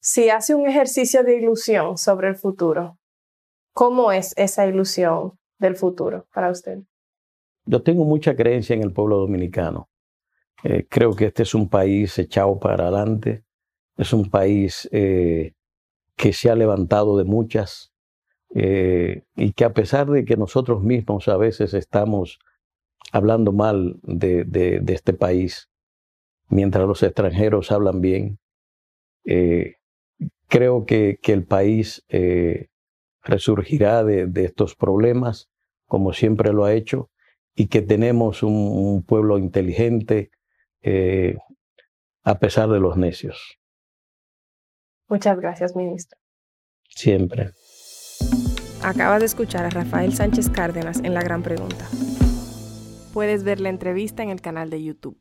Si 0.01 0.29
hace 0.29 0.55
un 0.55 0.67
ejercicio 0.67 1.23
de 1.23 1.35
ilusión 1.35 1.97
sobre 1.97 2.29
el 2.29 2.35
futuro, 2.35 2.97
¿cómo 3.73 4.11
es 4.11 4.33
esa 4.37 4.65
ilusión 4.65 5.33
del 5.59 5.75
futuro 5.75 6.25
para 6.33 6.51
usted? 6.51 6.79
Yo 7.65 7.83
tengo 7.83 8.05
mucha 8.05 8.35
creencia 8.35 8.75
en 8.75 8.83
el 8.83 8.93
pueblo 8.93 9.17
dominicano, 9.17 9.88
Eh, 10.63 10.85
creo 10.89 11.15
que 11.15 11.25
este 11.25 11.43
es 11.43 11.53
un 11.55 11.69
país 11.69 12.17
echado 12.19 12.59
para 12.59 12.87
adelante, 12.87 13.43
es 13.97 14.13
un 14.13 14.29
país 14.29 14.87
eh, 14.91 15.53
que 16.15 16.33
se 16.33 16.49
ha 16.49 16.55
levantado 16.55 17.17
de 17.17 17.23
muchas 17.23 17.93
eh, 18.55 19.23
y 19.35 19.53
que 19.53 19.65
a 19.65 19.73
pesar 19.73 20.07
de 20.09 20.25
que 20.25 20.35
nosotros 20.35 20.83
mismos 20.83 21.27
a 21.27 21.37
veces 21.37 21.73
estamos 21.73 22.39
hablando 23.11 23.51
mal 23.53 23.99
de, 24.03 24.43
de, 24.43 24.93
este 24.93 25.13
país, 25.13 25.69
mientras 26.49 26.87
los 26.87 27.01
extranjeros 27.03 27.71
hablan 27.71 28.01
bien, 28.01 28.39
creo 30.47 30.85
que, 30.85 31.19
que, 31.21 31.33
el 31.33 31.45
país 31.45 32.03
resurgirá 33.23 34.03
de, 34.03 34.27
de 34.27 34.45
estos 34.45 34.75
problemas 34.75 35.49
como 35.89 36.13
siempre 36.13 36.53
lo 36.53 36.63
ha 36.63 36.73
hecho 36.73 37.09
y 37.55 37.67
que 37.67 37.81
tenemos 37.81 38.43
un, 38.43 39.03
pueblo 39.05 39.37
inteligente 39.37 40.31
eh, 40.81 41.37
a 42.23 42.39
pesar 42.39 42.69
de 42.69 42.79
los 42.79 42.97
necios. 42.97 43.59
Muchas 45.07 45.39
gracias, 45.39 45.75
ministro. 45.75 46.17
Siempre. 46.89 47.51
Acabas 48.83 49.19
de 49.19 49.25
escuchar 49.25 49.65
a 49.65 49.69
Rafael 49.69 50.13
Sánchez 50.13 50.49
Cárdenas 50.49 50.99
en 51.03 51.13
La 51.13 51.21
Gran 51.21 51.43
Pregunta. 51.43 51.87
Puedes 53.13 53.43
ver 53.43 53.59
la 53.59 53.69
entrevista 53.69 54.23
en 54.23 54.29
el 54.29 54.41
canal 54.41 54.69
de 54.69 54.83
YouTube. 54.83 55.17